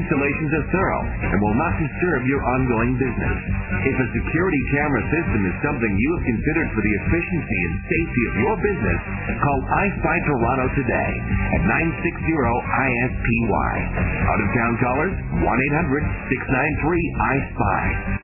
[0.00, 3.36] Installations are thorough and will not disturb your ongoing business.
[3.84, 8.22] If a security camera system is something you have considered for the efficiency and safety
[8.24, 9.00] of your business,
[9.42, 11.20] call iSpy Toronto today
[11.54, 13.72] at 960-ISPY.
[14.26, 18.18] Out of town callers, 1-800-693-iSpy.